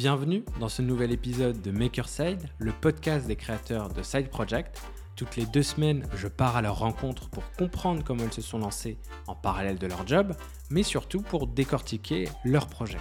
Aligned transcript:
Bienvenue 0.00 0.46
dans 0.58 0.70
ce 0.70 0.80
nouvel 0.80 1.12
épisode 1.12 1.60
de 1.60 1.70
Makerside, 1.70 2.48
le 2.56 2.72
podcast 2.72 3.26
des 3.26 3.36
créateurs 3.36 3.90
de 3.90 4.02
Side 4.02 4.30
Project. 4.30 4.80
Toutes 5.14 5.36
les 5.36 5.44
deux 5.44 5.62
semaines, 5.62 6.08
je 6.16 6.26
pars 6.26 6.56
à 6.56 6.62
leur 6.62 6.78
rencontre 6.78 7.28
pour 7.28 7.42
comprendre 7.52 8.02
comment 8.02 8.24
ils 8.24 8.32
se 8.32 8.40
sont 8.40 8.60
lancés 8.60 8.96
en 9.26 9.34
parallèle 9.34 9.78
de 9.78 9.86
leur 9.86 10.06
job, 10.06 10.32
mais 10.70 10.84
surtout 10.84 11.20
pour 11.20 11.46
décortiquer 11.46 12.30
leur 12.46 12.68
projet. 12.68 12.96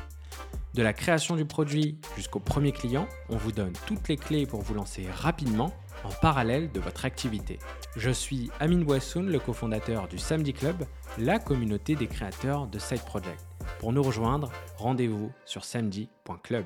De 0.74 0.82
la 0.82 0.92
création 0.92 1.38
du 1.38 1.46
produit 1.46 1.98
jusqu'au 2.18 2.42
premier 2.42 2.74
client, 2.74 3.08
on 3.30 3.38
vous 3.38 3.54
donne 3.54 3.72
toutes 3.88 4.10
les 4.10 4.18
clés 4.18 4.46
pour 4.46 4.62
vous 4.62 4.74
lancer 4.74 5.08
rapidement 5.10 5.72
en 6.04 6.12
parallèle 6.22 6.70
de 6.70 6.82
votre 6.82 7.06
activité. 7.06 7.60
Je 7.96 8.10
suis 8.10 8.52
Amine 8.60 8.84
Boissoun, 8.84 9.30
le 9.30 9.40
cofondateur 9.40 10.10
du 10.10 10.18
Samedi 10.18 10.52
Club, 10.52 10.84
la 11.18 11.40
communauté 11.40 11.96
des 11.96 12.08
créateurs 12.08 12.68
de 12.68 12.78
Side 12.78 13.06
Project. 13.06 13.48
Pour 13.80 13.94
nous 13.94 14.04
rejoindre, 14.04 14.52
rendez-vous 14.76 15.32
sur 15.46 15.64
samedi.club. 15.64 16.66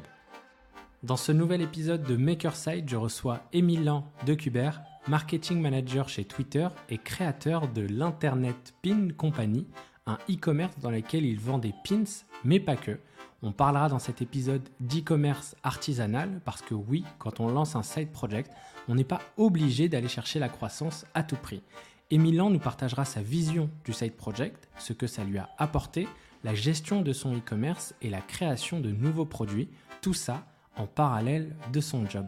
Dans 1.04 1.18
ce 1.18 1.34
nouvel 1.34 1.62
épisode 1.62 2.04
de 2.04 2.16
Makerside, 2.16 2.88
je 2.88 2.96
reçois 2.96 3.42
Emilan 3.52 4.06
Decubert, 4.26 4.82
marketing 5.10 5.60
manager 5.60 6.08
chez 6.08 6.24
Twitter 6.24 6.70
et 6.88 6.98
créateur 6.98 7.68
de 7.68 7.82
l'Internet 7.82 8.74
Pin 8.82 9.10
Company, 9.10 9.68
un 10.06 10.18
e-commerce 10.30 10.80
dans 10.80 10.90
lequel 10.90 11.26
il 11.26 11.42
vend 11.42 11.58
des 11.58 11.74
pins, 11.84 12.06
mais 12.46 12.62
pas 12.62 12.78
que. 12.78 12.98
On 13.42 13.52
parlera 13.52 13.90
dans 13.90 14.00
cet 14.00 14.22
épisode 14.22 14.62
d'e-commerce 14.80 15.58
artisanal 15.64 16.40
parce 16.46 16.62
que 16.62 16.74
oui, 16.74 17.04
quand 17.20 17.42
on 17.42 17.50
lance 17.50 17.76
un 17.76 17.84
side 17.84 18.14
project, 18.14 18.50
on 18.88 18.96
n'est 18.96 19.04
pas 19.04 19.20
obligé 19.36 19.90
d'aller 19.90 20.08
chercher 20.08 20.40
la 20.40 20.48
croissance 20.48 21.06
à 21.14 21.24
tout 21.24 21.36
prix. 21.36 21.64
Emilan 22.12 22.50
nous 22.50 22.60
partagera 22.60 23.04
sa 23.04 23.22
vision 23.22 23.70
du 23.84 23.92
side 23.92 24.16
project, 24.16 24.70
ce 24.78 24.94
que 24.94 25.08
ça 25.08 25.26
lui 25.26 25.38
a 25.38 25.50
apporté, 25.58 26.08
la 26.46 26.56
gestion 26.56 27.02
de 27.02 27.12
son 27.12 27.36
e-commerce 27.36 27.94
et 28.02 28.10
la 28.10 28.22
création 28.22 28.80
de 28.80 28.92
nouveaux 28.92 29.26
produits, 29.26 29.68
tout 30.02 30.14
ça 30.14 30.46
en 30.76 30.88
parallèle 30.88 31.56
de 31.72 31.82
son 31.82 32.08
job. 32.10 32.26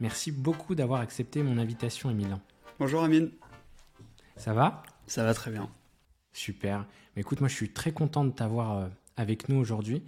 Merci 0.00 0.32
beaucoup 0.32 0.74
d'avoir 0.74 1.00
accepté 1.00 1.42
mon 1.42 1.58
invitation, 1.58 2.10
Emilan. 2.10 2.40
Bonjour 2.78 3.02
Amine. 3.02 3.30
Ça 4.36 4.52
va? 4.52 4.82
Ça 5.06 5.24
va 5.24 5.34
très 5.34 5.50
bien. 5.50 5.70
Super. 6.32 6.86
Mais 7.14 7.20
écoute, 7.20 7.40
moi 7.40 7.48
je 7.48 7.54
suis 7.54 7.72
très 7.72 7.92
content 7.92 8.24
de 8.24 8.30
t'avoir 8.30 8.78
euh, 8.78 8.88
avec 9.16 9.48
nous 9.48 9.56
aujourd'hui. 9.56 10.02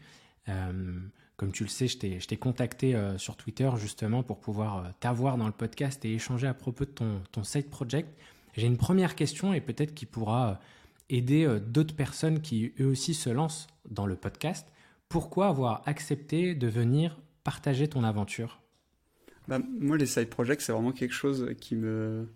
Euh, 0.49 0.99
comme 1.37 1.53
tu 1.53 1.63
le 1.63 1.69
sais, 1.69 1.87
je 1.89 2.27
t'ai 2.27 2.37
contacté 2.37 2.95
euh, 2.95 3.19
sur 3.19 3.37
Twitter 3.37 3.71
justement 3.77 4.23
pour 4.23 4.41
pouvoir 4.41 4.93
t'avoir 5.01 5.37
dans 5.37 5.47
le 5.47 5.53
podcast 5.53 6.05
et 6.05 6.15
échanger 6.15 6.47
à 6.47 6.55
propos 6.55 6.85
de 6.85 6.91
ton, 6.91 7.21
ton 7.33 7.45
side 7.45 7.71
project. 7.71 8.09
J'ai 8.57 8.67
une 8.67 8.77
première 8.77 9.15
question 9.15 9.53
et 9.53 9.61
peut-être 9.61 9.95
qui 9.95 10.07
pourra 10.07 10.61
aider 11.11 11.59
d'autres 11.67 11.95
personnes 11.95 12.41
qui 12.41 12.73
eux 12.81 12.87
aussi 12.87 13.15
se 13.15 13.29
lancent 13.29 13.67
dans 13.91 14.07
le 14.07 14.17
podcast. 14.17 14.67
Pourquoi 15.09 15.49
avoir 15.49 15.83
accepté 15.87 16.55
de 16.55 16.67
venir 16.69 17.19
partager 17.45 17.87
ton 17.87 18.03
aventure 18.03 18.61
bah, 19.47 19.61
Moi, 19.79 19.97
les 19.97 20.07
side 20.07 20.29
projects, 20.29 20.63
c'est 20.63 20.73
vraiment 20.73 20.93
quelque 20.93 21.15
chose 21.15 21.51
qui 21.61 21.77
me, 21.77 22.27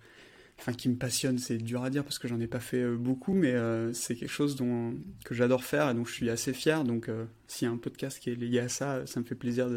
enfin, 0.58 0.72
qui 0.72 0.88
me 0.88 0.96
passionne. 0.96 1.38
C'est 1.38 1.58
dur 1.58 1.82
à 1.82 1.90
dire 1.90 2.04
parce 2.04 2.18
que 2.18 2.28
j'en 2.28 2.38
ai 2.38 2.46
pas 2.46 2.60
fait 2.60 2.82
euh, 2.82 2.96
beaucoup, 2.96 3.32
mais 3.32 3.52
euh, 3.52 3.92
c'est 3.92 4.14
quelque 4.14 4.30
chose 4.30 4.54
dont, 4.54 4.94
que 5.24 5.34
j'adore 5.34 5.64
faire 5.64 5.90
et 5.90 5.94
dont 5.94 6.04
je 6.04 6.12
suis 6.12 6.30
assez 6.30 6.52
fier. 6.52 6.84
Donc, 6.84 7.08
euh, 7.08 7.24
s'il 7.48 7.66
y 7.66 7.70
a 7.70 7.74
un 7.74 7.78
podcast 7.78 8.20
qui 8.20 8.30
est 8.30 8.34
lié 8.34 8.60
à 8.60 8.68
ça, 8.68 9.06
ça 9.06 9.18
me 9.18 9.24
fait 9.24 9.34
plaisir 9.34 9.68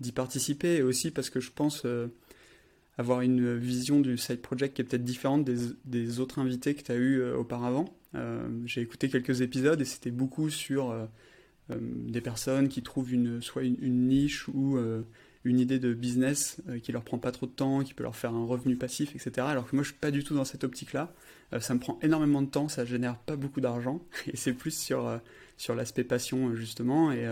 d'y 0.00 0.12
participer. 0.12 0.76
Et 0.76 0.82
aussi 0.82 1.10
parce 1.10 1.30
que 1.30 1.40
je 1.40 1.50
pense 1.50 1.86
avoir 2.98 3.22
une 3.22 3.56
vision 3.56 4.00
du 4.00 4.16
side 4.18 4.40
project 4.40 4.76
qui 4.76 4.82
est 4.82 4.84
peut-être 4.84 5.04
différente 5.04 5.44
des, 5.44 6.20
autres 6.20 6.38
invités 6.38 6.74
que 6.74 6.82
tu 6.82 6.92
as 6.92 6.96
eu 6.96 7.22
auparavant. 7.32 7.86
J'ai 8.64 8.82
écouté 8.82 9.08
quelques 9.08 9.40
épisodes 9.40 9.80
et 9.80 9.84
c'était 9.84 10.10
beaucoup 10.10 10.50
sur 10.50 10.94
des 11.68 12.20
personnes 12.20 12.68
qui 12.68 12.82
trouvent 12.82 13.12
une, 13.12 13.42
soit 13.42 13.64
une, 13.64 14.06
niche 14.06 14.48
ou 14.48 14.76
euh, 14.76 15.02
une 15.44 15.58
idée 15.58 15.78
de 15.78 15.94
business 15.94 16.62
euh, 16.68 16.78
qui 16.78 16.92
leur 16.92 17.02
prend 17.02 17.18
pas 17.18 17.32
trop 17.32 17.46
de 17.46 17.50
temps, 17.50 17.82
qui 17.82 17.92
peut 17.92 18.04
leur 18.04 18.14
faire 18.14 18.32
un 18.32 18.44
revenu 18.44 18.76
passif, 18.76 19.14
etc. 19.16 19.46
Alors 19.48 19.68
que 19.68 19.74
moi, 19.74 19.82
je 19.82 19.90
suis 19.90 19.98
pas 19.98 20.10
du 20.10 20.22
tout 20.22 20.34
dans 20.34 20.44
cette 20.44 20.62
optique-là. 20.62 21.12
ça 21.58 21.74
me 21.74 21.80
prend 21.80 21.98
énormément 22.02 22.42
de 22.42 22.48
temps, 22.48 22.68
ça 22.68 22.84
génère 22.84 23.18
pas 23.18 23.36
beaucoup 23.36 23.60
d'argent, 23.60 24.00
et 24.32 24.36
c'est 24.36 24.52
plus 24.52 24.78
sur, 24.78 25.20
sur 25.56 25.74
l'aspect 25.74 26.04
passion, 26.04 26.54
justement, 26.54 27.10
et, 27.10 27.26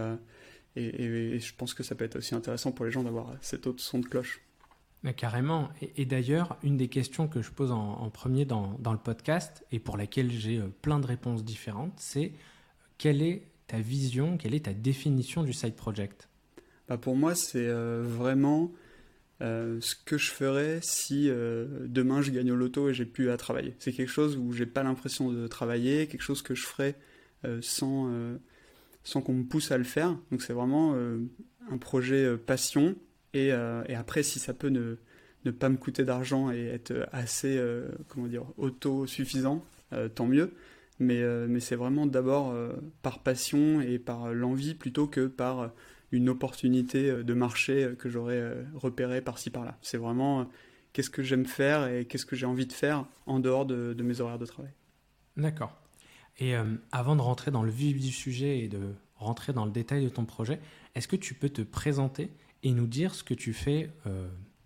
et, 0.77 1.39
je 1.39 1.55
pense 1.55 1.73
que 1.73 1.85
ça 1.85 1.95
peut 1.95 2.05
être 2.05 2.17
aussi 2.17 2.35
intéressant 2.35 2.73
pour 2.73 2.85
les 2.85 2.91
gens 2.91 3.05
d'avoir 3.05 3.33
cet 3.41 3.69
autre 3.69 3.81
son 3.81 4.01
de 4.01 4.07
cloche. 4.07 4.41
Carrément. 5.17 5.69
Et, 5.97 6.07
d'ailleurs, 6.07 6.57
une 6.65 6.77
des 6.77 6.89
questions 6.89 7.29
que 7.29 7.43
je 7.43 7.53
pose 7.53 7.71
en, 7.71 8.11
premier 8.11 8.47
dans, 8.47 8.77
dans, 8.81 8.93
le 8.93 8.99
podcast, 8.99 9.65
et 9.71 9.79
pour 9.79 9.97
laquelle 9.97 10.33
j'ai 10.33 10.61
plein 10.83 10.99
de 10.99 11.07
réponses 11.07 11.45
différentes, 11.45 11.93
c'est 11.99 12.33
quelle 12.99 13.23
est 13.23 13.43
ta 13.67 13.79
vision, 13.79 14.37
quelle 14.37 14.55
est 14.55 14.67
ta 14.67 14.75
définition 14.75 15.43
du 15.43 15.53
side 15.53 15.75
project? 15.75 16.29
Bah 16.89 16.99
Pour 16.99 17.17
moi, 17.17 17.35
c'est 17.35 17.67
euh, 17.67 18.03
vraiment 18.05 18.73
euh, 19.41 19.79
ce 19.81 19.95
que 19.95 20.19
je 20.19 20.31
ferais 20.31 20.81
si 20.83 21.29
euh, 21.29 21.67
demain 21.87 22.23
je 22.23 22.31
gagne 22.31 22.53
au 22.53 22.57
loto 22.57 22.89
et 22.91 22.95
j'ai 22.95 23.07
plus 23.07 23.31
à 23.31 23.37
travailler. 23.37 23.75
C'est 23.79 23.93
quelque 23.93 24.11
chose 24.11 24.37
où 24.37 24.53
j'ai 24.53 24.67
pas 24.67 24.83
l'impression 24.83 25.33
de 25.33 25.47
travailler, 25.47 26.07
quelque 26.07 26.23
chose 26.23 26.43
que 26.43 26.55
je 26.55 26.65
ferais 26.65 26.97
sans, 27.61 28.11
sans 29.03 29.21
qu'on 29.21 29.35
me 29.35 29.45
pousse 29.45 29.71
à 29.71 29.77
le 29.77 29.85
faire. 29.85 30.17
Donc 30.31 30.41
c'est 30.41 30.55
vraiment 30.55 30.97
un 31.71 31.77
projet 31.77 32.39
passion. 32.39 32.97
Et, 33.35 33.53
après, 33.53 34.23
si 34.23 34.39
ça 34.39 34.55
peut 34.55 34.71
ne, 34.71 34.97
ne 35.45 35.51
pas 35.51 35.69
me 35.69 35.77
coûter 35.77 36.05
d'argent 36.05 36.51
et 36.51 36.65
être 36.65 37.07
assez 37.13 37.63
comment 38.09 38.29
dire, 38.29 38.47
autosuffisant, 38.57 39.63
tant 40.15 40.25
mieux 40.25 40.55
mais, 40.99 41.21
euh, 41.21 41.47
mais 41.49 41.61
c'est 41.61 41.77
vraiment 41.77 42.07
d'abord 42.07 42.51
euh, 42.51 42.73
par 43.03 43.21
passion 43.21 43.81
et 43.81 43.99
par 43.99 44.33
l'envie 44.33 44.75
plutôt 44.75 45.07
que 45.07 45.27
par 45.27 45.71
une 46.13 46.29
opportunité 46.29 47.11
euh, 47.11 47.25
de 47.25 47.35
marché 47.35 47.95
que 47.99 48.09
j'aurais 48.09 48.65
repéré 48.75 49.21
par-ci 49.21 49.51
par-là. 49.51 49.77
C'est 49.83 49.99
vraiment 49.99 50.49
qu'est-ce 50.93 51.11
que 51.11 51.23
j'aime 51.23 51.47
faire 51.47 51.89
et 51.89 52.05
qu'est-ce 52.05 52.27
que 52.27 52.37
j'ai 52.37 52.47
envie 52.47 52.67
de 52.67 52.73
faire 52.73 53.07
en 53.27 53.41
dehors 53.41 53.67
de, 53.67 53.95
mes 54.03 54.21
horaires 54.21 54.39
de 54.39 54.47
travail. 54.47 54.73
D'accord. 55.37 55.77
Et 56.39 56.55
avant 56.91 57.15
de 57.15 57.21
rentrer 57.21 57.53
dans 57.53 57.63
le 57.63 57.71
vif 57.71 58.01
du 58.01 58.11
sujet 58.11 58.59
et 58.59 58.69
de 58.69 58.81
rentrer 59.15 59.53
dans 59.53 59.65
le 59.65 59.71
détail 59.71 60.05
de 60.05 60.09
ton 60.09 60.25
projet, 60.25 60.59
est-ce 60.97 61.07
que 61.07 61.15
tu 61.15 61.35
peux 61.35 61.49
te 61.49 61.63
présenter 61.63 62.31
et 62.65 62.73
nous 62.73 62.89
dire 62.89 63.15
ce 63.15 63.23
que 63.23 63.35
tu 63.35 63.53
fais 63.53 63.89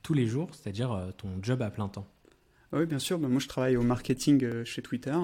tous 0.03 0.15
les 0.15 0.27
jours, 0.27 0.55
c'est-à-dire 0.55 1.13
ton 1.19 1.29
job 1.43 1.61
à 1.61 1.71
plein 1.71 1.89
temps? 1.89 2.07
Oui, 2.73 2.87
bien 2.87 2.99
sûr. 2.99 3.19
Ben, 3.19 3.29
moi, 3.29 3.39
je 3.39 3.49
travaille 3.49 3.77
au 3.77 3.83
marketing 3.83 4.65
chez 4.65 4.81
Twitter. 4.81 5.15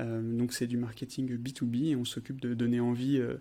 Euh, 0.00 0.20
donc 0.36 0.52
c'est 0.52 0.66
du 0.66 0.76
marketing 0.76 1.36
B2B 1.36 1.90
et 1.90 1.96
on 1.96 2.04
s'occupe 2.04 2.40
de 2.40 2.54
donner 2.54 2.80
envie 2.80 3.18
euh, 3.18 3.36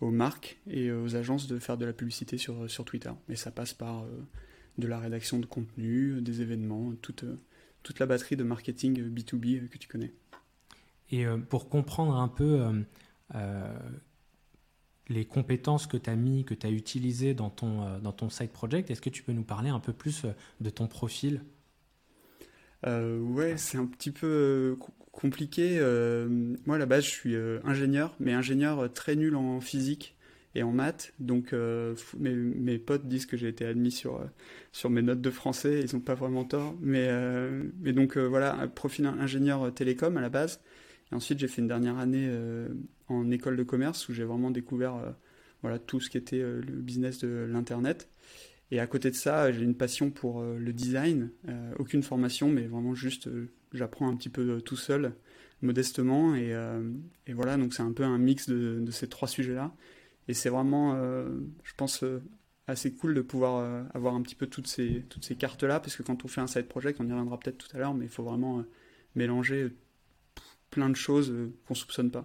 aux 0.00 0.10
marques 0.10 0.58
et 0.68 0.92
aux 0.92 1.16
agences 1.16 1.46
de 1.46 1.58
faire 1.58 1.78
de 1.78 1.84
la 1.84 1.92
publicité 1.92 2.38
sur, 2.38 2.70
sur 2.70 2.84
Twitter. 2.84 3.10
Et 3.28 3.36
ça 3.36 3.50
passe 3.50 3.72
par 3.72 4.02
euh, 4.02 4.08
de 4.78 4.86
la 4.86 4.98
rédaction 4.98 5.38
de 5.38 5.46
contenu, 5.46 6.20
des 6.20 6.42
événements, 6.42 6.92
toute, 7.00 7.24
toute 7.82 7.98
la 7.98 8.06
batterie 8.06 8.36
de 8.36 8.44
marketing 8.44 9.00
B2B 9.10 9.68
que 9.68 9.78
tu 9.78 9.88
connais. 9.88 10.12
Et 11.10 11.26
pour 11.48 11.68
comprendre 11.68 12.16
un 12.16 12.28
peu 12.28 12.64
les 15.08 15.24
compétences 15.26 15.86
que 15.86 15.98
tu 15.98 16.10
as 16.10 16.16
mis, 16.16 16.44
que 16.44 16.54
tu 16.54 16.66
as 16.66 16.70
utilisées 16.70 17.34
dans 17.34 17.50
ton, 17.50 18.00
dans 18.00 18.10
ton 18.10 18.30
side 18.30 18.50
project, 18.50 18.90
est-ce 18.90 19.02
que 19.02 19.10
tu 19.10 19.22
peux 19.22 19.32
nous 19.32 19.44
parler 19.44 19.68
un 19.68 19.78
peu 19.78 19.92
plus 19.92 20.26
de 20.60 20.70
ton 20.70 20.88
profil? 20.88 21.42
Euh, 22.86 23.18
Ouais, 23.20 23.56
c'est 23.56 23.78
un 23.78 23.86
petit 23.86 24.10
peu 24.10 24.76
compliqué. 25.14 25.78
Euh, 25.78 26.28
moi, 26.66 26.76
à 26.76 26.78
la 26.78 26.86
base, 26.86 27.04
je 27.04 27.10
suis 27.10 27.34
euh, 27.34 27.60
ingénieur, 27.64 28.14
mais 28.20 28.32
ingénieur 28.32 28.80
euh, 28.80 28.88
très 28.88 29.16
nul 29.16 29.36
en 29.36 29.60
physique 29.60 30.16
et 30.54 30.62
en 30.62 30.72
maths. 30.72 31.12
Donc, 31.18 31.52
mes, 32.16 32.78
potes 32.78 33.08
disent 33.08 33.26
que 33.26 33.36
j'ai 33.36 33.48
été 33.48 33.66
admis 33.66 33.90
sur, 33.90 34.24
sur 34.70 34.88
mes 34.88 35.02
notes 35.02 35.20
de 35.20 35.30
français. 35.30 35.80
Ils 35.80 35.96
n'ont 35.96 36.00
pas 36.00 36.14
vraiment 36.14 36.44
tort. 36.44 36.76
Mais, 36.80 37.10
mais 37.80 37.92
donc, 37.92 38.16
voilà, 38.16 38.68
profil 38.72 39.04
ingénieur 39.06 39.74
télécom 39.74 40.16
à 40.16 40.20
la 40.20 40.28
base. 40.28 40.60
Et 41.10 41.16
ensuite, 41.16 41.40
j'ai 41.40 41.48
fait 41.48 41.60
une 41.60 41.66
dernière 41.66 41.98
année 41.98 42.32
en 43.08 43.32
école 43.32 43.56
de 43.56 43.64
commerce 43.64 44.08
où 44.08 44.12
j'ai 44.12 44.22
vraiment 44.22 44.52
découvert 44.52 45.16
voilà, 45.62 45.80
tout 45.80 45.98
ce 45.98 46.08
qui 46.08 46.18
était 46.18 46.38
le 46.38 46.60
business 46.60 47.18
de 47.18 47.48
l'Internet. 47.50 48.08
Et 48.70 48.78
à 48.78 48.86
côté 48.86 49.10
de 49.10 49.16
ça, 49.16 49.50
j'ai 49.50 49.64
une 49.64 49.74
passion 49.74 50.12
pour 50.12 50.40
le 50.40 50.72
design. 50.72 51.30
aucune 51.80 52.04
formation, 52.04 52.48
mais 52.48 52.68
vraiment 52.68 52.94
juste 52.94 53.28
j'apprends 53.74 54.08
un 54.08 54.16
petit 54.16 54.28
peu 54.28 54.48
euh, 54.48 54.60
tout 54.60 54.76
seul, 54.76 55.14
modestement. 55.62 56.34
Et, 56.34 56.54
euh, 56.54 56.90
et 57.26 57.32
voilà, 57.32 57.56
donc 57.56 57.74
c'est 57.74 57.82
un 57.82 57.92
peu 57.92 58.04
un 58.04 58.18
mix 58.18 58.48
de, 58.48 58.80
de 58.80 58.90
ces 58.90 59.08
trois 59.08 59.28
sujets-là. 59.28 59.74
Et 60.28 60.34
c'est 60.34 60.48
vraiment, 60.48 60.94
euh, 60.94 61.28
je 61.64 61.72
pense, 61.76 62.02
assez 62.66 62.94
cool 62.94 63.14
de 63.14 63.20
pouvoir 63.20 63.84
avoir 63.92 64.14
un 64.14 64.22
petit 64.22 64.34
peu 64.34 64.46
toutes 64.46 64.66
ces, 64.66 65.04
toutes 65.10 65.24
ces 65.24 65.36
cartes-là, 65.36 65.80
parce 65.80 65.96
que 65.96 66.02
quand 66.02 66.24
on 66.24 66.28
fait 66.28 66.40
un 66.40 66.46
side 66.46 66.66
project, 66.66 66.98
on 67.00 67.06
y 67.06 67.10
reviendra 67.10 67.38
peut-être 67.38 67.58
tout 67.58 67.76
à 67.76 67.78
l'heure, 67.78 67.92
mais 67.92 68.06
il 68.06 68.10
faut 68.10 68.22
vraiment 68.22 68.64
mélanger 69.14 69.68
plein 70.70 70.88
de 70.88 70.96
choses 70.96 71.28
qu'on 71.66 71.74
ne 71.74 71.78
soupçonne 71.78 72.10
pas. 72.10 72.24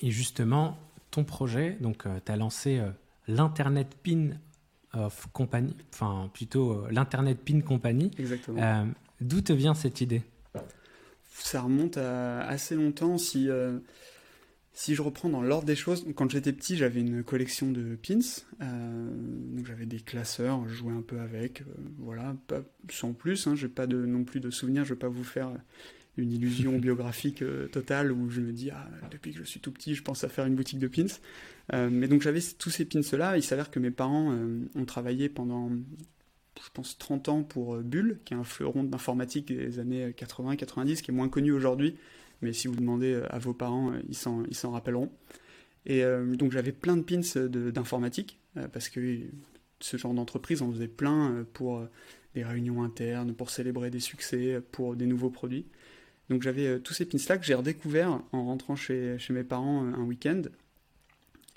Et 0.00 0.12
justement, 0.12 0.78
ton 1.10 1.24
projet, 1.24 1.76
donc 1.80 2.04
tu 2.24 2.30
as 2.32 2.36
lancé 2.36 2.80
l'Internet 3.26 3.96
Pin 4.04 4.30
of 4.92 5.26
Company, 5.32 5.74
enfin 5.92 6.30
plutôt 6.32 6.86
l'Internet 6.90 7.40
Pin 7.44 7.60
Company. 7.60 8.12
Exactement. 8.18 8.86
D'où 9.24 9.40
te 9.40 9.54
vient 9.54 9.72
cette 9.72 10.02
idée? 10.02 10.22
Ça 11.30 11.62
remonte 11.62 11.96
à 11.96 12.40
assez 12.42 12.74
longtemps. 12.74 13.16
Si, 13.16 13.48
euh, 13.48 13.78
si 14.74 14.94
je 14.94 15.00
reprends 15.00 15.30
dans 15.30 15.40
l'ordre 15.40 15.64
des 15.64 15.76
choses, 15.76 16.04
quand 16.14 16.30
j'étais 16.30 16.52
petit, 16.52 16.76
j'avais 16.76 17.00
une 17.00 17.24
collection 17.24 17.70
de 17.70 17.96
pins. 17.96 18.18
Euh, 18.60 19.08
donc 19.56 19.64
j'avais 19.66 19.86
des 19.86 20.00
classeurs, 20.00 20.68
je 20.68 20.74
jouais 20.74 20.92
un 20.92 21.00
peu 21.00 21.20
avec. 21.20 21.62
Euh, 21.62 21.64
voilà, 21.96 22.36
pas, 22.48 22.60
sans 22.90 23.14
plus. 23.14 23.46
Hein, 23.46 23.54
j'ai 23.54 23.68
pas 23.68 23.86
de, 23.86 24.04
non 24.04 24.24
plus 24.24 24.40
de 24.40 24.50
souvenirs. 24.50 24.84
Je 24.84 24.92
vais 24.92 24.98
pas 24.98 25.08
vous 25.08 25.24
faire 25.24 25.52
une 26.18 26.30
illusion 26.30 26.76
biographique 26.80 27.40
euh, 27.40 27.66
totale 27.68 28.12
où 28.12 28.28
je 28.28 28.42
me 28.42 28.52
dis 28.52 28.70
ah, 28.72 28.90
depuis 29.10 29.32
que 29.32 29.38
je 29.38 29.44
suis 29.44 29.60
tout 29.60 29.72
petit, 29.72 29.94
je 29.94 30.02
pense 30.02 30.22
à 30.22 30.28
faire 30.28 30.44
une 30.44 30.54
boutique 30.54 30.80
de 30.80 30.88
pins. 30.88 31.06
mais 31.72 32.08
donc 32.08 32.20
j'avais 32.20 32.42
tous 32.58 32.68
ces 32.68 32.84
pins 32.84 33.00
là. 33.16 33.38
Il 33.38 33.42
s'avère 33.42 33.70
que 33.70 33.78
mes 33.78 33.90
parents 33.90 34.36
ont 34.74 34.84
travaillé 34.84 35.30
pendant 35.30 35.70
je 36.62 36.70
pense 36.72 36.98
30 36.98 37.28
ans 37.28 37.42
pour 37.42 37.76
Bull, 37.78 38.18
qui 38.24 38.34
est 38.34 38.36
un 38.36 38.44
fleuron 38.44 38.84
d'informatique 38.84 39.48
des 39.48 39.78
années 39.78 40.10
80-90, 40.10 41.02
qui 41.02 41.10
est 41.10 41.14
moins 41.14 41.28
connu 41.28 41.52
aujourd'hui, 41.52 41.96
mais 42.44 42.52
si 42.52 42.68
vous 42.68 42.76
demandez 42.76 43.14
euh, 43.14 43.26
à 43.30 43.38
vos 43.38 43.54
parents, 43.54 43.92
euh, 43.92 44.00
ils 44.08 44.14
s'en, 44.14 44.70
rappelleront. 44.70 45.10
Et 45.86 46.04
euh, 46.04 46.36
donc 46.36 46.52
j'avais 46.52 46.72
plein 46.72 46.96
de 46.96 47.02
pins 47.02 47.20
d'informatique, 47.48 48.38
parce 48.72 48.88
que 48.88 49.18
ce 49.80 49.96
genre 49.96 50.14
d'entreprise, 50.14 50.62
on 50.62 50.70
faisait 50.70 50.88
plein 50.88 51.44
pour 51.52 51.84
des 52.34 52.44
réunions 52.44 52.84
internes, 52.84 53.34
pour 53.34 53.50
célébrer 53.50 53.90
des 53.90 54.00
succès, 54.00 54.62
pour 54.70 54.94
des 54.94 55.06
nouveaux 55.06 55.30
produits. 55.30 55.66
Donc 56.30 56.42
j'avais 56.42 56.78
tous 56.78 56.94
ces 56.94 57.04
pins-là 57.04 57.36
que 57.36 57.44
j'ai 57.44 57.54
redécouverts 57.54 58.22
en 58.30 58.44
rentrant 58.44 58.76
chez, 58.76 59.18
chez 59.18 59.32
mes 59.32 59.42
parents 59.42 59.82
un 59.82 60.02
week-end. 60.04 60.42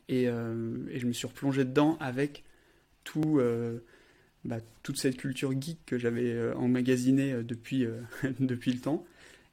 Et, 0.10 0.24
et, 0.24 1.00
je 1.00 1.06
me 1.06 1.14
suis 1.14 1.28
replongé 1.28 1.66
dedans 1.66 1.98
avec 2.00 2.44
tout, 3.04 3.40
bah, 4.48 4.58
toute 4.82 4.98
cette 4.98 5.18
culture 5.18 5.52
geek 5.52 5.78
que 5.86 6.00
j'avais 6.00 6.52
emmagasinée 6.54 7.44
depuis, 7.44 7.86
depuis 8.40 8.74
le 8.74 8.80
temps. 8.80 9.06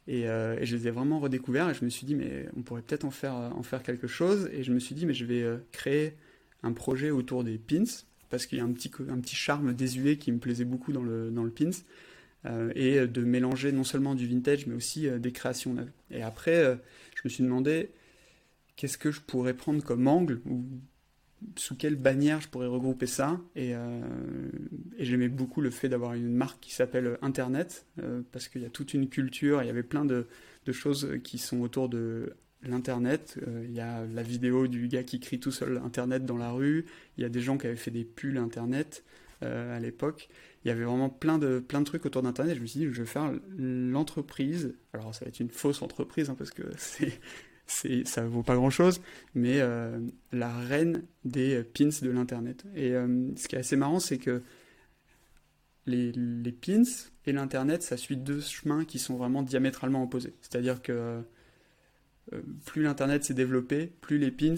Euh, 0.08 0.58
et, 0.58 0.66
je 0.66 0.76
les 0.76 0.88
ai 0.88 0.90
vraiment 0.90 1.18
redécouverts 1.18 1.70
et 1.70 1.74
je 1.74 1.84
me 1.84 1.90
suis 1.90 2.06
dit, 2.06 2.14
mais 2.14 2.46
on 2.56 2.62
pourrait 2.62 2.82
peut-être 2.82 3.04
en 3.04 3.10
faire, 3.10 3.34
en 3.34 3.62
faire 3.62 3.82
quelque 3.82 4.06
chose. 4.06 4.48
Et 4.52 4.62
je 4.62 4.72
me 4.72 4.78
suis 4.78 4.94
dit, 4.94 5.06
mais 5.06 5.14
je 5.14 5.24
vais 5.24 5.42
euh, 5.42 5.58
créer 5.72 6.14
un 6.62 6.72
projet 6.72 7.10
autour 7.10 7.44
des 7.44 7.58
pins, 7.58 7.84
parce 8.30 8.46
qu'il 8.46 8.58
y 8.58 8.60
a 8.60 8.64
un 8.64 8.72
petit, 8.72 8.90
un 9.08 9.20
petit 9.20 9.36
charme 9.36 9.74
désuet 9.74 10.16
qui 10.16 10.32
me 10.32 10.38
plaisait 10.38 10.64
beaucoup 10.64 10.92
dans 10.92 11.02
le, 11.02 11.30
dans 11.30 11.44
le 11.44 11.50
pins, 11.50 11.70
euh, 12.46 12.72
et 12.74 13.06
de 13.06 13.22
mélanger 13.22 13.72
non 13.72 13.84
seulement 13.84 14.14
du 14.14 14.26
vintage, 14.26 14.66
mais 14.66 14.74
aussi 14.74 15.08
des 15.10 15.32
créations. 15.32 15.74
Et 16.10 16.22
après, 16.22 16.78
je 17.16 17.20
me 17.24 17.28
suis 17.28 17.44
demandé, 17.44 17.90
qu'est-ce 18.76 18.98
que 18.98 19.10
je 19.10 19.20
pourrais 19.20 19.54
prendre 19.54 19.82
comme 19.82 20.08
angle, 20.08 20.40
sous 21.56 21.76
quelle 21.76 21.96
bannière 21.96 22.40
je 22.40 22.48
pourrais 22.48 22.66
regrouper 22.66 23.06
ça. 23.06 23.40
Euh, 23.56 24.02
et, 24.98 25.04
j'aimais 25.04 25.28
beaucoup 25.28 25.60
le 25.60 25.70
fait 25.70 25.88
d'avoir 25.88 26.14
une 26.14 26.32
marque 26.32 26.60
qui 26.60 26.72
s'appelle 26.72 27.18
Internet, 27.22 27.86
euh, 28.02 28.22
parce 28.32 28.48
qu'il 28.48 28.62
y 28.62 28.66
a 28.66 28.70
toute 28.70 28.94
une 28.94 29.08
culture, 29.08 29.62
il 29.62 29.66
y 29.66 29.70
avait 29.70 29.82
plein 29.82 30.04
de, 30.04 30.26
choses 30.72 31.18
qui 31.22 31.38
sont 31.38 31.60
autour 31.60 31.88
de 31.88 32.32
l'Internet. 32.62 33.38
Euh, 33.46 33.64
il 33.66 33.74
y 33.74 33.80
a 33.80 34.04
la 34.06 34.22
vidéo 34.22 34.66
du 34.66 34.88
gars 34.88 35.02
qui 35.02 35.20
crie 35.20 35.38
tout 35.38 35.52
seul 35.52 35.80
Internet 35.84 36.24
dans 36.24 36.38
la 36.38 36.50
rue, 36.50 36.86
il 37.18 37.22
y 37.22 37.24
a 37.24 37.28
des 37.28 37.40
gens 37.40 37.58
qui 37.58 37.66
avaient 37.66 37.76
fait 37.76 37.90
des 37.90 38.04
pulls 38.04 38.38
Internet 38.38 39.04
à 39.42 39.78
l'époque. 39.78 40.30
Il 40.64 40.68
y 40.68 40.70
avait 40.70 40.84
vraiment 40.84 41.10
plein 41.10 41.36
de, 41.36 41.58
plein 41.58 41.80
de 41.80 41.84
trucs 41.84 42.06
autour 42.06 42.22
d'Internet. 42.22 42.56
Je 42.56 42.62
me 42.62 42.66
suis 42.66 42.80
dit, 42.80 42.86
je 42.90 43.02
vais 43.02 43.06
faire 43.06 43.30
l'entreprise. 43.58 44.74
Alors 44.94 45.14
ça 45.14 45.26
va 45.26 45.28
être 45.28 45.40
une 45.40 45.50
fausse 45.50 45.82
entreprise, 45.82 46.30
hein, 46.30 46.34
parce 46.38 46.50
que 46.50 46.62
c'est 46.78 47.20
c'est 47.66 48.06
ça 48.06 48.26
vaut 48.26 48.42
pas 48.42 48.56
grand 48.56 48.70
chose, 48.70 49.00
mais 49.34 49.60
euh, 49.60 49.98
la 50.32 50.54
reine 50.54 51.02
des 51.24 51.62
pins 51.62 51.88
de 52.02 52.10
l'internet. 52.10 52.64
Et 52.74 52.92
euh, 52.92 53.34
ce 53.36 53.48
qui 53.48 53.56
est 53.56 53.60
assez 53.60 53.76
marrant, 53.76 54.00
c'est 54.00 54.18
que 54.18 54.42
les, 55.86 56.12
pins 56.52 56.82
et 57.26 57.32
l'internet, 57.32 57.82
ça 57.82 57.96
suit 57.96 58.16
deux 58.16 58.40
chemins 58.40 58.84
qui 58.84 58.98
sont 58.98 59.16
vraiment 59.16 59.42
diamétralement 59.42 60.02
opposés. 60.02 60.34
C'est-à-dire 60.42 60.82
que 60.82 61.22
euh, 62.32 62.42
plus 62.66 62.82
l'internet 62.82 63.24
s'est 63.24 63.34
développé, 63.34 63.92
plus 64.00 64.18
les 64.18 64.30
pins 64.30 64.56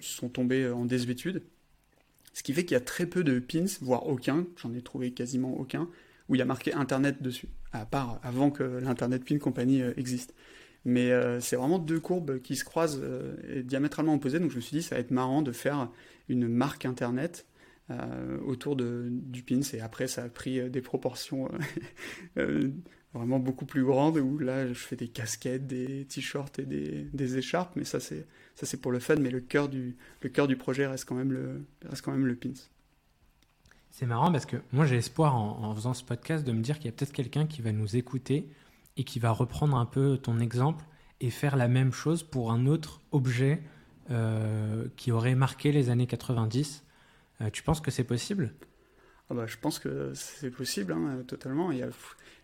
sont 0.00 0.28
tombés 0.28 0.68
en 0.68 0.84
désuétude. 0.84 1.42
Ce 2.32 2.42
qui 2.42 2.52
fait 2.52 2.64
qu'il 2.64 2.74
y 2.74 2.80
a 2.80 2.80
très 2.80 3.06
peu 3.06 3.24
de 3.24 3.38
pins, 3.40 3.66
voire 3.80 4.06
aucun, 4.06 4.46
j'en 4.56 4.72
ai 4.72 4.82
trouvé 4.82 5.12
quasiment 5.12 5.58
aucun, 5.58 5.88
où 6.28 6.34
il 6.34 6.38
y 6.38 6.42
a 6.42 6.46
marqué 6.46 6.72
Internet 6.72 7.22
dessus, 7.22 7.48
à 7.72 7.84
part 7.84 8.20
avant 8.22 8.50
que 8.50 8.62
l'Internet 8.62 9.24
Pin 9.24 9.38
Company 9.38 9.82
existe. 9.96 10.32
Mais 10.84 11.12
euh, 11.12 11.40
c'est 11.40 11.56
vraiment 11.56 11.78
deux 11.78 12.00
courbes 12.00 12.40
qui 12.40 12.56
se 12.56 12.64
croisent 12.64 13.00
euh, 13.02 13.62
diamétralement 13.62 14.14
opposées. 14.14 14.40
Donc 14.40 14.50
je 14.50 14.56
me 14.56 14.60
suis 14.60 14.76
dit, 14.76 14.82
ça 14.82 14.96
va 14.96 15.00
être 15.00 15.10
marrant 15.10 15.42
de 15.42 15.52
faire 15.52 15.90
une 16.28 16.48
marque 16.48 16.84
internet 16.84 17.46
euh, 17.90 18.38
autour 18.44 18.74
de, 18.76 19.08
du 19.10 19.42
pins. 19.42 19.60
Et 19.74 19.80
après, 19.80 20.08
ça 20.08 20.24
a 20.24 20.28
pris 20.28 20.68
des 20.70 20.80
proportions 20.80 21.48
vraiment 23.14 23.38
beaucoup 23.38 23.66
plus 23.66 23.84
grandes 23.84 24.16
où 24.16 24.38
là, 24.38 24.66
je 24.66 24.74
fais 24.74 24.96
des 24.96 25.08
casquettes, 25.08 25.66
des 25.66 26.06
t-shirts 26.06 26.58
et 26.58 26.64
des, 26.64 27.38
écharpes. 27.38 27.76
Mais 27.76 27.84
ça, 27.84 28.00
c'est, 28.00 28.26
ça, 28.56 28.66
c'est 28.66 28.80
pour 28.80 28.90
le 28.90 28.98
fun. 28.98 29.16
Mais 29.16 29.30
le 29.30 29.40
cœur 29.40 29.68
du, 29.68 29.96
le 30.20 30.28
cœur 30.30 30.48
du 30.48 30.56
projet 30.56 30.86
reste 30.86 31.04
quand 31.04 31.14
même 31.14 31.32
le, 31.32 31.64
reste 31.88 32.02
quand 32.02 32.12
même 32.12 32.26
le 32.26 32.34
pins. 32.34 32.50
C'est 33.92 34.06
marrant 34.06 34.32
parce 34.32 34.46
que 34.46 34.56
moi 34.72 34.86
j'ai 34.86 34.96
espoir 34.96 35.36
en, 35.36 35.74
faisant 35.74 35.92
ce 35.92 36.02
podcast 36.02 36.46
de 36.46 36.52
me 36.52 36.62
dire 36.62 36.76
qu'il 36.78 36.86
y 36.86 36.88
a 36.88 36.92
peut-être 36.92 37.12
quelqu'un 37.12 37.46
qui 37.46 37.60
va 37.60 37.72
nous 37.72 37.94
écouter 37.94 38.48
et 38.96 39.04
qui 39.04 39.18
va 39.18 39.30
reprendre 39.30 39.76
un 39.76 39.86
peu 39.86 40.18
ton 40.18 40.38
exemple 40.38 40.84
et 41.20 41.30
faire 41.30 41.56
la 41.56 41.68
même 41.68 41.92
chose 41.92 42.22
pour 42.22 42.52
un 42.52 42.66
autre 42.66 43.00
objet 43.12 43.62
euh, 44.10 44.86
qui 44.96 45.12
aurait 45.12 45.34
marqué 45.34 45.72
les 45.72 45.88
années 45.88 46.06
90. 46.06 46.84
Euh, 47.40 47.50
tu 47.50 47.62
penses 47.62 47.80
que 47.80 47.90
c'est 47.90 48.04
possible? 48.04 48.52
Ah 49.30 49.34
bah, 49.34 49.46
Je 49.46 49.56
pense 49.56 49.78
que 49.78 50.12
c'est 50.14 50.50
possible, 50.50 50.92
hein, 50.92 51.22
totalement. 51.26 51.70
Il 51.70 51.78
y 51.78 51.82
a, 51.82 51.90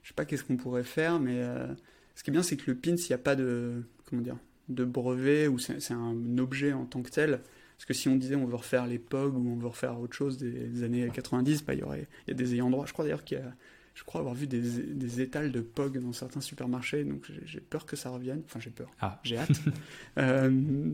je 0.03 0.09
sais 0.09 0.15
pas 0.15 0.25
qu'est-ce 0.25 0.45
qu'on 0.45 0.57
pourrait 0.57 0.85
faire, 0.85 1.19
mais 1.19 1.43
euh, 1.43 1.67
ce 2.15 2.23
qui 2.23 2.31
est 2.31 2.33
bien, 2.33 2.43
c'est 2.43 2.57
que 2.57 2.71
le 2.71 2.77
pins, 2.77 2.95
il 2.95 3.07
n'y 3.09 3.15
a 3.15 3.19
pas 3.19 3.35
de, 3.35 3.83
comment 4.07 4.23
dire, 4.23 4.39
de 4.69 4.85
brevet, 4.85 5.49
ou 5.49 5.59
c'est 5.59 5.93
un 5.93 6.39
objet 6.39 6.73
en 6.73 6.85
tant 6.85 7.03
que 7.03 7.11
tel. 7.11 7.41
Parce 7.77 7.87
que 7.87 7.95
si 7.95 8.09
on 8.09 8.17
disait 8.17 8.35
on 8.35 8.45
veut 8.45 8.57
refaire 8.57 8.87
les 8.87 8.99
POG 8.99 9.37
ou 9.37 9.53
on 9.53 9.57
veut 9.57 9.69
refaire 9.69 10.01
autre 10.01 10.15
chose 10.15 10.37
des, 10.37 10.83
années 10.83 11.09
90, 11.13 11.65
bah, 11.65 11.75
il, 11.75 11.81
y 11.81 11.83
aurait, 11.83 12.09
il 12.27 12.31
y 12.31 12.33
a 12.33 12.37
des 12.37 12.55
ayants 12.55 12.71
droit. 12.71 12.87
Je 12.87 12.93
crois 12.93 13.05
d'ailleurs 13.05 13.25
qu'il 13.25 13.39
y 13.39 13.41
a 13.41 13.55
je 13.99 14.05
crois 14.05 14.21
avoir 14.21 14.37
vu 14.37 14.47
des, 14.47 14.61
des, 14.61 15.21
étals 15.21 15.51
de 15.51 15.61
POG 15.61 15.99
dans 15.99 16.13
certains 16.13 16.41
supermarchés, 16.41 17.03
donc 17.03 17.29
j'ai 17.45 17.59
peur 17.59 17.85
que 17.85 17.97
ça 17.97 18.11
revienne. 18.11 18.43
Enfin, 18.45 18.61
j'ai 18.61 18.71
peur. 18.71 18.89
Ah. 19.01 19.19
J'ai 19.25 19.37
hâte. 19.37 19.51
Euh, 20.19 20.91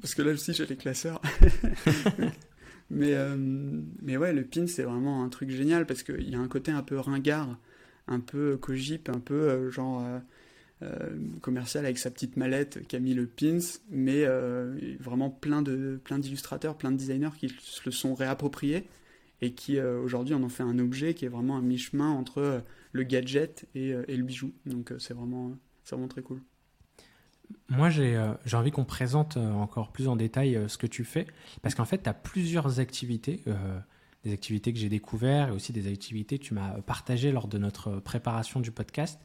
parce 0.00 0.14
que 0.14 0.22
là 0.22 0.32
aussi, 0.32 0.54
j'ai 0.54 0.64
les 0.64 0.76
classeurs. 0.76 1.20
mais, 2.90 3.12
euh, 3.12 3.36
mais 4.02 4.16
ouais, 4.16 4.32
le 4.32 4.44
pin, 4.44 4.66
c'est 4.66 4.82
vraiment 4.82 5.22
un 5.22 5.28
truc 5.28 5.50
génial 5.50 5.86
parce 5.86 6.02
qu'il 6.02 6.28
y 6.28 6.34
a 6.34 6.38
un 6.38 6.48
côté 6.48 6.70
un 6.70 6.82
peu 6.82 6.98
ringard, 6.98 7.58
un 8.08 8.20
peu 8.20 8.56
cogip, 8.56 9.08
un 9.10 9.20
peu 9.20 9.34
euh, 9.34 9.70
genre 9.70 10.02
commercial 11.40 11.84
avec 11.84 11.98
sa 11.98 12.10
petite 12.10 12.36
mallette 12.36 12.86
qui 12.86 12.96
a 12.96 13.00
mis 13.00 13.14
le 13.14 13.26
pins, 13.26 13.58
mais 13.90 14.24
vraiment 14.98 15.30
plein 15.30 15.62
de 15.62 16.00
plein 16.04 16.18
d'illustrateurs, 16.18 16.76
plein 16.76 16.92
de 16.92 16.96
designers 16.96 17.36
qui 17.38 17.48
se 17.60 17.82
le 17.84 17.92
sont 17.92 18.14
réappropriés 18.14 18.86
et 19.40 19.54
qui 19.54 19.78
euh, 19.78 20.00
aujourd'hui 20.00 20.34
en 20.34 20.42
ont 20.42 20.48
fait 20.48 20.62
un 20.62 20.78
objet 20.78 21.14
qui 21.14 21.24
est 21.24 21.28
vraiment 21.28 21.56
un 21.56 21.62
mi-chemin 21.62 22.10
entre 22.10 22.38
euh, 22.38 22.60
le 22.92 23.02
gadget 23.02 23.66
et, 23.74 23.92
euh, 23.92 24.04
et, 24.08 24.16
le 24.16 24.22
bijou. 24.22 24.52
Donc 24.66 24.92
c'est 24.98 25.14
vraiment, 25.14 25.52
vraiment 25.88 26.08
très 26.08 26.22
cool. 26.22 26.40
Moi, 27.68 27.90
j'ai 27.90 28.16
envie 28.54 28.70
qu'on 28.70 28.86
présente 28.86 29.36
encore 29.36 29.92
plus 29.92 30.08
en 30.08 30.16
détail 30.16 30.58
ce 30.66 30.78
que 30.78 30.86
tu 30.86 31.04
fais, 31.04 31.26
parce 31.60 31.74
qu'en 31.74 31.84
fait, 31.84 32.02
tu 32.02 32.08
as 32.08 32.14
plusieurs 32.14 32.80
activités, 32.80 33.42
des 34.24 34.32
activités 34.32 34.72
que 34.72 34.78
j'ai 34.78 34.88
découvertes 34.88 35.50
et 35.50 35.52
aussi 35.52 35.72
des 35.72 35.86
activités 35.86 36.38
que 36.38 36.44
tu 36.44 36.54
m'as 36.54 36.80
partagées 36.80 37.32
lors 37.32 37.46
de 37.46 37.58
notre 37.58 38.00
préparation 38.00 38.60
du 38.60 38.70
podcast. 38.70 39.20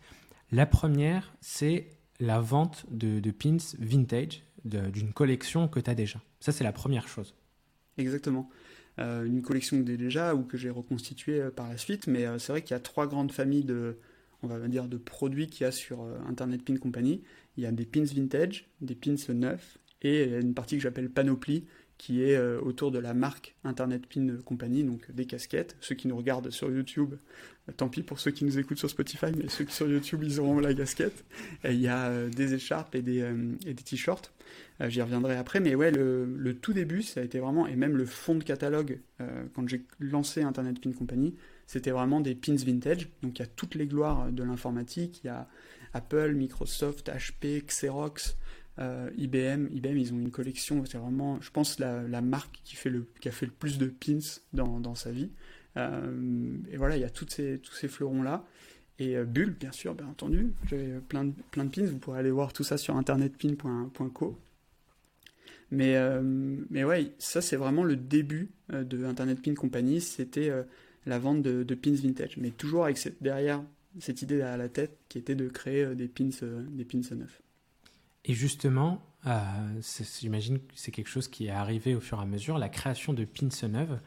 La 0.51 0.65
première, 0.65 1.33
c'est 1.39 1.87
la 2.19 2.41
vente 2.41 2.85
de, 2.91 3.21
de 3.21 3.31
pins 3.31 3.57
vintage 3.79 4.43
d'une 4.65 5.13
collection 5.13 5.69
que 5.69 5.79
tu 5.79 5.89
as 5.89 5.95
déjà. 5.95 6.21
Ça, 6.41 6.51
c'est 6.51 6.65
la 6.65 6.73
première 6.73 7.07
chose. 7.07 7.35
Exactement. 7.97 8.49
Euh, 8.99 9.23
une 9.23 9.41
collection 9.41 9.81
que 9.81 9.87
j'ai 9.87 9.97
déjà 9.97 10.35
ou 10.35 10.43
que 10.43 10.57
j'ai 10.57 10.69
reconstituée 10.69 11.41
euh, 11.41 11.51
par 11.51 11.69
la 11.69 11.77
suite. 11.77 12.07
Mais 12.07 12.25
euh, 12.25 12.37
c'est 12.37 12.51
vrai 12.51 12.61
qu'il 12.61 12.71
y 12.71 12.77
a 12.77 12.81
trois 12.81 13.07
grandes 13.07 13.31
familles 13.31 13.63
de, 13.63 13.97
on 14.43 14.47
va 14.47 14.59
dire, 14.67 14.87
de 14.87 14.97
produits 14.97 15.47
qu'il 15.47 15.63
y 15.63 15.67
a 15.67 15.71
sur 15.71 16.05
Internet 16.27 16.63
Pin 16.63 16.75
Company. 16.77 17.21
Il 17.57 17.63
y 17.63 17.65
a 17.65 17.71
des 17.71 17.85
pins 17.85 18.03
vintage, 18.03 18.69
des 18.81 18.95
pins 18.95 19.15
neufs 19.33 19.77
et 20.01 20.23
une 20.39 20.53
partie 20.53 20.77
que 20.77 20.81
j'appelle 20.81 21.09
panoplie 21.09 21.65
qui 21.99 22.23
est 22.23 22.39
autour 22.61 22.91
de 22.91 22.97
la 22.97 23.13
marque 23.13 23.55
Internet 23.63 24.07
Pin 24.07 24.37
Company, 24.45 24.83
donc 24.83 25.11
des 25.11 25.25
casquettes. 25.25 25.75
Ceux 25.81 25.95
qui 25.95 26.07
nous 26.07 26.15
regardent 26.17 26.49
sur 26.49 26.71
YouTube, 26.71 27.13
tant 27.75 27.89
pis 27.89 28.03
pour 28.03 28.19
ceux 28.19 28.31
qui 28.31 28.45
nous 28.45 28.57
écoutent 28.57 28.79
sur 28.79 28.89
Spotify, 28.89 29.27
mais 29.37 29.49
ceux 29.49 29.65
qui 29.65 29.73
sur 29.75 29.87
YouTube, 29.87 30.23
ils 30.23 30.39
auront 30.39 30.59
la 30.59 30.73
casquette. 30.73 31.25
Et 31.63 31.73
il 31.73 31.81
y 31.81 31.89
a 31.89 32.27
des 32.29 32.53
écharpes 32.53 32.95
et 32.95 33.01
des, 33.01 33.23
t-shirts. 33.85 34.31
Euh, 34.81 34.89
j'y 34.89 35.01
reviendrai 35.01 35.35
après, 35.35 35.59
mais 35.59 35.75
ouais, 35.75 35.91
le, 35.91 36.53
tout 36.53 36.73
début, 36.73 37.03
ça 37.03 37.19
a 37.19 37.23
été 37.23 37.39
vraiment, 37.39 37.67
et 37.67 37.75
même 37.75 37.97
le 37.97 38.05
fond 38.05 38.35
de 38.35 38.43
catalogue, 38.43 38.99
euh, 39.21 39.43
quand 39.53 39.67
j'ai 39.67 39.83
lancé 39.99 40.41
Internet 40.41 40.81
Pin 40.81 40.93
Company, 40.93 41.35
c'était 41.67 41.91
vraiment 41.91 42.19
des 42.19 42.33
pins 42.33 42.55
vintage. 42.55 43.09
Donc 43.21 43.39
il 43.39 43.41
y 43.41 43.45
a 43.45 43.47
toutes 43.47 43.75
les 43.75 43.87
gloires 43.87 44.31
de 44.31 44.43
l'informatique, 44.43 45.21
il 45.23 45.27
y 45.27 45.29
a 45.29 45.47
Apple, 45.93 46.33
Microsoft, 46.33 47.09
HP, 47.09 47.65
Xerox, 47.65 48.37
euh, 48.79 49.09
IBM. 49.17 49.67
IBM, 49.71 49.97
ils 49.97 50.13
ont 50.13 50.19
une 50.19 50.31
collection, 50.31 50.83
c'est 50.85 50.97
vraiment, 50.97 51.39
je 51.41 51.51
pense, 51.51 51.79
la, 51.79 52.21
marque 52.21 52.59
qui, 52.63 52.75
a 52.75 53.31
fait 53.31 53.45
le 53.45 53.51
plus 53.51 53.77
de 53.77 53.87
pins 53.87 54.19
dans, 54.53 54.95
sa 54.95 55.11
vie. 55.11 55.29
et 55.75 56.77
voilà, 56.77 56.97
il 56.97 57.01
y 57.01 57.05
a 57.05 57.09
tous 57.09 57.27
ces 57.29 57.87
fleurons-là. 57.87 58.45
Et 58.99 59.15
Bull, 59.23 59.51
bien 59.51 59.71
sûr, 59.71 59.95
bien 59.95 60.07
entendu. 60.07 60.53
J'avais 60.67 60.99
plein 61.07 61.25
de, 61.25 61.33
pins. 61.51 61.85
Vous 61.85 61.99
pourrez 61.99 62.19
aller 62.19 62.31
voir 62.31 62.53
tout 62.53 62.63
ça 62.63 62.77
sur 62.77 62.95
internetpin.co. 62.95 64.37
Mais, 65.71 65.95
mais 66.69 66.83
ouais, 66.83 67.13
ça 67.19 67.41
c'est 67.41 67.55
vraiment 67.55 67.83
le 67.83 67.95
début 67.95 68.49
de 68.69 69.05
Internet 69.05 69.41
Pin 69.41 69.53
Company, 69.53 70.01
c'était 70.01 70.51
la 71.05 71.19
vente 71.19 71.41
de, 71.41 71.63
de, 71.63 71.75
pins 71.75 71.93
vintage. 71.93 72.37
Mais 72.37 72.51
toujours 72.51 72.85
avec 72.85 72.97
cette, 72.97 73.21
derrière 73.21 73.63
cette 73.99 74.21
idée 74.21 74.41
à 74.41 74.57
la 74.57 74.69
tête 74.69 74.97
qui 75.09 75.17
était 75.17 75.35
de 75.35 75.47
créer 75.47 75.95
des 75.95 76.07
pins, 76.07 76.29
des 76.69 76.85
pins 76.85 77.15
neufs. 77.15 77.41
Et 78.29 78.33
justement, 78.33 79.01
euh, 79.25 79.41
j'imagine 80.19 80.59
que 80.59 80.73
c'est 80.75 80.91
quelque 80.91 81.09
chose 81.09 81.27
qui 81.27 81.47
est 81.47 81.49
arrivé 81.49 81.95
au 81.95 81.99
fur 81.99 82.19
et 82.19 82.21
à 82.21 82.25
mesure, 82.25 82.59
la 82.59 82.69
création 82.69 83.11
de 83.11 83.25
pins 83.25 83.67
neuves. 83.67 83.99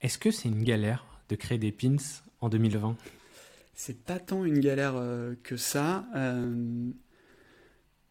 Est-ce 0.00 0.16
que 0.16 0.30
c'est 0.30 0.48
une 0.48 0.62
galère 0.62 1.04
de 1.28 1.34
créer 1.34 1.58
des 1.58 1.72
pins 1.72 1.96
en 2.40 2.48
2020 2.48 2.96
C'est 3.74 4.04
pas 4.04 4.20
tant 4.20 4.44
une 4.44 4.60
galère 4.60 4.94
euh, 4.94 5.34
que 5.42 5.56
ça. 5.56 6.06
Euh, 6.14 6.88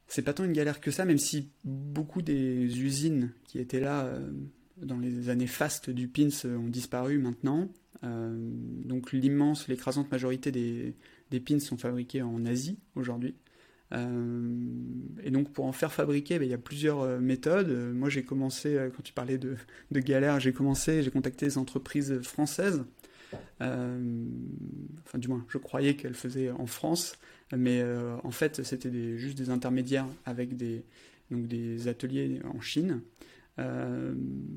c'est 0.10 0.22
pas 0.22 0.34
tant 0.34 0.44
une 0.44 0.52
galère 0.52 0.82
que 0.82 0.92
ça, 0.92 1.06
même 1.06 1.18
si 1.18 1.50
beaucoup 1.64 2.22
des 2.22 2.82
usines 2.82 3.32
qui 3.46 3.58
étaient 3.58 3.80
là 3.80 4.12
dans 4.82 5.00
les 5.00 5.30
années 5.30 5.48
fastes 5.48 5.90
du 5.90 6.10
pins 6.10 6.28
ont 6.46 6.68
disparu 6.68 7.20
maintenant. 7.20 7.70
donc 8.04 9.14
l'immense, 9.14 9.70
l'écrasante 9.70 10.12
majorité 10.12 10.52
des, 10.52 10.94
des 11.32 11.40
pins 11.40 11.60
sont 11.60 11.78
fabriqués 11.78 12.22
en 12.22 12.46
Asie 12.46 12.78
aujourd'hui. 12.96 13.34
Euh, 13.94 14.48
et 15.24 15.30
donc 15.30 15.52
pour 15.52 15.66
en 15.66 15.72
faire 15.72 15.94
fabriquer, 15.94 16.40
ben, 16.40 16.46
il 16.46 16.52
y 16.52 16.56
a 16.56 16.60
plusieurs 16.60 17.02
euh, 17.02 17.20
méthodes. 17.20 17.70
Euh, 17.70 17.94
moi 17.94 18.10
j'ai 18.10 18.24
commencé, 18.24 18.78
quand 18.96 19.04
tu 19.04 19.14
parlais 19.14 19.38
de, 19.38 19.56
galère, 19.92 20.40
j'ai 20.40 20.54
commencé, 20.54 21.04
j'ai 21.04 21.12
contacté 21.12 21.46
des 21.46 21.58
entreprises 21.58 22.22
françaises. 22.22 22.84
enfin 23.60 25.18
du 25.18 25.28
moins, 25.28 25.46
je 25.48 25.58
croyais 25.58 25.96
qu'elles 25.96 26.16
faisaient 26.16 26.52
en 26.52 26.66
France, 26.66 27.18
mais 27.56 27.84
en 28.24 28.32
fait 28.32 28.64
c'était 28.64 29.18
juste 29.18 29.38
des 29.38 29.50
intermédiaires 29.50 30.08
avec 30.26 30.56
des, 30.56 30.84
ateliers 31.88 32.42
en 32.46 32.62
Chine. 32.62 33.02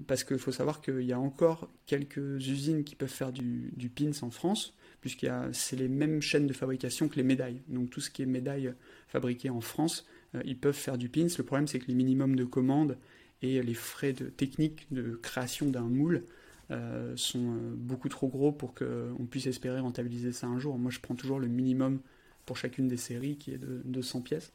parce 0.06 0.24
qu'il 0.24 0.38
faut 0.38 0.52
savoir 0.52 0.80
qu'il 0.80 1.02
y 1.02 1.12
a 1.12 1.20
encore 1.20 1.70
quelques 1.86 2.46
usines 2.48 2.84
qui 2.84 2.94
peuvent 2.96 3.08
faire 3.08 3.32
du 3.32 3.90
pins 3.94 4.10
en 4.22 4.30
France, 4.30 4.74
puisqu'il 5.06 5.32
c'est 5.52 5.76
les 5.76 5.86
mêmes 5.86 6.20
chaînes 6.20 6.48
de 6.48 6.52
fabrication 6.52 7.06
que 7.06 7.14
les 7.14 7.22
médailles. 7.22 7.62
Donc 7.68 7.90
tout 7.90 8.00
ce 8.00 8.10
qui 8.10 8.22
est 8.22 8.26
médaille 8.26 8.74
fabriquées 9.06 9.50
en 9.50 9.60
France, 9.60 10.04
euh, 10.34 10.42
ils 10.44 10.58
peuvent 10.58 10.74
faire 10.74 10.98
du 10.98 11.08
pins. 11.08 11.28
Le 11.38 11.44
problème, 11.44 11.68
c'est 11.68 11.78
que 11.78 11.86
les 11.86 11.94
minimums 11.94 12.34
de 12.34 12.44
commandes 12.44 12.98
et 13.40 13.62
les 13.62 13.74
frais 13.74 14.12
de 14.12 14.26
technique 14.26 14.88
de 14.90 15.14
création 15.22 15.70
d'un 15.70 15.82
moule 15.82 16.24
euh, 16.72 17.12
sont 17.14 17.52
euh, 17.54 17.74
beaucoup 17.76 18.08
trop 18.08 18.26
gros 18.26 18.50
pour 18.50 18.74
qu'on 18.74 19.26
puisse 19.30 19.46
espérer 19.46 19.78
rentabiliser 19.78 20.32
ça 20.32 20.48
un 20.48 20.58
jour. 20.58 20.76
Moi, 20.76 20.90
je 20.90 20.98
prends 20.98 21.14
toujours 21.14 21.38
le 21.38 21.46
minimum 21.46 22.00
pour 22.44 22.56
chacune 22.56 22.88
des 22.88 22.96
séries 22.96 23.36
qui 23.36 23.52
est 23.52 23.58
de 23.58 23.82
200 23.84 24.22
pièces. 24.22 24.52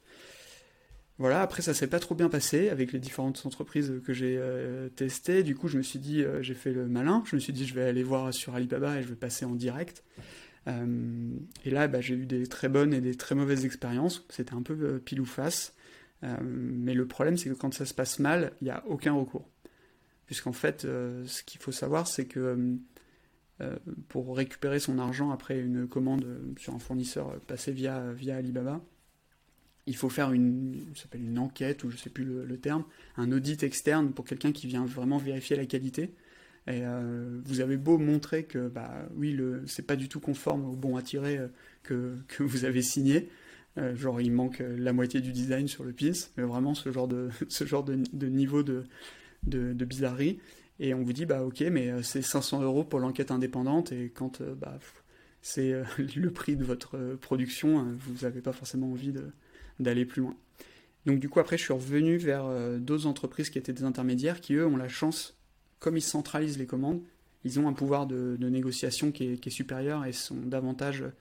Voilà, 1.21 1.41
après 1.41 1.61
ça 1.61 1.73
s'est 1.73 1.87
pas 1.87 1.99
trop 1.99 2.15
bien 2.15 2.29
passé 2.29 2.69
avec 2.69 2.91
les 2.91 2.99
différentes 2.99 3.45
entreprises 3.45 3.93
que 4.03 4.11
j'ai 4.11 4.41
testées. 4.95 5.43
Du 5.43 5.55
coup, 5.55 5.67
je 5.67 5.77
me 5.77 5.83
suis 5.83 5.99
dit, 5.99 6.25
j'ai 6.41 6.55
fait 6.55 6.73
le 6.73 6.87
malin. 6.87 7.23
Je 7.25 7.35
me 7.35 7.39
suis 7.39 7.53
dit, 7.53 7.65
je 7.65 7.75
vais 7.75 7.83
aller 7.83 8.03
voir 8.03 8.33
sur 8.33 8.55
Alibaba 8.55 8.97
et 8.97 9.03
je 9.03 9.07
vais 9.07 9.15
passer 9.15 9.45
en 9.45 9.53
direct. 9.53 10.03
Euh, 10.67 11.33
et 11.65 11.69
là, 11.69 11.87
bah, 11.87 12.01
j'ai 12.01 12.15
eu 12.15 12.25
des 12.25 12.47
très 12.47 12.69
bonnes 12.69 12.93
et 12.93 13.01
des 13.01 13.15
très 13.15 13.35
mauvaises 13.35 13.65
expériences. 13.65 14.25
C'était 14.29 14.53
un 14.53 14.61
peu 14.61 14.73
euh, 14.73 14.99
pile 14.99 15.21
ou 15.21 15.25
face. 15.25 15.73
Euh, 16.23 16.37
mais 16.41 16.93
le 16.93 17.07
problème, 17.07 17.37
c'est 17.37 17.49
que 17.49 17.55
quand 17.55 17.73
ça 17.73 17.85
se 17.85 17.93
passe 17.93 18.19
mal, 18.19 18.53
il 18.61 18.65
n'y 18.65 18.71
a 18.71 18.83
aucun 18.87 19.13
recours. 19.13 19.49
Puisqu'en 20.25 20.53
fait, 20.53 20.83
ce 20.83 21.43
qu'il 21.43 21.59
faut 21.59 21.73
savoir, 21.73 22.07
c'est 22.07 22.25
que 22.25 22.77
pour 24.07 24.37
récupérer 24.37 24.79
son 24.79 24.97
argent 24.97 25.29
après 25.29 25.59
une 25.59 25.89
commande 25.89 26.25
sur 26.57 26.73
un 26.73 26.79
fournisseur 26.79 27.37
passé 27.47 27.73
via 27.73 28.15
Alibaba, 28.33 28.81
il 29.87 29.95
faut 29.95 30.09
faire 30.09 30.31
une, 30.31 30.79
s'appelle 30.95 31.23
une 31.23 31.39
enquête, 31.39 31.83
ou 31.83 31.89
je 31.89 31.95
ne 31.95 31.99
sais 31.99 32.09
plus 32.09 32.23
le, 32.23 32.57
terme, 32.57 32.83
un 33.17 33.31
audit 33.31 33.63
externe 33.63 34.11
pour 34.11 34.25
quelqu'un 34.25 34.51
qui 34.51 34.67
vient 34.67 34.85
vraiment 34.85 35.17
vérifier 35.17 35.55
la 35.55 35.65
qualité. 35.65 36.13
Et 36.67 36.85
euh, 36.85 37.39
vous 37.45 37.59
avez 37.59 37.77
beau 37.77 37.97
montrer 37.97 38.43
que, 38.43 38.67
bah, 38.67 39.07
oui, 39.15 39.31
le, 39.31 39.63
c'est 39.65 39.85
pas 39.85 39.95
du 39.95 40.09
tout 40.09 40.19
conforme 40.19 40.65
au 40.65 40.75
bon 40.75 40.95
à 40.95 41.01
tirer 41.01 41.37
euh, 41.37 41.47
que, 41.81 42.15
que, 42.27 42.43
vous 42.43 42.65
avez 42.65 42.83
signé. 42.83 43.29
Euh, 43.77 43.95
genre, 43.95 44.21
il 44.21 44.31
manque 44.31 44.61
la 44.77 44.93
moitié 44.93 45.21
du 45.21 45.31
design 45.31 45.67
sur 45.67 45.83
le 45.83 45.93
pins, 45.93 46.11
mais 46.37 46.43
vraiment 46.43 46.75
ce 46.75 46.91
genre 46.91 47.07
de, 47.07 47.29
ce 47.49 47.65
genre 47.65 47.83
de, 47.83 47.99
de 48.13 48.27
niveau 48.27 48.61
de, 48.61 48.83
de, 49.43 49.73
de, 49.73 49.85
bizarrerie. 49.85 50.39
Et 50.79 50.93
on 50.93 51.03
vous 51.03 51.13
dit, 51.13 51.25
bah, 51.25 51.43
ok, 51.43 51.61
mais 51.71 52.03
c'est 52.03 52.21
500 52.21 52.61
euros 52.61 52.83
pour 52.83 52.99
l'enquête 52.99 53.31
indépendante, 53.31 53.91
et 53.91 54.11
quand 54.13 54.41
bah, 54.41 54.77
c'est 55.41 55.73
le 56.15 56.31
prix 56.31 56.55
de 56.55 56.63
votre 56.63 56.97
production, 57.21 57.85
vous 57.99 58.23
n'avez 58.23 58.41
pas 58.41 58.51
forcément 58.51 58.91
envie 58.91 59.13
d'aller 59.81 60.05
plus 60.05 60.21
loin. 60.21 60.35
Donc, 61.05 61.19
du 61.19 61.29
coup, 61.29 61.39
après, 61.39 61.57
je 61.57 61.63
suis 61.63 61.73
revenu 61.73 62.17
vers 62.17 62.45
d'autres 62.79 63.07
entreprises 63.07 63.49
qui 63.49 63.57
étaient 63.57 63.73
des 63.73 63.83
intermédiaires 63.83 64.39
qui, 64.39 64.53
eux, 64.53 64.67
ont 64.67 64.77
la 64.77 64.87
chance 64.87 65.35
comme 65.81 65.97
ils 65.97 66.01
centralisent 66.01 66.59
les 66.59 66.67
commandes, 66.67 67.01
ils 67.43 67.59
ont 67.59 67.67
un 67.67 67.73
pouvoir 67.73 68.05
de, 68.05 68.37
négociation 68.39 69.11
qui 69.11 69.25
est, 69.25 69.49
supérieur 69.49 70.05
et 70.05 70.13
sont 70.13 70.35
davantage 70.35 71.01
euh, 71.01 71.11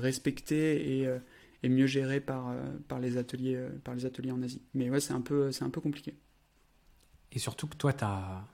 respectés 0.00 1.06
euh, 1.06 1.18
et, 1.62 1.68
mieux 1.68 1.86
gérés 1.86 2.20
par, 2.20 2.48
euh, 2.48 2.64
par, 2.88 2.98
les 2.98 3.18
ateliers, 3.18 3.62
par 3.84 3.94
les 3.94 4.06
ateliers 4.06 4.32
en 4.32 4.42
Asie. 4.42 4.62
Mais 4.74 4.90
ouais, 4.90 5.00
c'est 5.00 5.12
un, 5.12 5.20
peu, 5.20 5.50
un 5.60 5.70
peu 5.70 5.80
compliqué. 5.80 6.14
Et 7.32 7.38
surtout 7.38 7.68
que 7.68 7.76
toi, 7.76 7.92
tu 7.92 8.04
as 8.04 8.44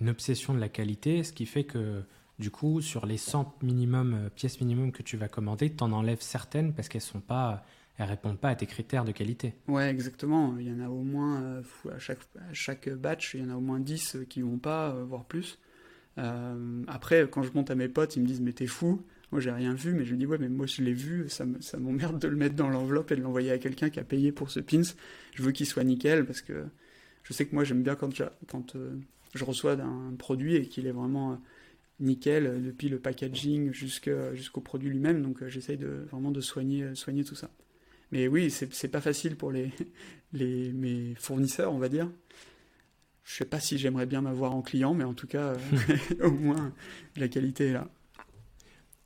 une 0.00 0.10
obsession 0.10 0.52
de 0.52 0.58
la 0.58 0.68
qualité, 0.68 1.22
ce 1.22 1.32
qui 1.32 1.46
fait 1.46 1.64
que 1.64 2.02
du 2.38 2.50
coup, 2.50 2.82
sur 2.82 3.06
les 3.06 3.16
100 3.16 3.58
minimum, 3.62 4.28
pièces 4.34 4.60
minimum 4.60 4.92
que 4.92 5.02
tu 5.02 5.16
vas 5.16 5.28
commander, 5.28 5.74
tu 5.74 5.82
en 5.84 5.92
enlèves 5.92 6.20
certaines 6.20 6.74
parce 6.74 6.88
qu'elles 6.88 7.00
sont 7.00 7.20
pas 7.20 7.64
elles 7.98 8.08
répondent 8.08 8.38
pas 8.38 8.50
à 8.50 8.54
tes 8.54 8.66
critères 8.66 9.04
de 9.04 9.12
qualité. 9.12 9.54
Ouais, 9.68 9.88
exactement. 9.88 10.56
Il 10.58 10.68
y 10.68 10.70
en 10.70 10.80
a 10.80 10.88
au 10.88 11.02
moins, 11.02 11.42
euh, 11.42 11.62
à 11.90 12.52
chaque, 12.52 12.88
batch, 12.90 13.34
il 13.34 13.40
y 13.40 13.44
en 13.44 13.50
a 13.50 13.56
au 13.56 13.60
moins 13.60 13.80
10 13.80 14.18
qui 14.28 14.42
vont 14.42 14.58
pas, 14.58 14.90
euh, 14.90 15.04
voire 15.04 15.24
plus. 15.24 15.58
Euh, 16.18 16.82
après, 16.88 17.28
quand 17.30 17.42
je 17.42 17.52
monte 17.52 17.70
à 17.70 17.74
mes 17.74 17.88
potes, 17.88 18.16
ils 18.16 18.22
me 18.22 18.26
disent 18.26 18.40
Mais 18.40 18.52
t'es 18.52 18.66
fou 18.66 19.02
Moi, 19.32 19.40
j'ai 19.40 19.50
rien 19.50 19.72
vu, 19.72 19.94
mais 19.94 20.04
je 20.04 20.14
dis 20.14 20.26
Ouais, 20.26 20.36
mais 20.38 20.48
moi, 20.48 20.66
je 20.66 20.82
l'ai 20.82 20.92
vu, 20.92 21.28
ça, 21.28 21.46
m'emmerde 21.78 22.18
de 22.18 22.28
le 22.28 22.36
mettre 22.36 22.54
dans 22.54 22.68
l'enveloppe 22.68 23.12
et 23.12 23.16
de 23.16 23.22
l'envoyer 23.22 23.50
à 23.50 23.58
quelqu'un 23.58 23.88
qui 23.88 23.98
a 23.98 24.04
payé 24.04 24.30
pour 24.30 24.50
ce 24.50 24.60
pins. 24.60 24.82
Je 25.34 25.42
veux 25.42 25.52
qu'il 25.52 25.66
soit 25.66 25.84
nickel 25.84 26.26
parce 26.26 26.42
que 26.42 26.66
je 27.22 27.32
sais 27.32 27.46
que 27.46 27.54
moi, 27.54 27.64
j'aime 27.64 27.82
bien 27.82 27.96
quand, 27.96 28.10
je 29.34 29.44
reçois 29.44 29.72
un 29.72 30.14
produit 30.18 30.56
et 30.56 30.68
qu'il 30.68 30.86
est 30.86 30.92
vraiment 30.92 31.40
nickel 31.98 32.62
depuis 32.62 32.90
le 32.90 32.98
packaging 32.98 33.72
jusqu'au 33.72 34.60
produit 34.60 34.90
lui-même. 34.90 35.22
Donc, 35.22 35.46
j'essaye 35.48 35.78
de, 35.78 36.06
vraiment 36.10 36.30
de 36.30 36.42
soigner 36.42 36.92
tout 37.24 37.34
ça. 37.34 37.50
Mais 38.12 38.28
oui, 38.28 38.50
c'est 38.50 38.88
pas 38.88 39.00
facile 39.00 39.36
pour 39.36 39.50
les, 39.50 39.72
les, 40.32 40.72
mes 40.72 41.14
fournisseurs, 41.16 41.72
on 41.72 41.78
va 41.78 41.88
dire. 41.88 42.10
Je 43.24 43.34
sais 43.34 43.44
pas 43.44 43.58
si 43.58 43.76
j'aimerais 43.76 44.06
bien 44.06 44.20
m'avoir 44.20 44.54
en 44.54 44.62
client, 44.62 44.94
mais 44.94 45.04
en 45.04 45.14
tout 45.14 45.26
cas, 45.26 45.54
euh, 45.54 45.56
au 46.22 46.30
moins, 46.30 46.72
la 47.16 47.28
qualité 47.28 47.68
est 47.68 47.72
là. 47.72 47.88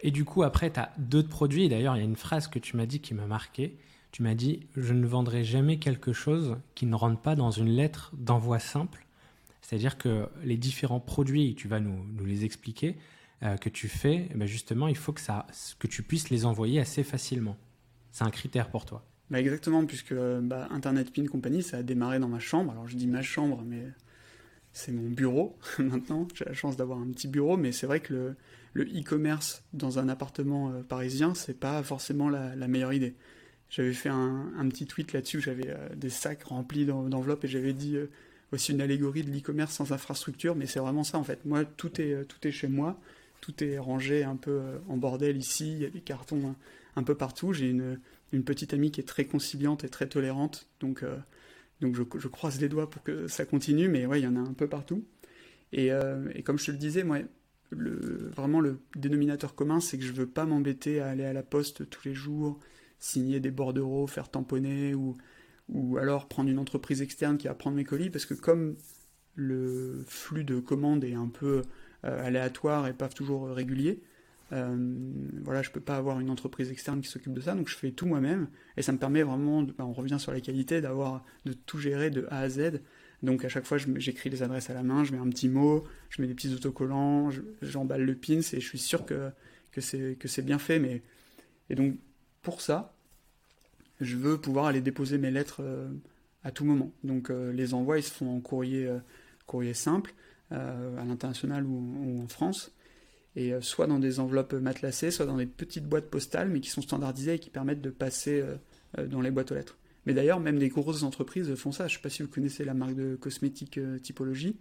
Et 0.00 0.10
du 0.10 0.24
coup, 0.24 0.42
après, 0.42 0.70
tu 0.70 0.80
as 0.80 0.92
d'autres 0.98 1.28
produits. 1.28 1.68
D'ailleurs, 1.68 1.96
il 1.96 2.00
y 2.00 2.02
a 2.02 2.04
une 2.04 2.16
phrase 2.16 2.48
que 2.48 2.58
tu 2.58 2.76
m'as 2.76 2.86
dit 2.86 3.00
qui 3.00 3.14
m'a 3.14 3.26
marqué. 3.26 3.78
Tu 4.12 4.22
m'as 4.22 4.34
dit 4.34 4.66
Je 4.76 4.92
ne 4.92 5.06
vendrai 5.06 5.44
jamais 5.44 5.78
quelque 5.78 6.12
chose 6.12 6.58
qui 6.74 6.86
ne 6.86 6.94
rentre 6.94 7.20
pas 7.20 7.34
dans 7.34 7.50
une 7.50 7.70
lettre 7.70 8.12
d'envoi 8.16 8.58
simple. 8.58 9.06
C'est-à-dire 9.62 9.98
que 9.98 10.28
les 10.42 10.56
différents 10.56 11.00
produits, 11.00 11.54
tu 11.54 11.68
vas 11.68 11.80
nous, 11.80 12.04
nous 12.12 12.24
les 12.24 12.44
expliquer, 12.44 12.96
euh, 13.42 13.56
que 13.56 13.68
tu 13.68 13.88
fais, 13.88 14.28
eh 14.30 14.34
ben 14.34 14.46
justement, 14.46 14.88
il 14.88 14.96
faut 14.96 15.12
que, 15.12 15.20
ça, 15.20 15.46
que 15.78 15.86
tu 15.86 16.02
puisses 16.02 16.28
les 16.28 16.44
envoyer 16.44 16.80
assez 16.80 17.04
facilement. 17.04 17.56
C'est 18.12 18.24
un 18.24 18.30
critère 18.30 18.70
pour 18.70 18.84
toi. 18.84 19.04
Bah 19.30 19.40
exactement, 19.40 19.84
puisque 19.86 20.14
bah, 20.14 20.66
Internet 20.70 21.12
Pin 21.12 21.26
Company, 21.26 21.62
ça 21.62 21.78
a 21.78 21.82
démarré 21.82 22.18
dans 22.18 22.28
ma 22.28 22.40
chambre. 22.40 22.72
Alors 22.72 22.88
je 22.88 22.96
dis 22.96 23.06
ma 23.06 23.22
chambre, 23.22 23.62
mais 23.64 23.84
c'est 24.72 24.92
mon 24.92 25.08
bureau 25.08 25.56
maintenant. 25.78 26.26
J'ai 26.34 26.44
la 26.44 26.52
chance 26.52 26.76
d'avoir 26.76 26.98
un 26.98 27.06
petit 27.12 27.28
bureau, 27.28 27.56
mais 27.56 27.70
c'est 27.70 27.86
vrai 27.86 28.00
que 28.00 28.34
le 28.72 28.84
e-commerce 28.84 29.62
dans 29.72 29.98
un 29.98 30.08
appartement 30.08 30.70
euh, 30.70 30.82
parisien, 30.82 31.34
c'est 31.34 31.58
pas 31.58 31.82
forcément 31.82 32.28
la, 32.28 32.68
meilleure 32.68 32.92
idée. 32.92 33.14
J'avais 33.68 33.92
fait 33.92 34.08
un, 34.08 34.68
petit 34.68 34.86
tweet 34.86 35.12
là-dessus, 35.12 35.40
j'avais 35.40 35.68
euh, 35.68 35.88
des 35.94 36.10
sacs 36.10 36.42
remplis 36.42 36.84
d'enveloppes 36.84 37.44
et 37.44 37.48
j'avais 37.48 37.72
dit 37.72 37.96
euh, 37.96 38.10
aussi 38.52 38.72
une 38.72 38.80
allégorie 38.80 39.22
de 39.22 39.30
l'e-commerce 39.30 39.74
sans 39.74 39.92
infrastructure, 39.92 40.56
mais 40.56 40.66
c'est 40.66 40.80
vraiment 40.80 41.04
ça 41.04 41.18
en 41.18 41.24
fait. 41.24 41.44
Moi, 41.44 41.64
tout 41.64 42.00
est, 42.00 42.24
tout 42.24 42.48
est 42.48 42.50
chez 42.50 42.66
moi, 42.66 42.98
tout 43.40 43.62
est 43.62 43.78
rangé 43.78 44.24
un 44.24 44.34
peu 44.34 44.60
en 44.88 44.96
bordel 44.96 45.36
ici, 45.36 45.72
il 45.72 45.78
y 45.78 45.84
a 45.84 45.90
des 45.90 46.00
cartons 46.00 46.48
hein 46.48 46.56
un 46.96 47.02
peu 47.02 47.14
partout. 47.14 47.52
J'ai 47.52 47.70
une, 47.70 48.44
petite 48.44 48.74
amie 48.74 48.90
qui 48.90 49.00
est 49.00 49.04
très 49.04 49.24
conciliante 49.24 49.84
et 49.84 49.88
très 49.88 50.08
tolérante, 50.08 50.68
donc, 50.80 51.02
euh, 51.02 51.16
je, 51.80 52.28
croise 52.28 52.60
les 52.60 52.68
doigts 52.68 52.90
pour 52.90 53.02
que 53.02 53.26
ça 53.26 53.44
continue, 53.44 53.88
mais 53.88 54.06
ouais, 54.06 54.20
il 54.20 54.24
y 54.24 54.26
en 54.26 54.36
a 54.36 54.40
un 54.40 54.52
peu 54.52 54.68
partout. 54.68 55.04
Et, 55.72 55.92
euh, 55.92 56.28
et 56.34 56.42
comme 56.42 56.58
je 56.58 56.66
te 56.66 56.70
le 56.72 56.78
disais, 56.78 57.04
moi, 57.04 57.18
le, 57.70 58.30
vraiment 58.34 58.60
le 58.60 58.80
dénominateur 58.96 59.54
commun, 59.54 59.80
c'est 59.80 59.98
que 59.98 60.04
je 60.04 60.12
veux 60.12 60.26
pas 60.26 60.44
m'embêter 60.44 61.00
à 61.00 61.08
aller 61.08 61.24
à 61.24 61.32
la 61.32 61.42
poste 61.42 61.88
tous 61.88 62.06
les 62.06 62.14
jours, 62.14 62.58
signer 62.98 63.40
des 63.40 63.50
bordereaux, 63.50 64.06
faire 64.06 64.28
tamponner, 64.28 64.94
ou, 64.94 65.16
ou 65.68 65.96
alors 65.96 66.28
prendre 66.28 66.50
une 66.50 66.58
entreprise 66.58 67.02
externe 67.02 67.38
qui 67.38 67.46
va 67.46 67.54
prendre 67.54 67.76
mes 67.76 67.84
colis, 67.84 68.10
parce 68.10 68.26
que 68.26 68.34
comme 68.34 68.76
le 69.34 70.04
flux 70.06 70.44
de 70.44 70.60
commandes 70.60 71.04
est 71.04 71.14
un 71.14 71.28
peu 71.28 71.62
euh, 72.04 72.26
aléatoire 72.26 72.86
et 72.88 72.92
pas 72.92 73.08
toujours 73.08 73.48
régulier, 73.48 74.02
voilà, 74.50 75.62
je 75.62 75.70
peux 75.70 75.80
pas 75.80 75.96
avoir 75.96 76.20
une 76.20 76.30
entreprise 76.30 76.70
externe 76.70 77.00
qui 77.00 77.08
s'occupe 77.08 77.32
de 77.32 77.40
ça, 77.40 77.54
donc 77.54 77.68
je 77.68 77.76
fais 77.76 77.92
tout 77.92 78.06
moi-même 78.06 78.48
et 78.76 78.82
ça 78.82 78.92
me 78.92 78.98
permet 78.98 79.22
vraiment, 79.22 79.62
bah, 79.62 79.86
on 79.86 79.92
revient 79.92 80.18
sur 80.18 80.32
la 80.32 80.40
qualité, 80.40 80.80
d'avoir 80.80 81.24
de 81.44 81.52
tout 81.52 81.78
gérer 81.78 82.10
de 82.10 82.26
A 82.30 82.40
à 82.40 82.48
Z 82.48 82.80
Donc 83.22 83.44
à 83.44 83.48
chaque 83.48 83.64
fois, 83.64 83.78
j'écris 83.78 84.28
les 84.30 84.42
adresses 84.42 84.70
à 84.70 84.74
la 84.74 84.82
main, 84.82 85.04
je 85.04 85.12
mets 85.12 85.18
un 85.18 85.28
petit 85.28 85.48
mot, 85.48 85.84
je 86.08 86.20
mets 86.20 86.28
des 86.28 86.34
petits 86.34 86.52
autocollants, 86.52 87.30
j'emballe 87.62 88.02
le 88.02 88.14
pins 88.16 88.40
et 88.40 88.60
je 88.60 88.66
suis 88.66 88.78
sûr 88.78 89.06
que, 89.06 89.30
que 89.70 89.80
c'est 89.80 90.44
bien 90.44 90.58
fait. 90.58 90.78
Mais... 90.78 91.02
Et 91.68 91.76
donc 91.76 91.96
pour 92.42 92.60
ça, 92.60 92.94
je 94.00 94.16
veux 94.16 94.38
pouvoir 94.38 94.66
aller 94.66 94.80
déposer 94.80 95.18
mes 95.18 95.30
lettres 95.30 95.60
euh, 95.60 95.88
à 96.42 96.50
tout 96.50 96.64
moment. 96.64 96.92
Donc 97.04 97.30
euh, 97.30 97.52
les 97.52 97.74
envois, 97.74 97.98
ils 97.98 98.02
se 98.02 98.10
font 98.10 98.34
en 98.34 98.40
courrier, 98.40 98.86
euh, 98.86 98.98
courrier 99.46 99.74
simple, 99.74 100.14
à 100.50 101.04
l'international 101.06 101.64
ou, 101.64 102.20
en 102.20 102.26
France. 102.26 102.72
Et 103.36 103.52
soit 103.60 103.86
dans 103.86 104.00
des 104.00 104.18
enveloppes 104.18 104.54
matelassées, 104.54 105.12
soit 105.12 105.26
dans 105.26 105.36
des 105.36 105.46
petites 105.46 105.86
boîtes 105.86 106.10
postales, 106.10 106.48
mais 106.48 106.60
qui 106.60 106.70
sont 106.70 106.82
standardisées 106.82 107.34
et 107.34 107.38
qui 107.38 107.50
permettent 107.50 107.80
de 107.80 107.90
passer 107.90 108.42
dans 108.98 109.20
les 109.20 109.30
boîtes 109.30 109.52
aux 109.52 109.54
lettres. 109.54 109.78
Mais 110.06 110.14
d'ailleurs, 110.14 110.40
même 110.40 110.58
des 110.58 110.68
grosses 110.68 111.02
entreprises 111.02 111.54
font 111.54 111.72
ça. 111.72 111.86
Je 111.86 111.94
ne 111.94 111.98
sais 111.98 112.02
pas 112.02 112.08
si 112.08 112.22
vous 112.22 112.28
connaissez 112.28 112.64
la 112.64 112.74
marque 112.74 112.94
de 112.94 113.16
cosmétiques 113.16 113.78
euh, 113.78 113.98
Typologie, 113.98 114.56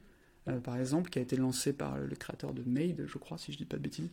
euh, 0.48 0.60
par 0.60 0.78
exemple, 0.78 1.10
qui 1.10 1.20
a 1.20 1.22
été 1.22 1.38
lancée 1.38 1.74
par 1.74 1.98
le 1.98 2.16
créateur 2.16 2.54
de 2.54 2.64
Made, 2.64 3.06
je 3.08 3.18
crois, 3.18 3.38
si 3.38 3.52
je 3.52 3.58
ne 3.58 3.60
dis 3.60 3.66
pas 3.66 3.78
de 3.78 3.84
bêtises. 3.84 4.12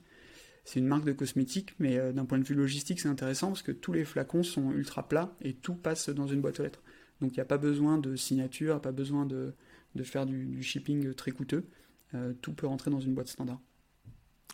C'est 0.65 0.81
une 0.81 0.87
marque 0.87 1.05
de 1.05 1.13
cosmétiques, 1.13 1.75
mais 1.79 1.97
euh, 1.99 2.13
d'un 2.13 2.25
point 2.25 2.39
de 2.39 2.45
vue 2.45 2.55
logistique, 2.55 3.01
c'est 3.01 3.09
intéressant 3.09 3.49
parce 3.49 3.63
que 3.63 3.73
tous 3.73 3.93
les 3.93 4.05
flacons 4.05 4.43
sont 4.43 4.73
ultra 4.73 5.09
plats 5.09 5.37
et 5.41 5.55
tout 5.55 5.75
passe 5.75 6.11
dans 6.11 6.27
une 6.27 6.41
boîte 6.41 6.61
aux 6.61 6.63
lettres. 6.63 6.83
Donc 7.21 7.33
il 7.33 7.37
n'y 7.37 7.43
a 7.43 7.47
pas 7.47 7.59
besoin 7.59 7.99
de 7.99 8.15
signature, 8.15 8.81
pas 8.81 8.93
besoin 8.93 9.27
de, 9.27 9.55
faire 10.03 10.27
du, 10.27 10.63
shipping 10.63 11.15
très 11.15 11.31
coûteux. 11.31 11.65
tout 12.43 12.53
peut 12.53 12.67
rentrer 12.67 12.91
dans 12.91 13.01
une 13.01 13.15
boîte 13.15 13.29
standard. 13.29 13.59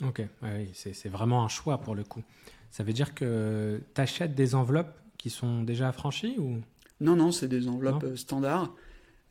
Ok, 0.00 0.22
oui, 0.42 0.70
c'est 0.72 1.08
vraiment 1.08 1.44
un 1.44 1.48
choix 1.48 1.78
pour 1.78 1.94
le 1.94 2.02
coup. 2.02 2.22
Ça 2.70 2.82
veut 2.82 2.92
dire 2.92 3.14
que 3.14 3.80
tu 3.94 4.00
achètes 4.00 4.34
des 4.34 4.54
enveloppes 4.54 4.96
qui 5.18 5.30
sont 5.30 5.62
déjà 5.62 5.88
affranchis 5.88 6.36
ou? 6.38 6.60
Non, 7.02 7.16
non, 7.16 7.32
c'est 7.32 7.48
des 7.48 7.68
enveloppes 7.68 8.04
euh, 8.04 8.16
standards. 8.16 8.72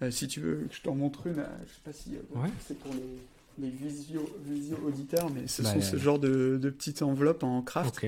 Euh, 0.01 0.12
si 0.12 0.27
tu 0.27 0.41
veux, 0.41 0.68
je 0.72 0.82
t'en 0.82 0.94
montre 0.94 1.27
une. 1.27 1.39
Euh, 1.39 1.48
je 1.65 1.74
sais 1.74 1.82
pas 1.84 1.94
si 1.94 2.18
c'est 2.65 2.77
pour 2.77 2.94
les, 3.58 3.70
visio, 3.70 4.30
auditeurs, 4.86 5.30
mais 5.30 5.48
ce 5.48 5.62
bah, 5.62 5.74
sont 5.74 5.82
ce 5.82 5.98
genre 5.98 6.20
de, 6.20 6.58
petites 6.70 7.01
enveloppes 7.01 7.44
en 7.44 7.62
craft. 7.62 8.06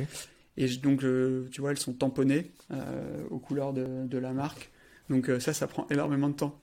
Et 0.58 0.68
donc, 0.78 1.04
tu 1.52 1.62
vois, 1.62 1.72
elles 1.72 1.80
sont 1.80 1.94
tamponnées 1.94 2.52
aux 3.30 3.40
couleurs 3.40 3.74
de, 3.74 4.18
la 4.18 4.34
marque. 4.34 4.72
Donc 5.10 5.30
ça, 5.40 5.54
ça 5.54 5.68
prend 5.68 5.88
énormément 5.90 6.30
de 6.30 6.36
temps. 6.36 6.60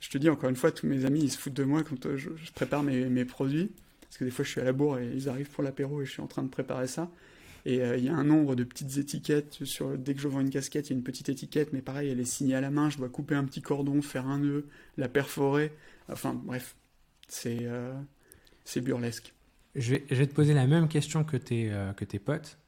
Je 0.00 0.10
te 0.10 0.18
dis 0.18 0.28
encore 0.28 0.50
une 0.50 0.56
fois, 0.56 0.70
tous 0.70 0.86
mes 0.86 1.04
amis, 1.04 1.20
ils 1.22 1.30
se 1.30 1.38
foutent 1.38 1.54
de 1.54 1.64
moi 1.64 1.82
quand 1.82 2.16
je, 2.16 2.28
prépare 2.54 2.82
mes, 2.82 3.06
mes, 3.06 3.24
produits. 3.24 3.72
Parce 4.14 4.20
que 4.20 4.24
des 4.26 4.30
fois, 4.30 4.44
je 4.44 4.50
suis 4.50 4.60
à 4.60 4.64
la 4.64 4.72
bourre 4.72 5.00
et 5.00 5.10
ils 5.12 5.28
arrivent 5.28 5.50
pour 5.50 5.64
l'apéro 5.64 6.00
et 6.00 6.06
je 6.06 6.12
suis 6.12 6.22
en 6.22 6.28
train 6.28 6.44
de 6.44 6.48
préparer 6.48 6.86
ça. 6.86 7.10
Et 7.64 7.80
euh, 7.80 7.96
il 7.96 8.04
y 8.04 8.08
a 8.08 8.14
un 8.14 8.22
nombre 8.22 8.54
de 8.54 8.62
petites 8.62 8.96
étiquettes. 8.96 9.64
Sur, 9.64 9.98
dès 9.98 10.14
que 10.14 10.20
je 10.20 10.28
vends 10.28 10.38
une 10.38 10.50
casquette, 10.50 10.88
il 10.88 10.92
y 10.92 10.94
a 10.94 10.98
une 10.98 11.02
petite 11.02 11.30
étiquette, 11.30 11.72
mais 11.72 11.82
pareil, 11.82 12.10
elle 12.10 12.20
est 12.20 12.24
signée 12.24 12.54
à 12.54 12.60
la 12.60 12.70
main. 12.70 12.90
Je 12.90 12.98
dois 12.98 13.08
couper 13.08 13.34
un 13.34 13.42
petit 13.42 13.60
cordon, 13.60 14.02
faire 14.02 14.28
un 14.28 14.38
nœud, 14.38 14.68
la 14.98 15.08
perforer. 15.08 15.72
Enfin, 16.08 16.32
bref, 16.32 16.76
c'est 17.26 17.62
euh, 17.62 17.92
c'est 18.64 18.82
burlesque. 18.82 19.34
Je 19.74 19.94
vais, 19.94 20.04
je 20.08 20.14
vais, 20.14 20.28
te 20.28 20.34
poser 20.34 20.54
la 20.54 20.68
même 20.68 20.86
question 20.86 21.24
que 21.24 21.36
tes, 21.36 21.72
euh, 21.72 21.92
que 21.92 22.04
tes 22.04 22.20
potes. 22.20 22.58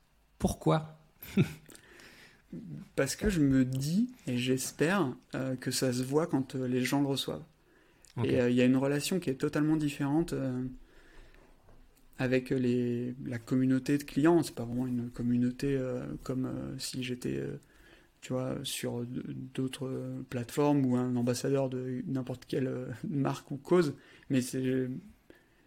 Pourquoi? 0.40 0.98
Parce 2.96 3.14
que 3.14 3.30
je 3.30 3.38
me 3.38 3.64
dis, 3.64 4.10
et 4.26 4.36
j'espère, 4.36 5.14
que 5.60 5.70
ça 5.70 5.92
se 5.92 6.02
voit 6.02 6.26
quand 6.26 6.56
les 6.56 6.82
gens 6.82 7.02
le 7.02 7.06
reçoivent. 7.06 7.44
Et 8.24 8.36
il 8.36 8.54
y 8.54 8.60
a 8.60 8.64
une 8.64 8.78
relation 8.78 9.20
qui 9.20 9.30
est 9.30 9.34
totalement 9.34 9.76
différente 9.76 10.34
avec 12.18 12.50
les, 12.50 13.14
la 13.26 13.38
communauté 13.38 13.99
de 13.99 14.02
clients. 14.04 14.42
C'est 14.42 14.54
pas 14.54 14.64
vraiment 14.64 14.87
une 14.87 15.11
communauté 15.11 15.76
euh, 15.76 16.04
comme 16.23 16.46
euh, 16.46 16.78
si 16.78 17.02
j'étais, 17.02 17.37
euh, 17.37 17.58
tu 18.20 18.32
vois, 18.32 18.56
sur 18.62 19.04
d'autres 19.54 19.90
plateformes 20.30 20.85
ou 20.87 20.96
un 20.96 21.14
ambassadeur 21.16 21.68
de 21.68 22.02
n'importe 22.06 22.46
quelle 22.46 22.70
marque 23.08 23.50
ou 23.50 23.56
cause. 23.56 23.94
Mais 24.30 24.40
c'est 24.40 24.88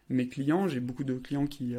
mes 0.10 0.28
clients. 0.28 0.68
J'ai 0.68 0.80
beaucoup 0.80 1.04
de 1.04 1.14
clients 1.14 1.48
qui 1.48 1.76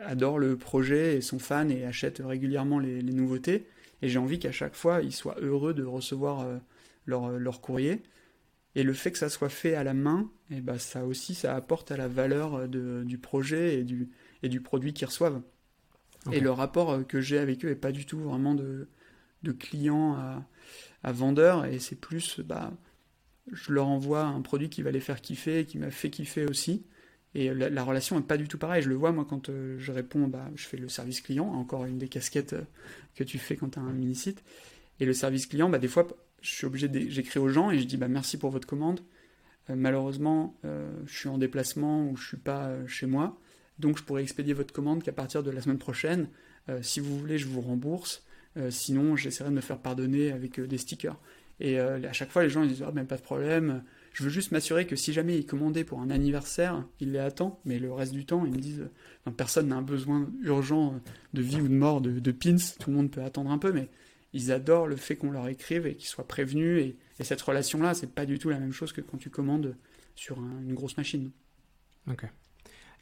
adorent 0.00 0.38
le 0.38 0.56
projet 0.56 1.16
et 1.16 1.20
sont 1.20 1.38
fans 1.38 1.68
et 1.68 1.84
achètent 1.84 2.22
régulièrement 2.24 2.78
les, 2.78 3.02
nouveautés. 3.02 3.66
Et 4.00 4.08
j'ai 4.08 4.18
envie 4.18 4.38
qu'à 4.38 4.52
chaque 4.52 4.74
fois, 4.74 5.02
ils 5.02 5.12
soient 5.12 5.36
heureux 5.40 5.74
de 5.74 5.84
recevoir 5.84 6.46
leur, 7.04 7.32
leur 7.32 7.60
courrier. 7.60 8.00
Et 8.78 8.84
le 8.84 8.92
fait 8.92 9.10
que 9.10 9.18
ça 9.18 9.28
soit 9.28 9.48
fait 9.48 9.74
à 9.74 9.82
la 9.82 9.92
main, 9.92 10.30
et 10.52 10.58
eh 10.58 10.60
ben 10.60 10.78
ça 10.78 11.04
aussi, 11.04 11.34
ça 11.34 11.56
apporte 11.56 11.90
à 11.90 11.96
la 11.96 12.06
valeur 12.06 12.54
euh, 12.54 13.02
du 13.02 13.18
projet 13.18 13.80
et 13.80 13.82
du, 13.82 14.08
et 14.44 14.48
du 14.48 14.60
produit 14.60 14.92
qu'ils 14.92 15.08
reçoivent. 15.08 15.42
Et 16.30 16.38
le 16.38 16.52
rapport 16.52 16.92
euh, 16.92 17.02
que 17.02 17.20
j'ai 17.20 17.38
avec 17.38 17.64
eux 17.64 17.70
n'est 17.70 17.74
pas 17.74 17.90
du 17.90 18.06
tout 18.06 18.20
vraiment 18.20 18.54
de, 18.54 18.86
de 19.42 19.50
client 19.50 20.14
à, 20.14 20.46
à 21.02 21.10
vendeur, 21.10 21.64
et 21.64 21.80
c'est 21.80 21.96
plus, 21.96 22.38
bah, 22.38 22.72
je 23.50 23.72
leur 23.72 23.88
envoie 23.88 24.22
un 24.22 24.42
produit 24.42 24.70
qui 24.70 24.82
va 24.82 24.92
les 24.92 25.00
faire 25.00 25.20
kiffer, 25.20 25.64
qui 25.64 25.78
m'a 25.78 25.90
fait 25.90 26.10
kiffer 26.10 26.44
aussi. 26.44 26.86
Et 27.34 27.52
la, 27.52 27.82
relation 27.82 28.14
n'est 28.14 28.26
pas 28.26 28.36
du 28.36 28.46
tout 28.46 28.58
pareille. 28.58 28.84
Je 28.84 28.88
le 28.88 28.94
vois, 28.94 29.10
moi, 29.10 29.26
quand 29.28 29.48
euh, 29.48 29.74
je 29.80 29.90
réponds, 29.90 30.28
bah, 30.28 30.48
je 30.54 30.64
fais 30.68 30.76
le 30.76 30.88
service 30.88 31.20
client, 31.20 31.46
encore 31.46 31.84
une 31.84 31.98
des 31.98 32.08
casquettes 32.08 32.54
que 33.16 33.24
tu 33.24 33.38
fais 33.38 33.56
quand 33.56 33.70
tu 33.70 33.80
as 33.80 33.82
un 33.82 33.92
mini-site. 33.92 34.44
Et 35.00 35.04
le 35.04 35.14
service 35.14 35.46
client, 35.46 35.68
bah, 35.68 35.78
des 35.78 35.88
fois, 35.88 36.06
je 36.40 36.50
suis 36.50 36.66
obligé 36.66 36.88
j'écris 37.10 37.38
aux 37.38 37.48
gens 37.48 37.70
et 37.70 37.78
je 37.78 37.84
dis 37.84 37.96
bah, 37.96 38.08
merci 38.08 38.36
pour 38.38 38.50
votre 38.50 38.66
commande. 38.66 39.00
Euh, 39.70 39.74
malheureusement, 39.76 40.54
euh, 40.64 40.90
je 41.06 41.16
suis 41.16 41.28
en 41.28 41.38
déplacement 41.38 42.08
ou 42.08 42.16
je 42.16 42.28
suis 42.28 42.36
pas 42.36 42.66
euh, 42.66 42.86
chez 42.86 43.06
moi, 43.06 43.38
donc 43.78 43.98
je 43.98 44.02
pourrais 44.02 44.22
expédier 44.22 44.54
votre 44.54 44.72
commande 44.72 45.02
qu'à 45.02 45.12
partir 45.12 45.42
de 45.42 45.50
la 45.50 45.60
semaine 45.60 45.78
prochaine. 45.78 46.28
si 46.82 47.00
vous 47.00 47.18
voulez, 47.18 47.38
je 47.38 47.46
vous 47.46 47.62
rembourse. 47.62 48.24
sinon, 48.70 49.16
j'essaierai 49.16 49.50
de 49.50 49.54
me 49.54 49.60
faire 49.62 49.78
pardonner 49.78 50.32
avec 50.32 50.60
des 50.60 50.78
stickers. 50.78 51.16
Et 51.60 51.78
à 51.78 52.12
chaque 52.12 52.30
fois, 52.30 52.42
les 52.42 52.50
gens 52.50 52.62
ils 52.62 52.68
disent 52.68 52.84
ah, 52.86 52.90
ben, 52.90 53.06
pas 53.06 53.16
de 53.16 53.22
problème. 53.22 53.82
Je 54.12 54.24
veux 54.24 54.28
juste 54.28 54.52
m'assurer 54.52 54.86
que 54.86 54.96
si 54.96 55.12
jamais 55.12 55.38
ils 55.38 55.46
commandaient 55.46 55.84
pour 55.84 56.00
un 56.00 56.10
anniversaire, 56.10 56.84
ils 57.00 57.12
les 57.12 57.20
attendent, 57.20 57.54
mais 57.64 57.78
le 57.78 57.92
reste 57.92 58.12
du 58.12 58.26
temps, 58.26 58.44
ils 58.44 58.52
me 58.52 58.58
disent 58.58 58.88
personne 59.36 59.68
n'a 59.68 59.76
un 59.76 59.82
besoin 59.82 60.28
urgent 60.42 61.00
de 61.32 61.40
vie 61.40 61.60
ou 61.60 61.68
de 61.68 61.74
mort 61.74 62.00
de, 62.00 62.18
de 62.18 62.32
pins. 62.32 62.56
Tout 62.80 62.90
le 62.90 62.96
monde 62.96 63.10
peut 63.10 63.22
attendre 63.22 63.50
un 63.50 63.58
peu, 63.58 63.72
mais 63.72 63.88
ils 64.32 64.52
adorent 64.52 64.86
le 64.86 64.96
fait 64.96 65.16
qu'on 65.16 65.30
leur 65.30 65.48
écrive 65.48 65.86
et 65.86 65.94
qu'ils 65.94 66.08
soient 66.08 66.26
prévenus. 66.26 66.94
Et, 67.18 67.24
cette 67.24 67.42
relation-là, 67.42 67.94
c'est 67.94 68.14
pas 68.14 68.26
du 68.26 68.38
tout 68.38 68.48
la 68.48 68.60
même 68.60 68.72
chose 68.72 68.92
que 68.92 69.00
quand 69.00 69.18
tu 69.18 69.28
commandes 69.28 69.76
sur 70.14 70.38
une 70.38 70.74
grosse 70.74 70.96
machine. 70.96 71.32
Ok. 72.08 72.26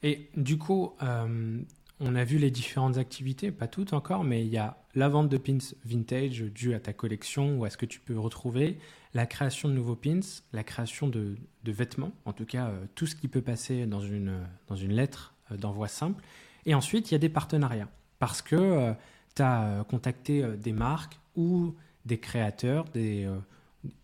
Et 0.03 0.31
du 0.37 0.57
coup, 0.57 0.95
euh, 1.03 1.61
on 2.01 2.15
a 2.15 2.25
vu 2.25 2.39
les 2.39 2.51
différentes 2.51 2.97
activités, 2.97 3.51
pas 3.51 3.69
toutes 3.69 3.93
encore, 3.93 4.25
mais 4.25 4.43
il 4.43 4.49
y 4.49 4.57
a 4.57 4.83
la 4.95 5.09
vente 5.09 5.29
de 5.29 5.37
pins 5.37 5.59
vintage 5.85 6.43
due 6.43 6.75
à 6.75 6.81
ta 6.81 6.93
collection 6.93 7.59
ou 7.59 7.65
à 7.65 7.71
ce 7.71 7.77
que 7.77 7.87
tu 7.87 8.01
peux 8.01 8.19
retrouver, 8.19 8.79
la 9.13 9.27
création 9.27 9.69
de 9.69 9.75
nouveaux 9.75 9.97
pins, 9.97 10.21
la 10.53 10.65
création 10.65 11.09
de, 11.09 11.37
vêtements, 11.65 12.13
en 12.25 12.33
tout 12.33 12.47
cas 12.47 12.69
euh, 12.69 12.87
tout 12.95 13.07
ce 13.07 13.17
qui 13.17 13.29
peut 13.29 13.43
passer 13.43 13.87
dans 13.87 14.01
une, 14.01 14.47
lettre 14.89 15.35
euh, 15.51 15.57
d'envoi 15.57 15.89
simple. 15.89 16.23
Et 16.65 16.75
ensuite, 16.75 17.11
il 17.11 17.15
y 17.15 17.17
a 17.17 17.19
des 17.19 17.29
partenariats. 17.29 17.89
Parce 18.19 18.41
que 18.41 18.95
tu 19.37 19.43
as 19.43 19.65
euh, 19.65 19.85
contacté 19.85 20.43
euh, 20.43 20.57
des 20.57 20.73
marques 20.73 21.21
ou 21.37 21.75
des 22.05 22.19
créateurs, 22.19 22.85
des 22.87 23.25
euh, 23.25 23.37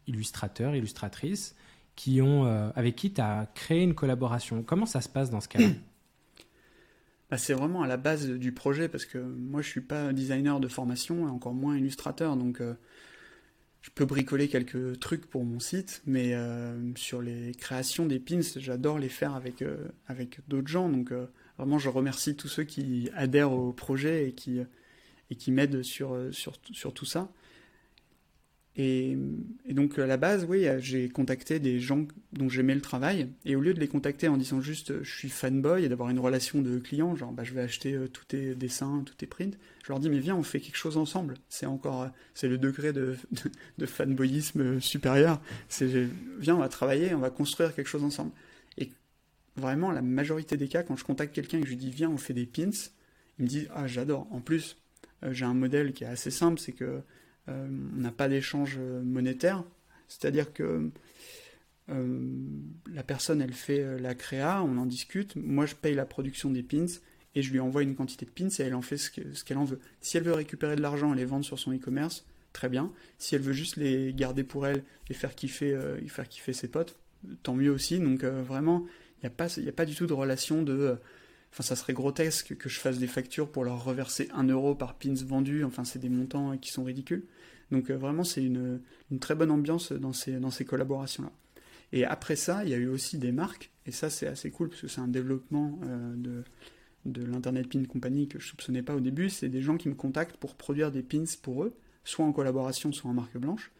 illustrateurs, 0.07 0.77
illustratrices, 0.77 1.57
qui 1.97 2.23
ont, 2.23 2.47
avec 2.75 2.97
qui 2.97 3.13
tu 3.13 3.21
as 3.21 3.47
créé 3.55 3.83
une 3.83 3.95
collaboration. 3.95 4.63
Comment 4.63 4.87
ça 4.87 5.03
se 5.03 5.11
passe 5.11 5.29
dans 5.29 5.43
ce 5.43 5.49
cas-là 5.49 5.69
bah, 7.31 7.37
C'est 7.37 7.53
vraiment 7.53 7.83
à 7.83 7.87
la 7.87 7.99
base 7.99 8.27
du 8.27 8.53
projet, 8.53 8.89
parce 8.89 9.05
que 9.05 9.19
moi 9.19 9.61
je 9.61 9.69
suis 9.69 9.83
pas 9.83 10.11
designer 10.15 10.59
de 10.59 10.69
formation, 10.69 11.29
et 11.29 11.31
encore 11.31 11.53
moins 11.53 11.77
illustrateur, 11.77 12.35
donc 12.37 12.63
je 13.83 13.91
peux 13.95 14.07
bricoler 14.07 14.49
quelques 14.49 14.99
trucs 15.01 15.27
pour 15.27 15.45
mon 15.45 15.61
site, 15.61 16.03
mais 16.07 16.35
sur 16.97 17.21
les 17.21 17.55
créations 17.55 18.07
des 18.07 18.19
pins, 18.19 18.41
j'adore 18.57 18.99
les 18.99 19.11
faire 19.11 19.35
avec, 19.35 19.63
avec 20.07 20.41
d'autres 20.49 20.69
gens, 20.69 20.89
donc 20.89 21.13
vraiment 21.59 21.79
je 21.79 21.91
remercie 21.91 22.37
tous 22.37 22.49
ceux 22.49 22.65
qui 22.65 23.11
adhèrent 23.15 23.53
au 23.53 23.75
projet 23.75 24.29
et 24.29 24.33
qui 24.33 24.63
et 25.33 25.35
qui 25.35 25.51
m'aide 25.51 25.83
sur, 25.83 26.13
euh, 26.13 26.31
sur, 26.31 26.53
sur, 26.73 26.93
tout 26.93 27.07
ça. 27.07 27.33
Et, 28.77 29.17
donc 29.71 29.99
à 29.99 30.07
la 30.07 30.19
base, 30.19 30.47
oui, 30.47 30.67
j'ai 30.79 31.09
contacté 31.09 31.59
des 31.59 31.81
gens 31.81 32.07
dont 32.35 32.51
j'aimais 32.51 32.75
le 32.75 32.83
travail, 32.83 33.31
et 33.47 33.57
au 33.57 33.61
lieu 33.61 33.73
de 33.73 33.81
les 33.81 33.89
contacter 33.89 34.29
en 34.29 34.37
disant 34.37 34.61
juste 34.61 35.03
je 35.03 35.11
suis 35.11 35.31
fanboy 35.31 35.85
et 35.85 35.89
d'avoir 35.89 36.11
une 36.11 36.19
relation 36.19 36.61
de 36.61 36.79
client, 36.79 37.17
genre 37.17 37.33
bah, 37.33 37.45
je 37.45 37.55
vais 37.55 37.63
acheter 37.63 37.95
euh, 37.95 38.09
tous 38.09 38.27
tes 38.27 38.55
dessins, 38.55 39.03
tous 39.07 39.15
tes 39.15 39.27
prints, 39.27 39.57
je 39.83 39.89
leur 39.89 40.01
dis 40.01 40.11
mais 40.11 40.19
viens 40.19 40.37
on 40.37 40.43
fait 40.43 40.61
quelque 40.61 40.77
chose 40.77 40.99
ensemble. 40.99 41.35
C'est 41.49 41.67
encore 41.67 42.03
euh, 42.03 42.09
c'est 42.35 42.49
le 42.49 42.59
degré 42.59 42.93
de, 42.93 43.17
de, 43.79 43.87
fanboyisme 43.87 44.81
supérieur. 44.81 45.41
C'est 45.71 46.09
viens 46.39 46.57
on 46.57 46.61
va 46.61 46.69
travailler, 46.69 47.15
on 47.15 47.21
va 47.21 47.31
construire 47.31 47.75
quelque 47.75 47.89
chose 47.89 48.05
ensemble. 48.05 48.33
Et 48.77 48.91
vraiment 49.57 49.93
la 49.93 50.03
majorité 50.03 50.59
des 50.59 50.69
cas 50.69 50.83
quand 50.83 50.97
je 50.97 51.05
contacte 51.05 51.35
quelqu'un 51.35 51.59
et 51.59 51.61
que 51.63 51.67
je 51.67 51.73
lui 51.73 51.79
dis 51.79 51.91
viens 51.91 52.11
on 52.11 52.19
fait 52.19 52.35
des 52.35 52.47
pins, 52.47 52.71
il 53.39 53.45
me 53.45 53.49
dit 53.49 53.67
ah 53.75 53.87
j'adore. 53.87 54.29
En 54.31 54.41
plus 54.41 54.77
euh, 54.77 54.79
j'ai 55.31 55.45
un 55.45 55.55
modèle 55.55 55.93
qui 55.93 56.05
est 56.05 56.09
assez 56.09 56.31
simple, 56.31 56.59
c'est 56.59 56.73
que 56.73 57.01
euh, 57.49 57.69
on 57.97 58.01
n'a 58.01 58.13
pas 58.13 58.29
d'échange 58.29 58.79
monétaire, 58.79 59.65
c'est-à-dire 60.09 60.53
que 60.53 60.91
euh, 61.89 62.31
la 62.93 63.03
personne, 63.03 63.41
elle 63.41 63.53
fait 63.53 63.99
la 63.99 64.15
créa, 64.15 64.63
on 64.63 64.79
en 64.79 64.87
discute, 64.87 65.37
moi 65.37 65.67
je 65.67 65.75
paye 65.75 65.95
la 65.95 66.07
production 66.07 66.51
des 66.51 66.63
pins 66.63 66.87
et 67.35 67.43
je 67.43 67.51
lui 67.53 67.61
envoie 67.61 67.83
une 67.83 67.95
quantité 67.95 68.27
de 68.27 68.31
pins 68.31 68.49
et 68.49 68.63
elle 68.63 68.75
en 68.75 68.83
fait 68.83 68.97
ce 68.97 69.11
qu'elle 69.45 69.59
en 69.59 69.65
veut. 69.65 69.81
Si 70.01 70.17
elle 70.17 70.25
veut 70.25 70.35
récupérer 70.35 70.77
de 70.77 70.83
l'argent 70.83 71.13
et 71.15 71.17
les 71.17 71.25
vendre 71.25 71.45
sur 71.45 71.59
son 71.59 71.73
e-commerce, 71.73 72.27
très 72.53 72.69
bien. 72.69 72.93
Si 73.19 73.35
elle 73.35 73.41
veut 73.43 73.55
juste 73.55 73.77
les 73.77 74.13
garder 74.13 74.45
pour 74.45 74.67
elle 74.67 74.83
et 75.09 75.15
faire 75.15 75.35
kiffer, 75.35 75.79
faire 76.09 76.29
kiffer 76.29 76.53
ses 76.53 76.69
potes, 76.69 76.99
tant 77.43 77.55
mieux 77.55 77.71
aussi. 77.71 77.99
Donc 77.99 78.23
vraiment, 78.25 78.85
il 79.23 79.31
n'y 79.31 79.69
a, 79.69 79.71
a 79.71 79.73
pas 79.73 79.85
du 79.87 79.95
tout 79.95 80.07
de 80.07 80.13
relation 80.13 80.63
de... 80.63 80.99
Enfin, 81.53 81.63
ça 81.63 81.77
serait 81.77 81.93
grotesque 81.93 82.57
que 82.57 82.69
je 82.69 82.81
fasse 82.81 82.99
des 82.99 83.07
factures 83.07 83.51
pour 83.51 83.65
leur 83.65 83.85
reverser 83.85 84.29
1 84.35 84.45
euro 84.49 84.75
par 84.75 84.95
pins 84.95 85.15
vendu. 85.15 85.65
Enfin, 85.65 85.85
c'est 85.85 85.99
des 85.99 86.09
montants 86.09 86.57
qui 86.57 86.73
sont 86.73 86.83
ridicules. 86.83 87.25
Donc 87.73 87.91
vraiment, 87.91 88.23
c'est 88.23 88.45
une, 88.45 88.81
très 89.19 89.35
bonne 89.35 89.51
ambiance 89.51 89.93
dans 89.93 90.13
ces, 90.13 90.65
collaborations-là. 90.65 91.33
Et 91.93 92.05
après 92.05 92.37
ça, 92.37 92.65
il 92.65 92.71
y 92.71 92.75
a 92.75 92.77
eu 92.77 92.87
aussi 92.87 93.19
des 93.19 93.33
marques, 93.33 93.71
et 93.87 93.93
ça 93.93 94.09
c'est 94.09 94.27
assez 94.27 94.51
cool 94.51 94.69
parce 94.69 94.83
que 94.83 94.89
c'est 94.89 95.01
un 95.01 95.09
développement 95.09 95.79
euh, 95.85 96.43
de, 97.05 97.23
l'Internet 97.23 97.69
Pin 97.69 97.85
Company 97.85 98.29
que 98.29 98.39
je 98.39 98.47
soupçonnais 98.47 98.83
pas 98.83 98.95
au 98.95 99.01
début. 99.01 99.31
C'est 99.31 99.49
des 99.49 99.63
gens 99.63 99.77
qui 99.77 99.89
me 99.89 99.95
contactent 99.95 100.37
pour 100.37 100.55
produire 100.55 100.93
des 100.93 101.03
pins 101.03 101.25
pour 101.43 101.65
eux, 101.65 101.75
soit 102.05 102.25
en 102.25 102.33
collaboration, 102.33 102.93
soit 102.93 103.11
en 103.11 103.15
marque 103.15 103.37
blanche. 103.37 103.73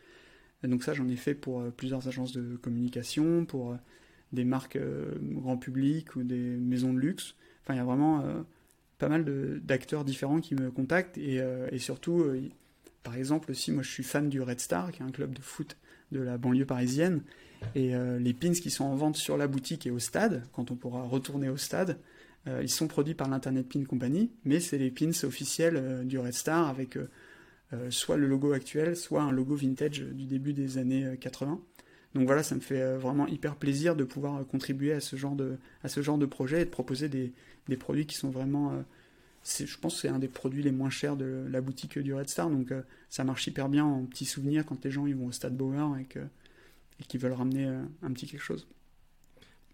Donc 0.63 0.85
ça, 0.85 0.95
j'en 0.95 1.09
ai 1.09 1.17
fait 1.17 1.35
pour 1.35 1.61
euh, 1.61 1.71
plusieurs 1.71 2.09
agences 2.09 2.33
de 2.33 2.57
communication, 2.57 3.45
pour 3.45 3.73
euh, 3.73 3.77
des 4.33 4.45
marques 4.45 4.79
grand 5.21 5.59
public 5.59 6.17
ou 6.17 6.23
des 6.23 6.57
maisons 6.57 6.95
de 6.95 6.99
luxe. 6.99 7.35
Enfin, 7.63 7.75
il 7.75 7.77
y 7.77 7.81
a 7.81 7.85
vraiment 7.85 8.25
pas 8.99 9.09
mal 9.09 9.25
d'acteurs 9.63 10.05
différents 10.05 10.41
qui 10.41 10.55
me 10.55 10.71
contactent 10.71 11.17
et, 11.17 11.41
et 11.71 11.79
surtout, 11.79 12.25
par 13.03 13.17
exemple, 13.17 13.51
aussi, 13.51 13.73
moi 13.73 13.83
je 13.83 13.91
suis 13.91 14.03
fan 14.03 14.29
du 14.29 14.41
Red 14.41 14.61
Star, 14.61 14.93
qui 14.93 15.03
est 15.03 15.05
un 15.05 15.11
club 15.11 15.33
de 15.33 15.41
foot 15.41 15.77
de 16.13 16.21
la 16.21 16.39
banlieue 16.39 16.67
parisienne. 16.67 17.23
Et 17.75 17.95
euh, 17.95 18.19
les 18.19 18.35
pins 18.35 18.53
qui 18.53 18.71
sont 18.71 18.85
en 18.85 18.95
vente 18.95 19.17
sur 19.17 19.37
la 19.37 19.47
boutique 19.47 19.87
et 19.87 19.91
au 19.91 19.99
stade, 19.99 20.45
quand 20.53 20.71
on 20.71 20.77
pourra 20.77 21.03
retourner 21.03 21.49
au 21.49 21.57
stade, 21.57 21.99
euh, 22.47 22.61
ils 22.63 22.71
sont 22.71 22.89
produits 22.89 23.15
par 23.15 23.29
l'Internet 23.29 23.69
Pin 23.69 23.85
Company, 23.85 24.31
mais 24.45 24.61
c'est 24.61 24.79
les 24.79 24.91
pins 24.91 25.11
officiels 25.23 25.77
euh, 25.77 26.05
du 26.05 26.19
Red 26.19 26.35
Star 26.35 26.69
avec 26.69 26.99
soit 27.89 28.19
le 28.19 28.27
logo 28.27 28.53
actuel, 28.53 28.97
soit 28.97 29.23
un 29.23 29.33
logo 29.33 29.57
vintage 29.57 30.01
du 30.01 30.27
début 30.27 30.53
des 30.53 30.77
années 30.77 31.17
80. 31.19 31.59
Donc 32.15 32.27
voilà, 32.27 32.43
ça 32.43 32.55
me 32.55 32.61
fait 32.61 32.97
vraiment 32.97 33.27
hyper 33.27 33.57
plaisir 33.57 33.97
de 33.97 34.05
pouvoir 34.05 34.47
contribuer 34.47 34.93
à 34.93 35.01
ce 35.01 35.17
genre 35.17 35.35
de, 35.35 35.57
à 35.83 35.89
ce 35.89 36.03
genre 36.03 36.19
de 36.19 36.27
projet 36.27 36.63
et 36.63 36.65
de 36.65 36.71
proposer 36.71 37.09
des, 37.09 37.33
des 37.69 37.77
produits 37.77 38.07
qui 38.07 38.17
sont 38.17 38.31
vraiment 38.31 38.85
je 39.45 39.77
pense 39.79 39.95
que 39.95 40.01
c'est 40.03 40.09
un 40.09 40.21
des 40.21 40.29
produits 40.29 40.63
les 40.63 40.71
moins 40.71 40.91
chers 40.91 41.17
de 41.17 41.47
la 41.51 41.61
boutique 41.61 41.99
du 41.99 42.15
Red 42.15 42.29
Star, 42.29 42.49
donc 42.49 42.73
ça 43.09 43.25
marche 43.25 43.47
hyper 43.47 43.69
bien 43.69 43.85
en 43.85 44.05
petit 44.05 44.25
souvenir 44.25 44.65
quand 44.65 44.85
les 44.85 44.91
gens 44.91 45.07
ils 45.07 45.17
vont 45.17 45.27
au 45.27 45.33
Stade 45.33 45.57
Bauer 45.57 45.99
et 45.99 46.05
que 46.05 46.21
et 47.01 47.05
qui 47.05 47.19
veulent 47.19 47.33
ramener 47.33 47.67
euh, 47.67 47.83
un 48.03 48.13
petit 48.13 48.27
quelque 48.27 48.43
chose. 48.43 48.67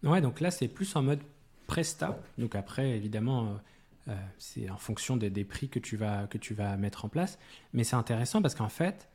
Ouais, 0.02 0.20
donc 0.20 0.40
là, 0.40 0.50
c'est 0.50 0.68
plus 0.68 0.94
en 0.96 1.02
mode 1.02 1.20
presta. 1.66 2.18
Donc 2.38 2.54
après, 2.54 2.90
évidemment, 2.90 3.46
euh, 3.46 4.12
euh, 4.12 4.16
c'est 4.38 4.70
en 4.70 4.76
fonction 4.76 5.16
des, 5.16 5.30
des, 5.30 5.44
prix 5.44 5.68
que 5.68 5.78
tu, 5.78 5.96
vas, 5.96 6.26
que 6.26 6.38
tu 6.38 6.54
vas 6.54 6.76
mettre 6.76 7.04
en 7.04 7.08
place. 7.08 7.38
Mais 7.72 7.84
c'est 7.84 7.96
intéressant 7.96 8.40
parce 8.42 8.54
qu'en 8.54 8.68
fait, 8.68 9.08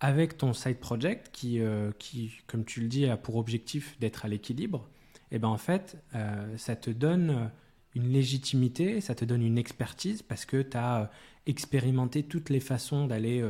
avec 0.00 0.36
ton 0.36 0.52
side 0.52 0.78
project, 0.78 1.30
qui, 1.32 1.60
qui, 1.98 2.32
comme 2.46 2.64
tu 2.64 2.80
le 2.80 2.88
dis, 2.88 3.06
a 3.06 3.16
pour 3.16 3.36
objectif 3.36 3.98
d'être 4.00 4.24
à 4.24 4.28
l'équilibre, 4.28 4.88
et 5.30 5.36
eh 5.36 5.38
ben 5.38 5.48
en 5.48 5.56
fait, 5.56 5.96
ça 6.56 6.76
te 6.76 6.90
donne 6.90 7.50
une 7.94 8.08
légitimité, 8.08 9.00
ça 9.00 9.14
te 9.14 9.24
donne 9.24 9.42
une 9.42 9.56
expertise 9.58 10.22
parce 10.22 10.44
que 10.44 10.62
tu 10.62 10.76
as 10.76 11.10
expérimenté 11.46 12.22
toutes 12.22 12.50
les 12.50 12.60
façons 12.60 13.06
d'aller 13.06 13.42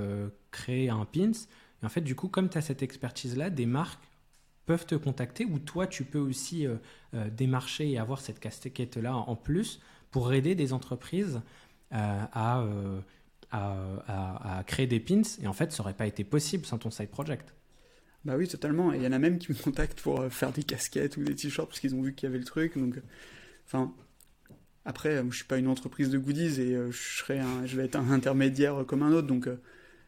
créer 0.50 0.88
un 0.88 1.04
pins. 1.04 1.32
En 1.82 1.88
fait, 1.88 2.00
du 2.00 2.14
coup, 2.14 2.28
comme 2.28 2.48
tu 2.48 2.58
as 2.58 2.62
cette 2.62 2.82
expertise-là, 2.82 3.50
des 3.50 3.66
marques 3.66 4.02
peuvent 4.66 4.86
te 4.86 4.94
contacter 4.94 5.44
ou 5.44 5.58
toi, 5.58 5.86
tu 5.86 6.04
peux 6.04 6.18
aussi 6.18 6.66
euh, 6.66 6.76
euh, 7.14 7.28
démarcher 7.30 7.90
et 7.90 7.98
avoir 7.98 8.20
cette 8.20 8.40
casquette-là 8.40 9.14
en 9.14 9.36
plus 9.36 9.80
pour 10.10 10.32
aider 10.32 10.54
des 10.54 10.72
entreprises 10.72 11.42
euh, 11.92 13.00
à, 13.54 14.62
créer 14.66 14.86
des 14.86 15.00
pins. 15.00 15.22
Et 15.42 15.46
en 15.46 15.52
fait, 15.52 15.72
ça 15.72 15.82
n'aurait 15.82 15.94
pas 15.94 16.06
été 16.06 16.24
possible 16.24 16.64
sans 16.66 16.78
ton 16.78 16.90
side 16.90 17.10
project. 17.10 17.54
Bah 18.24 18.36
oui, 18.36 18.48
totalement. 18.48 18.92
Et 18.92 18.96
il 18.96 19.02
y 19.02 19.06
en 19.06 19.12
a 19.12 19.18
même 19.18 19.38
qui 19.38 19.52
me 19.52 19.56
contactent 19.56 20.00
pour 20.00 20.24
faire 20.32 20.52
des 20.52 20.62
casquettes 20.62 21.16
ou 21.16 21.24
des 21.24 21.34
t-shirts 21.34 21.68
parce 21.68 21.80
qu'ils 21.80 21.94
ont 21.94 22.02
vu 22.02 22.14
qu'il 22.14 22.26
y 22.26 22.30
avait 22.30 22.38
le 22.38 22.44
truc. 22.44 22.78
Donc, 22.78 23.00
enfin, 23.66 23.92
après, 24.84 25.22
je 25.30 25.36
suis 25.36 25.44
pas 25.44 25.58
une 25.58 25.68
entreprise 25.68 26.10
de 26.10 26.18
goodies 26.18 26.60
et 26.60 26.76
je 26.90 27.18
serai 27.18 27.40
je 27.66 27.76
vais 27.76 27.84
être 27.84 27.96
un 27.96 28.10
intermédiaire 28.10 28.84
comme 28.86 29.02
un 29.02 29.12
autre. 29.12 29.26
Donc, 29.26 29.48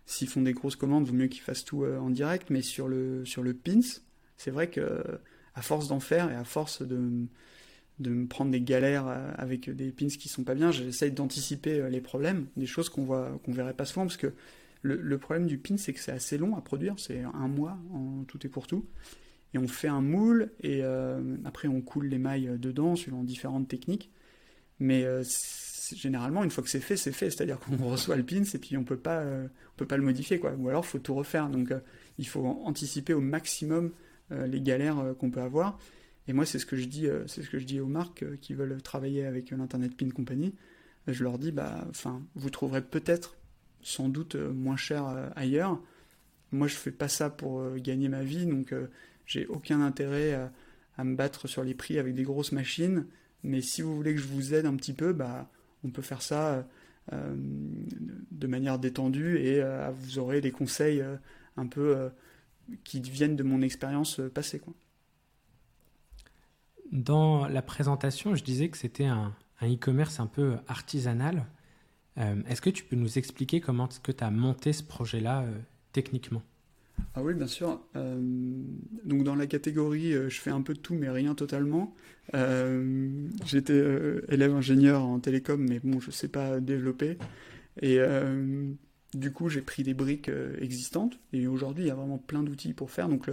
S'ils 0.06 0.28
font 0.28 0.42
des 0.42 0.52
grosses 0.52 0.76
commandes, 0.76 1.04
vaut 1.04 1.12
mieux 1.12 1.26
qu'ils 1.26 1.42
fassent 1.42 1.64
tout 1.64 1.84
euh, 1.84 1.98
en 1.98 2.10
direct. 2.10 2.48
Mais 2.50 2.62
sur 2.62 2.86
le, 2.86 3.24
sur 3.24 3.42
le 3.42 3.54
pins, 3.54 3.80
c'est 4.36 4.52
vrai 4.52 4.70
que 4.70 5.02
à 5.54 5.62
force 5.62 5.88
d'en 5.88 6.00
faire 6.00 6.30
et 6.30 6.36
à 6.36 6.44
force 6.44 6.82
de, 6.82 7.26
de 7.98 8.10
me 8.10 8.26
prendre 8.26 8.50
des 8.50 8.60
galères 8.60 9.06
euh, 9.08 9.32
avec 9.36 9.70
des 9.70 9.90
pins 9.90 10.08
qui 10.08 10.28
sont 10.28 10.44
pas 10.44 10.54
bien, 10.54 10.70
j'essaye 10.70 11.12
d'anticiper 11.12 11.80
euh, 11.80 11.88
les 11.88 12.00
problèmes, 12.00 12.46
des 12.56 12.66
choses 12.66 12.88
qu'on 12.88 13.04
voit 13.04 13.40
qu'on 13.44 13.52
verrait 13.52 13.74
pas 13.74 13.84
souvent 13.84 14.04
parce 14.04 14.16
que 14.16 14.32
le, 14.82 15.18
problème 15.18 15.46
du 15.46 15.58
pin 15.58 15.76
c'est 15.76 15.92
que 15.92 15.98
c'est 15.98 16.12
assez 16.12 16.38
long 16.38 16.56
à 16.56 16.60
produire, 16.60 16.94
c'est 16.98 17.22
un 17.22 17.48
mois 17.48 17.76
en 17.92 18.22
tout 18.24 18.46
et 18.46 18.48
pour 18.48 18.66
tout. 18.68 18.86
Et 19.52 19.58
on 19.58 19.66
fait 19.66 19.88
un 19.88 20.00
moule 20.02 20.50
et 20.62 20.82
après 21.44 21.66
on 21.66 21.80
coule 21.80 22.06
les 22.06 22.18
mailles 22.18 22.52
dedans 22.56 22.94
suivant 22.94 23.24
différentes 23.24 23.66
techniques. 23.66 24.12
Mais 24.78 25.04
généralement, 25.94 26.42
une 26.42 26.50
fois 26.50 26.64
que 26.64 26.70
c'est 26.70 26.80
fait, 26.80 26.96
c'est 26.96 27.12
fait. 27.12 27.30
C'est-à-dire 27.30 27.58
qu'on 27.58 27.76
reçoit 27.88 28.16
le 28.16 28.24
pins 28.24 28.42
et 28.42 28.58
puis 28.58 28.76
on 28.76 28.84
peut 28.84 28.96
pas, 28.96 29.18
euh, 29.20 29.46
on 29.46 29.76
peut 29.76 29.86
pas 29.86 29.96
le 29.96 30.02
modifier, 30.02 30.38
quoi. 30.38 30.52
Ou 30.58 30.68
alors, 30.68 30.84
faut 30.84 30.98
tout 30.98 31.14
refaire. 31.14 31.48
Donc, 31.48 31.70
euh, 31.70 31.80
il 32.18 32.26
faut 32.26 32.44
anticiper 32.46 33.12
au 33.12 33.20
maximum 33.20 33.92
euh, 34.32 34.46
les 34.46 34.60
galères 34.60 35.14
qu'on 35.18 35.30
peut 35.30 35.40
avoir. 35.40 35.78
Et 36.28 36.32
moi, 36.32 36.44
c'est 36.44 36.58
ce 36.58 36.66
que 36.66 36.76
je 36.76 36.86
dis, 36.86 37.06
c'est 37.26 37.42
ce 37.42 37.50
que 37.50 37.58
je 37.58 37.64
dis 37.64 37.80
aux 37.80 37.86
marques 37.86 38.24
qui 38.40 38.54
veulent 38.54 38.82
travailler 38.82 39.24
avec 39.24 39.50
l'Internet 39.50 39.96
Pin 39.96 40.10
Company. 40.10 40.54
Je 41.06 41.22
leur 41.22 41.38
dis, 41.38 41.52
bah, 41.52 41.86
enfin, 41.88 42.20
vous 42.34 42.50
trouverez 42.50 42.82
peut-être, 42.82 43.36
sans 43.80 44.08
doute, 44.08 44.34
moins 44.34 44.76
cher 44.76 45.30
ailleurs. 45.36 45.80
Moi, 46.50 46.66
je 46.66 46.74
fais 46.74 46.90
pas 46.90 47.08
ça 47.08 47.30
pour 47.30 47.76
gagner 47.76 48.08
ma 48.08 48.24
vie, 48.24 48.44
donc 48.46 48.74
j'ai 49.24 49.46
aucun 49.46 49.80
intérêt 49.80 50.50
à, 50.96 51.04
me 51.04 51.14
battre 51.14 51.46
sur 51.46 51.62
les 51.62 51.74
prix 51.74 51.98
avec 51.98 52.14
des 52.14 52.24
grosses 52.24 52.52
machines. 52.52 53.06
Mais 53.44 53.60
si 53.60 53.82
vous 53.82 53.94
voulez 53.94 54.14
que 54.14 54.20
je 54.20 54.26
vous 54.26 54.52
aide 54.52 54.66
un 54.66 54.74
petit 54.74 54.94
peu, 54.94 55.12
bah, 55.12 55.48
on 55.84 55.90
peut 55.90 56.02
faire 56.02 56.22
ça 56.22 56.66
euh, 57.12 57.34
de 58.32 58.46
manière 58.48 58.80
détendue 58.80 59.38
et 59.38 59.62
euh, 59.62 59.90
vous 59.92 60.18
aurez 60.18 60.40
des 60.40 60.50
conseils 60.50 61.00
euh, 61.00 61.14
un 61.56 61.68
peu 61.68 62.10
qui 62.82 63.00
viennent 63.00 63.36
de 63.36 63.44
mon 63.44 63.62
expérience 63.62 64.20
passée. 64.34 64.58
Quoi. 64.58 64.74
Dans 66.92 67.48
la 67.48 67.62
présentation, 67.62 68.34
je 68.34 68.44
disais 68.44 68.68
que 68.68 68.76
c'était 68.76 69.06
un, 69.06 69.34
e-commerce 69.62 70.20
un 70.20 70.26
peu 70.26 70.56
artisanal. 70.68 71.46
Est-ce 72.16 72.62
que 72.62 72.70
tu 72.70 72.82
peux 72.82 72.96
nous 72.96 73.18
expliquer 73.18 73.60
comment 73.60 73.88
est-ce 73.88 74.00
que 74.00 74.12
tu 74.12 74.24
as 74.24 74.30
monté 74.30 74.72
ce 74.72 74.82
projet-là 74.82 75.44
techniquement? 75.92 76.42
Ah 77.14 77.22
oui, 77.22 77.34
bien 77.34 77.46
sûr. 77.46 77.80
Euh, 77.96 78.20
donc 79.04 79.24
dans 79.24 79.34
la 79.34 79.46
catégorie, 79.46 80.12
euh, 80.12 80.28
je 80.28 80.40
fais 80.40 80.50
un 80.50 80.60
peu 80.60 80.74
de 80.74 80.78
tout, 80.78 80.94
mais 80.94 81.08
rien 81.08 81.34
totalement. 81.34 81.94
Euh, 82.34 83.28
j'étais 83.46 83.82
élève 84.28 84.54
ingénieur 84.54 85.02
en 85.02 85.18
télécom, 85.18 85.64
mais 85.66 85.80
bon, 85.80 86.00
je 86.00 86.08
ne 86.08 86.12
sais 86.12 86.28
pas 86.28 86.60
développer. 86.60 87.18
Et 87.82 87.98
du 89.14 89.32
coup, 89.32 89.48
j'ai 89.48 89.60
pris 89.60 89.82
des 89.82 89.94
briques 89.94 90.30
existantes. 90.60 91.18
Et 91.32 91.46
aujourd'hui, 91.46 91.84
il 91.84 91.88
y 91.88 91.90
a 91.90 91.94
vraiment 91.94 92.18
plein 92.18 92.42
d'outils 92.42 92.72
pour 92.72 92.90
faire. 92.90 93.08
Donc 93.08 93.30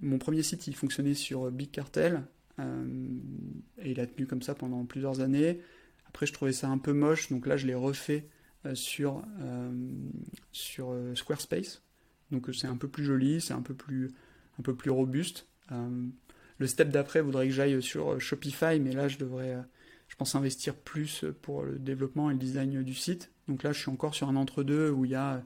mon 0.00 0.18
premier 0.18 0.42
site, 0.42 0.66
il 0.66 0.74
fonctionnait 0.74 1.14
sur 1.14 1.50
Big 1.50 1.70
Cartel. 1.70 2.22
Et 2.58 3.90
il 3.90 4.00
a 4.00 4.06
tenu 4.06 4.26
comme 4.26 4.42
ça 4.42 4.54
pendant 4.54 4.84
plusieurs 4.84 5.20
années. 5.20 5.60
Après, 6.08 6.26
je 6.26 6.32
trouvais 6.32 6.52
ça 6.52 6.68
un 6.68 6.78
peu 6.78 6.92
moche. 6.92 7.30
Donc 7.30 7.46
là, 7.46 7.56
je 7.56 7.66
l'ai 7.66 7.74
refait 7.74 8.28
sur, 8.74 9.22
sur 10.52 10.94
Squarespace. 11.14 11.82
Donc 12.30 12.48
euh, 12.48 12.52
c'est 12.52 12.66
un 12.66 12.76
peu 12.76 12.88
plus 12.88 13.04
joli, 13.04 13.40
c'est 13.40 13.54
un 13.54 13.62
peu 13.62 13.74
plus, 13.74 14.12
un 14.58 14.62
peu 14.62 14.74
plus 14.74 14.90
robuste. 14.90 15.46
Euh, 15.72 16.06
le 16.58 16.66
step 16.66 16.90
d'après 16.90 17.20
voudrait 17.20 17.46
que 17.46 17.52
j'aille 17.52 17.82
sur 17.82 18.12
euh, 18.12 18.18
Shopify, 18.18 18.80
mais 18.80 18.92
là 18.92 19.08
je 19.08 19.18
devrais, 19.18 19.56
je 20.08 20.16
pense, 20.16 20.34
investir 20.34 20.74
plus 20.74 21.24
pour 21.42 21.62
le 21.62 21.78
développement 21.78 22.30
et 22.30 22.34
le 22.34 22.38
design 22.38 22.82
du 22.82 22.94
site. 22.94 23.30
Donc 23.48 23.62
là 23.62 23.72
je 23.72 23.80
suis 23.80 23.90
encore 23.90 24.14
sur 24.14 24.28
un 24.28 24.36
entre-deux 24.36 24.90
où 24.90 25.04
il 25.04 25.12
y 25.12 25.16
a 25.16 25.42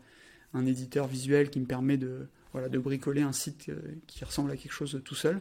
un 0.55 0.67
éditeur 0.67 1.07
visuel 1.07 1.51
qui 1.51 1.61
me 1.61 1.67
permet 1.67 1.97
de, 1.97 2.29
voilà, 2.53 2.69
de 2.69 2.79
bricoler 2.79 3.23
un 3.23 3.33
site 3.33 3.71
qui 4.07 4.25
ressemble 4.25 4.51
à 4.51 4.57
quelque 4.57 4.73
chose 4.73 5.01
tout 5.05 5.15
seul. 5.15 5.41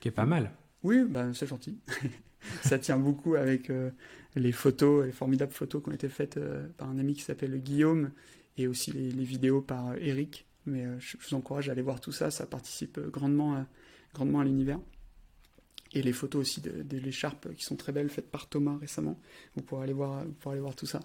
Qui 0.00 0.08
est 0.08 0.12
pas 0.12 0.26
mal. 0.26 0.52
Oui, 0.82 1.04
bah, 1.08 1.26
c'est 1.34 1.46
gentil. 1.46 1.78
ça 2.62 2.78
tient 2.78 2.98
beaucoup 2.98 3.34
avec 3.34 3.70
les 4.36 4.52
photos, 4.52 5.06
les 5.06 5.12
formidables 5.12 5.52
photos 5.52 5.82
qui 5.82 5.88
ont 5.90 5.92
été 5.92 6.08
faites 6.08 6.40
par 6.78 6.88
un 6.88 6.98
ami 6.98 7.14
qui 7.14 7.22
s'appelle 7.22 7.60
Guillaume 7.60 8.10
et 8.56 8.66
aussi 8.66 8.92
les, 8.92 9.24
vidéos 9.24 9.60
par 9.60 9.94
Eric 9.96 10.46
mais 10.66 10.84
euh, 10.84 10.98
je 10.98 11.16
vous 11.16 11.34
encourage 11.34 11.68
à 11.68 11.72
aller 11.72 11.82
voir 11.82 12.00
tout 12.00 12.12
ça, 12.12 12.30
ça 12.30 12.46
participe 12.46 12.98
euh, 12.98 13.08
grandement, 13.08 13.54
à, 13.54 13.66
grandement 14.14 14.40
à 14.40 14.44
l'univers. 14.44 14.80
Et 15.92 16.02
les 16.02 16.12
photos 16.12 16.42
aussi 16.42 16.60
de, 16.60 16.96
l'écharpe 16.98 17.52
qui 17.54 17.64
sont 17.64 17.74
très 17.74 17.92
belles, 17.92 18.10
faites 18.10 18.30
par 18.30 18.48
Thomas 18.48 18.78
récemment. 18.78 19.18
Vous 19.56 19.62
pourrez 19.62 19.84
aller 19.84 19.92
voir, 19.92 20.24
vous 20.24 20.32
pourrez 20.32 20.54
aller 20.54 20.62
voir 20.62 20.76
tout 20.76 20.86
ça. 20.86 21.00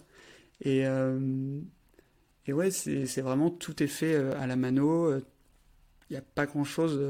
Et, 0.62 0.86
euh, 0.86 1.60
et 2.46 2.54
ouais, 2.54 2.70
c'est 2.70 3.22
vraiment 3.22 3.50
tout 3.50 3.82
est 3.82 3.88
fait 3.88 4.16
à 4.16 4.46
la 4.46 4.56
mano. 4.56 5.12
Il 5.18 5.24
n'y 6.12 6.18
a 6.18 6.22
pas 6.22 6.46
grand 6.46 6.64
chose. 6.64 7.02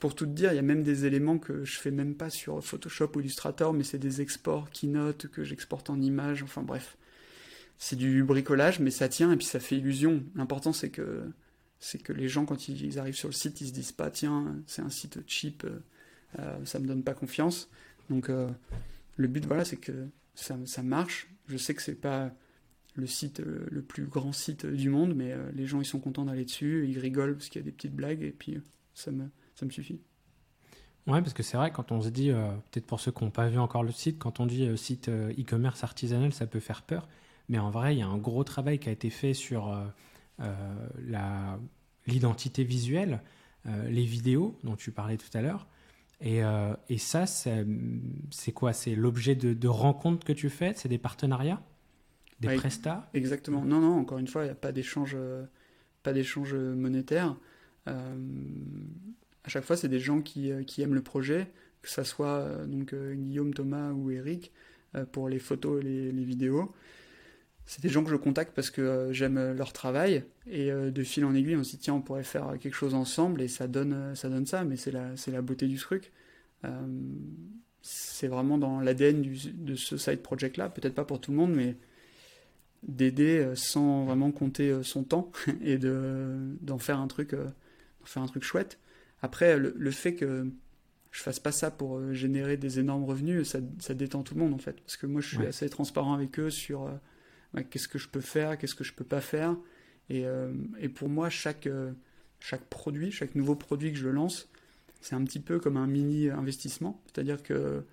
Pour 0.00 0.14
tout 0.14 0.24
te 0.24 0.30
dire, 0.30 0.50
il 0.52 0.56
y 0.56 0.58
a 0.58 0.62
même 0.62 0.82
des 0.82 1.04
éléments 1.04 1.38
que 1.38 1.62
je 1.64 1.78
fais 1.78 1.90
même 1.90 2.14
pas 2.14 2.30
sur 2.30 2.64
Photoshop 2.64 3.12
ou 3.16 3.20
Illustrator, 3.20 3.74
mais 3.74 3.84
c'est 3.84 3.98
des 3.98 4.22
exports 4.22 4.70
Keynote 4.70 5.26
que 5.26 5.44
j'exporte 5.44 5.90
en 5.90 6.00
images. 6.00 6.42
Enfin 6.42 6.62
bref, 6.62 6.96
c'est 7.76 7.96
du 7.96 8.24
bricolage, 8.24 8.80
mais 8.80 8.90
ça 8.90 9.10
tient 9.10 9.30
et 9.30 9.36
puis 9.36 9.46
ça 9.46 9.60
fait 9.60 9.76
illusion. 9.76 10.24
L'important, 10.34 10.72
c'est 10.72 10.88
que, 10.88 11.30
les 12.08 12.28
gens, 12.28 12.46
quand 12.46 12.68
ils 12.68 12.98
arrivent 12.98 13.14
sur 13.14 13.28
le 13.28 13.34
site, 13.34 13.60
ils 13.60 13.68
se 13.68 13.72
disent 13.72 13.92
pas, 13.92 14.10
tiens, 14.10 14.56
c'est 14.66 14.80
un 14.80 14.88
site 14.88 15.18
cheap, 15.26 15.66
euh, 16.38 16.64
ça 16.64 16.78
me 16.78 16.86
donne 16.86 17.02
pas 17.02 17.14
confiance. 17.14 17.68
Donc, 18.08 18.30
le 19.16 19.28
but, 19.28 19.44
voilà, 19.44 19.66
c'est 19.66 19.76
que 19.76 20.08
ça, 20.34 20.56
marche. 20.82 21.28
Je 21.46 21.58
sais 21.58 21.74
que 21.74 21.82
c'est 21.82 21.94
pas 21.94 22.32
le 22.96 23.06
site, 23.06 23.40
le 23.40 23.82
plus 23.82 24.04
grand 24.04 24.32
site 24.32 24.64
du 24.64 24.88
monde, 24.88 25.14
mais 25.14 25.34
les 25.52 25.66
gens, 25.66 25.82
ils 25.82 25.86
sont 25.86 26.00
contents 26.00 26.24
d'aller 26.24 26.46
dessus, 26.46 26.86
ils 26.88 26.98
rigolent 26.98 27.34
parce 27.34 27.50
qu'il 27.50 27.60
y 27.60 27.64
a 27.64 27.66
des 27.66 27.72
petites 27.72 27.94
blagues 27.94 28.22
et 28.22 28.32
puis 28.32 28.58
ça 28.94 29.10
me, 29.10 29.28
ça 29.60 29.66
me 29.66 29.70
suffit. 29.70 30.00
Ouais, 31.06 31.22
parce 31.22 31.32
que 31.32 31.42
c'est 31.42 31.56
vrai, 31.56 31.70
quand 31.70 31.92
on 31.92 32.02
se 32.02 32.08
dit, 32.08 32.30
peut-être 32.70 32.86
pour 32.86 33.00
ceux 33.00 33.10
qui 33.10 33.24
n'ont 33.24 33.30
pas 33.30 33.48
vu 33.48 33.58
encore 33.58 33.82
le 33.82 33.92
site, 33.92 34.18
quand 34.18 34.40
on 34.40 34.46
dit 34.46 34.76
site 34.76 35.08
e-commerce 35.08 35.82
artisanal, 35.82 36.32
ça 36.32 36.46
peut 36.46 36.60
faire 36.60 36.82
peur. 36.82 37.08
Mais 37.50 37.58
en 37.58 37.70
vrai, 37.70 37.96
il 37.96 37.98
y 37.98 38.02
a 38.02 38.06
un 38.06 38.16
gros 38.16 38.44
travail 38.44 38.78
qui 38.78 38.88
a 38.88 38.92
été 38.92 39.10
fait 39.10 39.34
sur 39.34 39.68
euh, 39.68 39.84
euh, 40.40 41.56
l'identité 42.06 42.62
visuelle, 42.62 43.22
euh, 43.66 43.90
les 43.90 44.04
vidéos 44.04 44.56
dont 44.62 44.76
tu 44.76 44.92
parlais 44.92 45.16
tout 45.16 45.36
à 45.36 45.42
l'heure. 45.42 45.66
Et, 46.22 46.42
et, 46.90 46.98
ça, 46.98 47.24
c'est 47.26 48.52
quoi? 48.52 48.74
C'est 48.74 48.94
l'objet 48.94 49.34
de, 49.34 49.68
rencontres 49.68 50.26
que 50.26 50.34
tu 50.34 50.50
fais? 50.50 50.74
C'est 50.76 50.88
des 50.90 50.98
partenariats? 50.98 51.62
Des 52.40 52.56
prestats? 52.56 53.08
Exactement. 53.14 53.64
Non, 53.64 53.80
non, 53.80 53.98
encore 53.98 54.18
une 54.18 54.26
fois, 54.26 54.42
il 54.42 54.44
n'y 54.44 54.50
a 54.50 54.54
pas 54.54 54.70
d'échange 54.70 55.16
pas 56.02 56.12
d'échange 56.12 56.54
monétaire. 56.54 57.36
À 59.44 59.48
chaque 59.48 59.64
fois, 59.64 59.76
c'est 59.76 59.88
des 59.88 60.00
gens 60.00 60.20
qui, 60.20 60.50
qui, 60.66 60.82
aiment 60.82 60.94
le 60.94 61.02
projet, 61.02 61.50
que 61.82 61.88
ce 61.88 62.02
soit 62.02 62.46
donc, 62.66 62.94
Guillaume, 62.94 63.54
Thomas 63.54 63.92
ou 63.92 64.10
Eric, 64.10 64.52
pour 65.12 65.28
les 65.28 65.38
photos 65.38 65.80
et 65.80 65.84
les, 65.84 66.24
vidéos. 66.24 66.72
C'est 67.70 67.82
des 67.82 67.88
gens 67.88 68.02
que 68.02 68.10
je 68.10 68.16
contacte 68.16 68.52
parce 68.52 68.68
que 68.68 68.82
euh, 68.82 69.12
j'aime 69.12 69.38
euh, 69.38 69.54
leur 69.54 69.72
travail. 69.72 70.24
Et 70.48 70.72
euh, 70.72 70.90
de 70.90 71.04
fil 71.04 71.24
en 71.24 71.36
aiguille 71.36 71.54
on 71.54 71.62
se 71.62 71.70
dit 71.70 71.78
tiens 71.78 71.94
on 71.94 72.00
pourrait 72.00 72.24
faire 72.24 72.58
quelque 72.58 72.74
chose 72.74 72.94
ensemble 72.94 73.40
et 73.42 73.46
ça 73.46 73.68
donne 73.68 74.16
ça 74.16 74.28
donne 74.28 74.44
ça 74.44 74.64
mais 74.64 74.74
c'est 74.74 74.90
la 74.90 75.16
c'est 75.16 75.30
la 75.30 75.40
beauté 75.40 75.68
du 75.68 75.76
truc. 75.76 76.10
C'est 77.80 78.26
vraiment 78.26 78.58
dans 78.58 78.80
l'ADN 78.80 79.22
de 79.22 79.74
ce 79.76 79.96
side 79.96 80.20
project 80.20 80.56
là 80.56 80.68
peut-être 80.68 80.96
pas 80.96 81.04
pour 81.04 81.20
tout 81.20 81.30
le 81.30 81.36
monde 81.36 81.54
mais 81.54 81.76
d'aider 82.82 83.52
sans 83.54 84.04
vraiment 84.04 84.32
compter 84.32 84.82
son 84.82 85.04
temps 85.04 85.30
et 85.62 85.78
de 85.78 86.56
d'en 86.60 86.78
faire 86.78 86.98
un 86.98 87.06
truc 87.06 87.36
faire 88.04 88.22
un 88.22 88.26
truc 88.26 88.42
chouette 88.42 88.80
après 89.22 89.58
le, 89.58 89.90
fait 89.90 90.14
que 90.14 90.50
je 91.10 91.22
fasse 91.22 91.40
pas 91.40 91.52
ça 91.52 91.70
pour 91.70 92.12
générer 92.12 92.56
des 92.56 92.78
énormes 92.78 93.04
revenus 93.04 93.48
ça, 93.48 93.58
ça, 93.78 93.94
détend 93.94 94.22
tout 94.22 94.34
le 94.34 94.40
monde 94.40 94.54
en 94.54 94.58
fait 94.58 94.80
parce 94.80 94.96
que 94.96 95.06
moi 95.06 95.20
je 95.20 95.36
suis 95.36 95.46
assez 95.46 95.68
transparent 95.68 96.14
avec 96.14 96.38
eux 96.38 96.50
sur 96.50 96.90
qu'est-ce 97.70 97.88
que 97.88 97.98
je 97.98 98.08
peux 98.08 98.20
faire, 98.20 98.58
qu'est-ce 98.58 98.74
que 98.74 98.84
je 98.84 98.92
peux 98.92 99.04
pas 99.04 99.20
faire. 99.20 99.56
Et, 100.08 100.24
euh, 100.26 100.52
et 100.78 100.88
pour 100.88 101.08
moi, 101.08 101.30
chaque, 101.30 101.66
euh, 101.66 101.92
chaque 102.38 102.64
produit, 102.64 103.10
chaque 103.10 103.34
nouveau 103.34 103.54
produit 103.54 103.92
que 103.92 103.98
je 103.98 104.08
lance, 104.08 104.48
c'est 105.00 105.14
un 105.14 105.24
petit 105.24 105.40
peu 105.40 105.58
comme 105.58 105.76
un 105.76 105.86
mini 105.86 106.28
investissement. 106.28 107.02
C'est-à-dire 107.06 107.42
que 107.42 107.84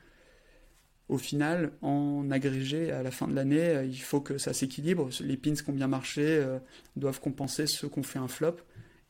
au 1.09 1.17
final, 1.17 1.71
en 1.81 2.29
agrégé, 2.31 2.91
à 2.91 3.01
la 3.01 3.11
fin 3.11 3.29
de 3.29 3.33
l'année, 3.33 3.85
il 3.85 4.01
faut 4.01 4.19
que 4.19 4.37
ça 4.37 4.51
s'équilibre. 4.51 5.09
Les 5.21 5.37
pins 5.37 5.53
qui 5.53 5.69
ont 5.69 5.73
bien 5.73 5.87
marché 5.87 6.21
euh, 6.25 6.59
doivent 6.97 7.21
compenser 7.21 7.65
ceux 7.65 7.87
qui 7.87 7.99
ont 7.99 8.03
fait 8.03 8.19
un 8.19 8.27
flop. 8.27 8.57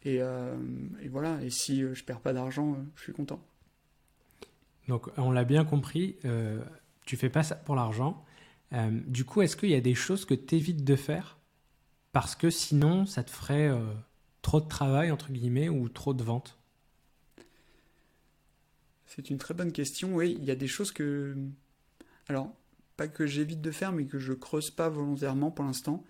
Et, 0.04 0.18
et 0.18 1.08
voilà, 1.10 1.42
et 1.42 1.50
si 1.50 1.82
je 1.82 2.04
perds 2.04 2.22
pas 2.22 2.32
d'argent, 2.32 2.78
je 2.96 3.04
suis 3.04 3.14
content. 3.14 3.42
Donc 4.88 5.10
on 5.18 5.32
l'a 5.32 5.44
bien 5.44 5.66
compris, 5.66 6.16
tu 7.06 7.18
fais 7.18 7.30
pas 7.30 7.44
ça 7.44 7.56
pour 7.56 7.76
l'argent, 7.76 8.24
euh, 8.74 8.90
du 9.08 9.26
coup, 9.26 9.42
est-ce 9.42 9.56
qu'il 9.56 9.70
y 9.70 9.76
a 9.76 9.82
des 9.82 9.96
choses 9.96 10.26
que 10.26 10.34
tu 10.34 10.56
évites 10.56 10.84
de 10.84 10.96
faire 10.96 11.38
parce 12.12 12.36
que 12.36 12.50
sinon, 12.50 13.06
ça 13.06 13.24
te 13.24 13.30
ferait 13.30 13.68
euh, 13.68 13.94
trop 14.42 14.60
de 14.60 14.68
travail, 14.68 15.12
entre 15.12 15.32
guillemets, 15.32 15.70
ou 15.70 15.88
trop 15.90 16.14
de 16.14 16.24
ventes? 16.24 16.58
C'est 19.06 19.30
une 19.30 19.38
très 19.38 19.54
bonne 19.54 19.72
question. 19.72 20.16
Oui, 20.16 20.36
il 20.40 20.46
y 20.46 20.52
a 20.52 20.56
des 20.56 20.68
choses 20.68 20.92
que. 20.92 21.36
Alors, 22.28 22.54
pas 22.98 23.08
que 23.08 23.26
j'évite 23.26 23.62
de 23.62 23.72
faire, 23.72 23.94
mais 23.94 24.06
que 24.06 24.20
je 24.20 24.34
creuse 24.34 24.72
pas 24.72 24.90
volontairement 24.90 25.52
pour 25.52 25.64
l'instant. 25.64 26.04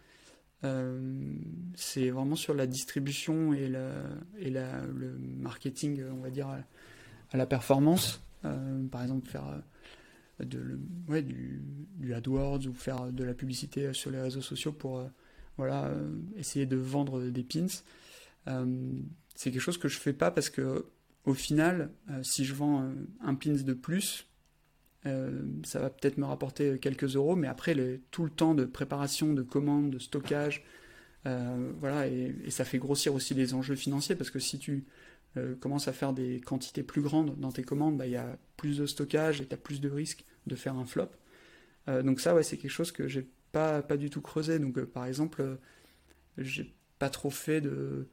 Euh, 0.64 1.36
c'est 1.76 2.10
vraiment 2.10 2.36
sur 2.36 2.54
la 2.54 2.66
distribution 2.66 3.54
et, 3.54 3.70
le 3.70 5.18
marketing, 5.38 6.04
on 6.12 6.22
va 6.22 6.30
dire, 6.30 6.48
à, 6.50 7.38
la 7.38 7.46
performance. 7.46 8.22
par 8.42 9.02
exemple, 9.02 9.28
faire 9.28 9.62
ouais, 11.08 11.22
du, 11.22 12.14
AdWords 12.14 12.68
ou 12.68 12.74
faire 12.74 13.12
de 13.12 13.24
la 13.24 13.34
publicité 13.34 13.94
sur 13.94 14.12
les 14.12 14.22
réseaux 14.22 14.42
sociaux 14.42 14.72
pour 14.72 15.00
euh, 15.00 15.08
voilà, 15.58 15.86
euh, 15.86 16.18
essayer 16.36 16.66
de 16.66 16.78
vendre 16.78 17.22
des 17.24 17.44
pins. 17.44 17.68
Euh, 18.48 18.92
c'est 19.36 19.52
quelque 19.52 19.62
chose 19.62 19.78
que 19.78 19.88
je 19.88 19.98
fais 19.98 20.14
pas 20.14 20.32
parce 20.32 20.50
que 20.50 20.86
au 21.26 21.34
final, 21.34 21.92
si 22.24 22.46
je 22.46 22.54
vends 22.54 22.90
un 23.20 23.36
pins 23.36 23.52
de 23.52 23.74
plus, 23.74 24.26
ça 25.64 25.80
va 25.80 25.90
peut-être 25.90 26.18
me 26.18 26.26
rapporter 26.26 26.80
quelques 26.80 27.16
euros, 27.16 27.38
mais 27.38 27.48
après 27.48 27.76
tout 28.12 28.26
le 28.26 28.30
temps 28.30 28.54
de 28.54 28.66
préparation, 28.66 29.34
de 29.34 29.42
commande, 29.42 29.90
de 29.90 30.00
stockage, 30.00 30.66
voilà, 31.24 32.08
et, 32.08 32.36
ça 32.50 32.66
fait 32.66 32.78
grossir 32.78 33.16
aussi 33.16 33.34
les 33.34 33.54
enjeux 33.54 33.76
financiers 33.76 34.16
parce 34.16 34.32
que 34.32 34.40
si 34.40 34.60
tu 34.60 34.86
commences 35.62 35.88
à 35.88 35.94
faire 35.94 36.12
des 36.12 36.42
quantités 36.42 36.84
plus 36.84 37.02
grandes 37.02 37.40
dans 37.40 37.54
tes 37.54 37.64
commandes, 37.64 37.98
bah, 37.98 38.06
il 38.06 38.12
y 38.12 38.18
a 38.18 38.38
plus 38.58 38.80
de 38.80 38.86
stockage 38.86 39.40
et 39.40 39.46
tu 39.46 39.54
as 39.54 39.58
plus 39.58 39.80
de 39.80 39.90
risques 39.90 40.26
de 40.46 40.56
faire 40.56 40.76
un 40.76 40.86
flop. 40.86 41.10
Euh, 41.90 42.04
donc 42.04 42.20
ça, 42.20 42.36
ouais, 42.36 42.44
c'est 42.44 42.58
quelque 42.58 42.72
chose 42.72 42.92
que 42.92 43.08
j'ai 43.08 43.28
pas, 43.52 43.82
pas 43.82 43.98
du 43.98 44.10
tout 44.10 44.22
creusé. 44.22 44.60
Donc 44.60 44.78
euh, 44.78 44.86
par 44.86 45.06
exemple, 45.06 45.42
euh, 45.42 45.56
j'ai 46.38 46.74
pas 47.00 47.10
trop 47.10 47.30
fait 47.30 47.62
de... 47.62 48.08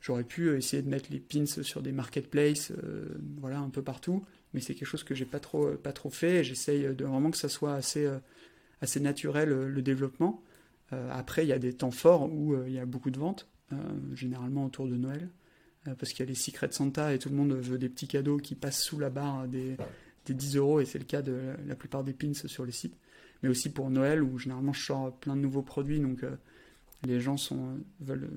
J'aurais 0.00 0.24
pu 0.24 0.56
essayer 0.56 0.80
de 0.80 0.88
mettre 0.88 1.10
les 1.10 1.18
pins 1.18 1.44
sur 1.44 1.82
des 1.82 1.90
marketplaces, 1.90 2.72
voilà, 3.38 3.58
un 3.58 3.68
peu 3.68 3.82
partout, 3.82 4.24
mais 4.54 4.60
c'est 4.60 4.74
quelque 4.74 4.88
chose 4.88 5.04
que 5.04 5.14
j'ai 5.14 5.24
pas 5.24 5.40
trop, 5.40 5.72
pas 5.72 5.92
trop 5.92 6.10
fait. 6.10 6.44
J'essaye 6.44 6.94
de 6.94 7.04
vraiment 7.04 7.30
que 7.30 7.36
ça 7.36 7.48
soit 7.48 7.74
assez, 7.74 8.08
assez 8.80 9.00
naturel 9.00 9.50
le 9.50 9.82
développement. 9.82 10.42
après, 11.10 11.44
il 11.44 11.48
y 11.48 11.52
a 11.52 11.58
des 11.58 11.72
temps 11.72 11.90
forts 11.90 12.32
où 12.32 12.56
il 12.66 12.72
y 12.72 12.78
a 12.78 12.86
beaucoup 12.86 13.10
de 13.10 13.18
ventes, 13.18 13.46
généralement 14.14 14.64
autour 14.64 14.86
de 14.86 14.96
Noël 14.96 15.28
parce 15.94 16.12
qu'il 16.12 16.20
y 16.20 16.28
a 16.28 16.30
les 16.30 16.34
Secret 16.34 16.68
Santa 16.72 17.14
et 17.14 17.18
tout 17.18 17.28
le 17.28 17.36
monde 17.36 17.52
veut 17.52 17.78
des 17.78 17.88
petits 17.88 18.08
cadeaux 18.08 18.38
qui 18.38 18.54
passent 18.54 18.82
sous 18.82 18.98
la 18.98 19.10
barre 19.10 19.46
des, 19.48 19.76
10 20.28 20.56
euros 20.56 20.80
et 20.80 20.84
c'est 20.84 20.98
le 20.98 21.06
cas 21.06 21.22
de 21.22 21.54
la 21.66 21.74
plupart 21.74 22.04
des 22.04 22.12
pins 22.12 22.34
sur 22.34 22.66
les 22.66 22.72
sites. 22.72 22.96
Mais 23.42 23.48
aussi 23.48 23.70
pour 23.70 23.88
Noël 23.88 24.22
où 24.22 24.38
généralement 24.38 24.72
je 24.72 24.84
sors 24.84 25.12
plein 25.16 25.36
de 25.36 25.40
nouveaux 25.40 25.62
produits 25.62 26.00
donc 26.00 26.22
euh, 26.22 26.36
les 27.06 27.20
gens 27.20 27.36
se, 27.36 27.54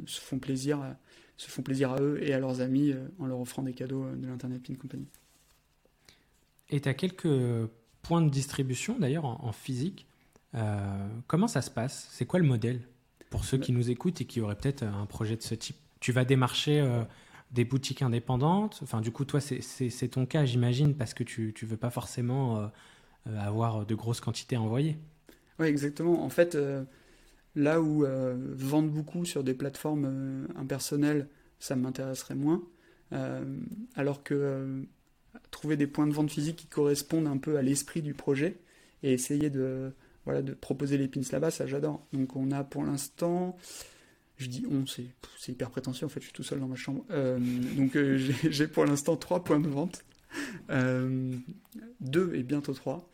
font 0.07 0.39
plaisir, 0.39 0.79
se 1.37 1.49
font 1.49 1.63
plaisir 1.63 1.91
à 1.91 2.01
eux 2.01 2.19
et 2.21 2.33
à 2.33 2.39
leurs 2.39 2.61
amis 2.61 2.91
euh, 2.91 3.07
en 3.19 3.25
leur 3.25 3.39
offrant 3.39 3.63
des 3.63 3.73
cadeaux 3.73 4.05
de 4.15 4.27
l'Internet 4.27 4.61
Pin 4.65 4.75
Company. 4.75 5.07
Et 6.71 6.81
tu 6.81 6.89
as 6.89 6.93
quelques 6.93 7.29
points 8.01 8.21
de 8.21 8.29
distribution 8.29 8.97
d'ailleurs 8.97 9.25
en, 9.25 9.51
physique. 9.51 10.07
Euh, 10.55 11.07
comment 11.27 11.47
ça 11.47 11.61
se 11.61 11.69
passe? 11.69 12.07
C'est 12.11 12.25
quoi 12.25 12.39
le 12.39 12.45
modèle 12.45 12.81
pour 13.29 13.45
ceux 13.45 13.57
qui 13.57 13.71
nous 13.71 13.89
écoutent 13.89 14.19
et 14.21 14.25
qui 14.25 14.41
auraient 14.41 14.55
peut-être 14.55 14.83
un 14.83 15.05
projet 15.05 15.35
de 15.35 15.41
ce 15.43 15.55
type? 15.55 15.77
Tu 15.99 16.11
vas 16.11 16.25
démarcher 16.25 16.81
des 17.51 17.65
boutiques 17.65 18.01
indépendantes? 18.01 18.79
Enfin, 18.83 19.01
du 19.01 19.11
coup, 19.11 19.25
toi, 19.25 19.39
c'est 19.41 20.07
ton 20.07 20.25
cas, 20.25 20.45
j'imagine, 20.45 20.95
parce 20.95 21.13
que 21.13 21.23
tu 21.23 21.53
ne 21.61 21.67
veux 21.67 21.77
pas 21.77 21.89
forcément 21.89 22.57
euh, 22.57 22.67
euh, 23.27 23.39
avoir 23.39 23.85
de 23.85 23.95
grosses 23.95 24.21
quantités 24.21 24.57
envoyées. 24.57 24.97
Oui, 25.59 25.67
exactement. 25.67 26.23
En 26.23 26.29
fait, 26.29 26.55
euh, 26.55 26.83
là 27.55 27.81
où 27.81 28.05
vendre 28.53 28.89
beaucoup 28.89 29.25
sur 29.25 29.43
des 29.43 29.53
plateformes 29.53 30.47
impersonnelles, 30.55 31.27
ça 31.59 31.75
m'intéresserait 31.75 32.35
moins. 32.35 32.63
alors 33.95 34.23
que 34.23 34.85
trouver 35.51 35.77
des 35.77 35.87
points 35.87 36.07
de 36.07 36.13
vente 36.13 36.31
physiques 36.31 36.57
qui 36.57 36.67
correspondent 36.67 37.27
un 37.27 37.37
peu 37.37 37.57
à 37.57 37.61
l'esprit 37.61 38.01
du 38.01 38.13
projet 38.13 38.57
et 39.03 39.13
essayer 39.13 39.49
de, 39.49 39.91
voilà, 40.25 40.41
de 40.41 40.53
proposer 40.53 40.97
les 40.97 41.07
pins 41.07 41.21
là-bas, 41.31 41.51
ça 41.51 41.67
j'adore. 41.67 42.05
Donc 42.13 42.35
on 42.35 42.51
a 42.51 42.63
pour 42.63 42.83
l'instant 42.83 43.57
je 44.41 44.47
dis 44.47 44.65
on, 44.69 44.85
c'est 44.85 45.51
hyper 45.51 45.69
prétentieux, 45.69 46.05
en 46.05 46.09
fait, 46.09 46.19
je 46.19 46.25
suis 46.25 46.33
tout 46.33 46.43
seul 46.43 46.59
dans 46.59 46.67
ma 46.67 46.75
chambre. 46.75 47.05
Euh, 47.11 47.39
donc 47.77 47.95
euh, 47.95 48.17
j'ai 48.49 48.67
pour 48.67 48.85
l'instant 48.85 49.15
trois 49.15 49.43
points 49.43 49.59
de 49.59 49.67
vente, 49.67 50.03
euh, 50.71 51.35
deux 51.99 52.33
et 52.33 52.43
bientôt 52.43 52.73
trois. 52.73 53.07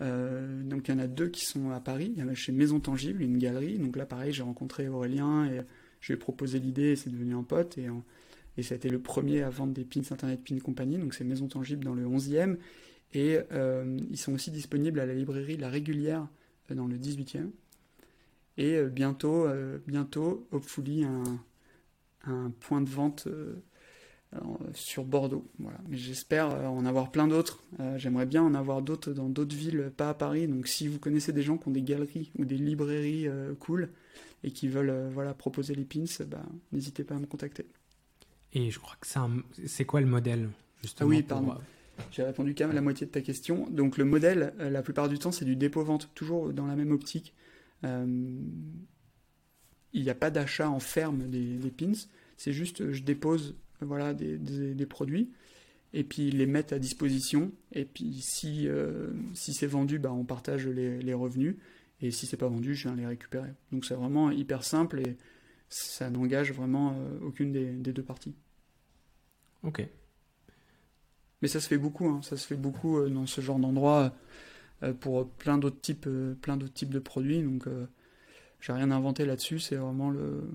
donc 0.00 0.88
il 0.88 0.90
y 0.92 0.94
en 0.94 1.00
a 1.00 1.08
deux 1.08 1.28
qui 1.28 1.44
sont 1.44 1.72
à 1.72 1.80
Paris, 1.80 2.12
il 2.14 2.20
y 2.20 2.22
en 2.22 2.28
a 2.28 2.34
chez 2.34 2.52
Maison 2.52 2.78
Tangible, 2.78 3.22
une 3.22 3.38
galerie. 3.38 3.78
Donc 3.78 3.96
là, 3.96 4.06
pareil, 4.06 4.32
j'ai 4.32 4.44
rencontré 4.44 4.88
Aurélien 4.88 5.46
et 5.46 5.62
je 6.00 6.12
lui 6.12 6.14
ai 6.14 6.16
proposé 6.16 6.60
l'idée 6.60 6.92
et 6.92 6.96
c'est 6.96 7.10
devenu 7.10 7.34
un 7.34 7.42
pote. 7.42 7.76
Et, 7.76 7.88
et 8.58 8.62
ça 8.62 8.74
a 8.74 8.76
été 8.76 8.90
le 8.90 8.98
premier 8.98 9.42
à 9.42 9.50
vendre 9.50 9.72
des 9.72 9.84
pins 9.84 10.02
Internet 10.10 10.40
Pin 10.44 10.58
Company, 10.58 10.98
donc 10.98 11.14
c'est 11.14 11.24
Maison 11.24 11.46
Tangible 11.46 11.84
dans 11.84 11.94
le 11.94 12.04
11e. 12.04 12.56
Et 13.14 13.38
ils 14.10 14.18
sont 14.18 14.34
aussi 14.34 14.50
disponibles 14.50 15.00
à 15.00 15.06
la 15.06 15.14
librairie 15.14 15.56
La 15.56 15.70
Régulière 15.70 16.28
dans 16.74 16.86
le 16.86 16.96
18e. 16.96 17.50
Et 18.58 18.74
euh, 18.74 18.88
bientôt, 18.88 19.46
euh, 19.46 19.78
bientôt, 19.86 20.46
hopefully, 20.50 21.04
un, 21.04 22.50
point 22.60 22.82
de 22.82 22.90
vente 22.90 23.26
sur 24.74 25.04
Bordeaux. 25.04 25.46
Mais 25.88 25.96
j'espère 25.96 26.48
en 26.70 26.84
avoir 26.84 27.10
plein 27.10 27.26
d'autres. 27.26 27.64
J'aimerais 27.96 28.26
bien 28.26 28.42
en 28.42 28.52
avoir 28.52 28.82
d'autres 28.82 29.12
dans 29.12 29.30
d'autres 29.30 29.56
villes, 29.56 29.90
pas 29.96 30.10
à 30.10 30.14
Paris. 30.14 30.46
Donc 30.46 30.68
si 30.68 30.88
vous 30.88 30.98
connaissez 30.98 31.32
des 31.32 31.40
gens 31.40 31.56
qui 31.56 31.68
ont 31.68 31.70
des 31.70 31.80
galeries 31.80 32.30
ou 32.36 32.44
des 32.44 32.58
librairies 32.58 33.28
cool 33.60 33.88
et 34.44 34.50
qui 34.50 34.68
veulent 34.68 35.10
proposer 35.38 35.74
les 35.74 35.86
pins, 35.86 36.04
bah, 36.26 36.44
n'hésitez 36.70 37.02
pas 37.02 37.14
à 37.14 37.18
me 37.18 37.24
contacter. 37.24 37.64
Et 38.52 38.70
je 38.70 38.78
crois 38.78 38.96
que 39.00 39.08
c'est 39.66 39.84
quoi 39.84 40.00
le 40.00 40.06
modèle 40.06 40.48
justement 40.82 41.10
Ah 41.10 41.14
oui, 41.14 41.22
pardon. 41.22 41.54
J'ai 42.12 42.22
répondu 42.22 42.54
quand 42.54 42.64
même 42.64 42.70
à 42.72 42.74
la 42.74 42.80
moitié 42.80 43.06
de 43.06 43.12
ta 43.12 43.20
question. 43.20 43.68
Donc 43.70 43.98
le 43.98 44.04
modèle, 44.04 44.54
la 44.58 44.82
plupart 44.82 45.08
du 45.08 45.18
temps, 45.18 45.32
c'est 45.32 45.44
du 45.44 45.56
dépôt-vente, 45.56 46.10
toujours 46.14 46.52
dans 46.52 46.66
la 46.66 46.76
même 46.76 46.92
optique. 46.92 47.34
il 47.82 48.42
n'y 49.94 50.10
a 50.10 50.14
pas 50.14 50.30
d'achat 50.30 50.70
en 50.70 50.80
ferme 50.80 51.28
des, 51.28 51.56
des 51.56 51.70
pins. 51.70 51.92
C'est 52.36 52.52
juste, 52.52 52.92
je 52.92 53.02
dépose 53.02 53.56
voilà, 53.80 54.14
des, 54.14 54.38
des, 54.38 54.86
produits 54.86 55.30
et 55.92 56.04
puis 56.04 56.28
ils 56.28 56.38
les 56.38 56.46
mettent 56.46 56.72
à 56.72 56.78
disposition. 56.78 57.52
Et 57.72 57.84
puis 57.84 58.20
si, 58.20 58.68
euh, 58.68 59.10
si 59.34 59.52
c'est 59.52 59.66
vendu, 59.66 59.98
bah, 59.98 60.12
on 60.12 60.24
partage 60.24 60.66
les, 60.66 61.00
les, 61.02 61.14
revenus. 61.14 61.56
Et 62.00 62.10
si 62.10 62.26
c'est 62.26 62.36
pas 62.36 62.48
vendu, 62.48 62.74
je 62.74 62.88
viens 62.88 62.96
les 62.96 63.06
récupérer. 63.06 63.50
Donc 63.72 63.84
c'est 63.84 63.94
vraiment 63.94 64.30
hyper 64.30 64.62
simple 64.62 65.00
et 65.00 65.16
ça 65.68 66.10
n'engage 66.10 66.52
vraiment 66.52 66.94
euh, 66.96 67.18
aucune 67.22 67.52
des, 67.52 67.72
des, 67.72 67.92
deux 67.92 68.02
parties. 68.02 68.34
Ok. 69.62 69.86
Mais 71.42 71.48
ça 71.48 71.60
se 71.60 71.68
fait 71.68 71.78
beaucoup, 71.78 72.06
hein. 72.08 72.20
ça 72.22 72.36
se 72.36 72.46
fait 72.46 72.56
beaucoup 72.56 72.98
euh, 72.98 73.08
dans 73.08 73.26
ce 73.26 73.40
genre 73.40 73.58
d'endroit 73.58 74.12
pour 75.00 75.28
plein 75.28 75.58
d'autres 75.58 75.80
types, 75.80 76.08
plein 76.40 76.56
d'autres 76.56 76.72
types 76.72 76.92
de 76.92 77.00
produits. 77.00 77.42
Donc 77.42 77.66
j'ai 78.60 78.72
rien 78.72 78.92
inventé 78.92 79.26
là-dessus, 79.26 79.58
c'est 79.58 79.74
vraiment 79.74 80.08
le, 80.08 80.48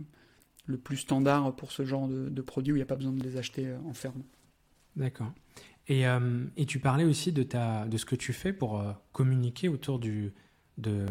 le 0.65 0.78
plus 0.78 0.97
standard 0.97 1.56
pour 1.56 1.71
ce 1.71 1.84
genre 1.86 2.08
de, 2.08 2.41
produits 2.41 2.73
où 2.73 2.76
il 2.76 2.80
n'y 2.80 2.84
a 2.84 2.88
pas 2.88 2.95
besoin 2.95 3.12
de 3.12 3.23
les 3.23 3.38
acheter 3.38 3.67
euh, 3.67 3.78
en 3.86 3.93
ferme. 3.93 4.23
D'accord. 4.95 5.32
Et, 5.88 6.08
euh, 6.08 6.45
et, 6.56 6.65
tu 6.65 6.80
parlais 6.80 7.04
aussi 7.04 7.32
de, 7.32 7.43
ta, 7.43 7.86
de 7.86 7.97
ce 7.97 8.06
que 8.06 8.15
tu 8.15 8.32
fais 8.32 8.54
pour 8.54 8.80
euh, 8.80 8.93
communiquer 9.12 9.67
autour 9.67 9.99
du, 9.99 10.32
de, 10.78 11.06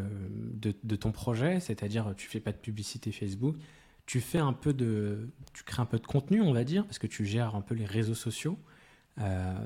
de, 0.55 0.97
ton 0.97 1.13
projet, 1.13 1.61
c'est-à-dire 1.61 2.15
tu 2.17 2.27
fais 2.27 2.41
pas 2.41 2.53
de 2.53 2.57
publicité 2.57 3.13
Facebook, 3.13 3.57
tu 4.13 4.21
fais 4.21 4.41
un 4.41 4.53
peu 4.53 4.75
de, 4.75 5.31
tu 5.55 5.65
crées 5.65 5.81
un 5.81 5.87
peu 5.87 5.99
de 5.99 6.07
contenu, 6.07 6.43
on 6.43 6.53
va 6.53 6.65
dire, 6.65 6.85
parce 6.85 6.99
que 6.99 7.07
tu 7.07 7.25
gères 7.25 7.55
un 7.55 7.63
peu 7.63 7.75
les 7.75 7.87
réseaux 7.87 8.15
sociaux, 8.15 8.59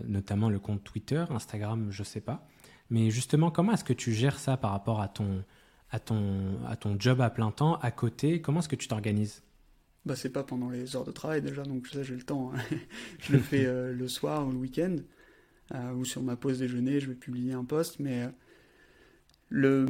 notamment 0.06 0.48
le 0.48 0.60
compte 0.60 0.84
Twitter, 0.84 1.24
Instagram, 1.30 1.88
je 1.90 2.04
sais 2.04 2.20
pas. 2.20 2.46
Mais 2.88 3.10
justement, 3.10 3.50
comment 3.50 3.72
est-ce 3.72 3.82
que 3.82 3.92
tu 3.92 4.12
gères 4.12 4.38
ça 4.38 4.56
par 4.56 4.70
rapport 4.70 5.00
à 5.00 5.08
ton, 5.08 5.42
à 5.90 5.98
ton, 5.98 6.64
à 6.64 6.76
ton 6.76 6.94
job 6.96 7.20
à 7.22 7.28
plein 7.28 7.50
temps, 7.50 7.74
à 7.80 7.90
côté? 7.90 8.40
Comment 8.40 8.60
est-ce 8.60 8.68
que 8.68 8.76
tu 8.76 8.86
t'organises? 8.86 9.42
Bah, 10.04 10.14
c'est 10.14 10.30
pas 10.30 10.44
pendant 10.44 10.70
les 10.70 10.94
heures 10.94 11.02
de 11.02 11.10
travail 11.10 11.42
déjà, 11.42 11.64
donc 11.64 11.88
ça 11.88 12.04
j'ai 12.04 12.14
le 12.14 12.22
temps. 12.22 12.52
Hein. 12.54 12.60
je 13.18 13.32
le 13.32 13.40
fais 13.40 13.66
euh, 13.66 13.92
le 13.92 14.06
soir 14.06 14.46
ou 14.46 14.52
le 14.52 14.58
week-end, 14.58 14.94
euh, 15.74 15.92
ou 15.94 16.04
sur 16.04 16.22
ma 16.22 16.36
pause 16.36 16.60
déjeuner, 16.60 17.00
je 17.00 17.08
vais 17.08 17.16
publier 17.16 17.52
un 17.52 17.64
post, 17.64 17.98
mais 17.98 18.22
euh, 18.22 18.28
le... 19.48 19.86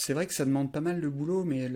c'est 0.00 0.12
vrai 0.12 0.26
que 0.26 0.34
ça 0.34 0.44
demande 0.44 0.70
pas 0.70 0.80
mal 0.80 1.00
de 1.00 1.08
boulot, 1.08 1.44
mais 1.44 1.68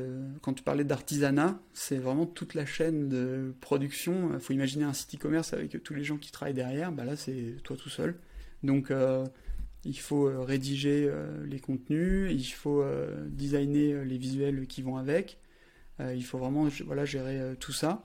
quand 0.43 0.55
tu 0.55 0.63
parlais 0.63 0.85
d'artisanat, 0.85 1.61
c'est 1.73 1.99
vraiment 1.99 2.25
toute 2.25 2.55
la 2.55 2.65
chaîne 2.65 3.09
de 3.09 3.55
production. 3.61 4.31
Il 4.35 4.41
faut 4.41 4.53
imaginer 4.53 4.85
un 4.85 4.93
site 4.93 5.17
e-commerce 5.17 5.53
avec 5.53 5.83
tous 5.83 5.95
les 5.95 6.05
gens 6.05 6.19
qui 6.19 6.31
travaillent 6.31 6.55
derrière, 6.55 6.93
bah 6.93 7.05
là 7.05 7.17
c'est 7.17 7.57
toi 7.65 7.77
tout 7.77 7.89
seul. 7.89 8.15
Donc 8.63 8.93
il 9.85 9.99
faut 9.99 10.31
rédiger 10.45 11.13
les 11.45 11.59
contenus, 11.59 12.31
il 12.33 12.45
faut 12.45 12.85
designer 13.27 14.05
les 14.05 14.19
visuels 14.19 14.67
qui 14.69 14.83
vont 14.83 14.97
avec. 14.99 15.39
Euh, 16.01 16.15
il 16.15 16.25
faut 16.25 16.39
vraiment 16.39 16.69
voilà, 16.85 17.05
gérer 17.05 17.39
euh, 17.41 17.55
tout 17.55 17.73
ça. 17.73 18.05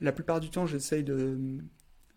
La 0.00 0.12
plupart 0.12 0.40
du 0.40 0.50
temps, 0.50 0.66
j'essaye 0.66 1.04
de, 1.04 1.38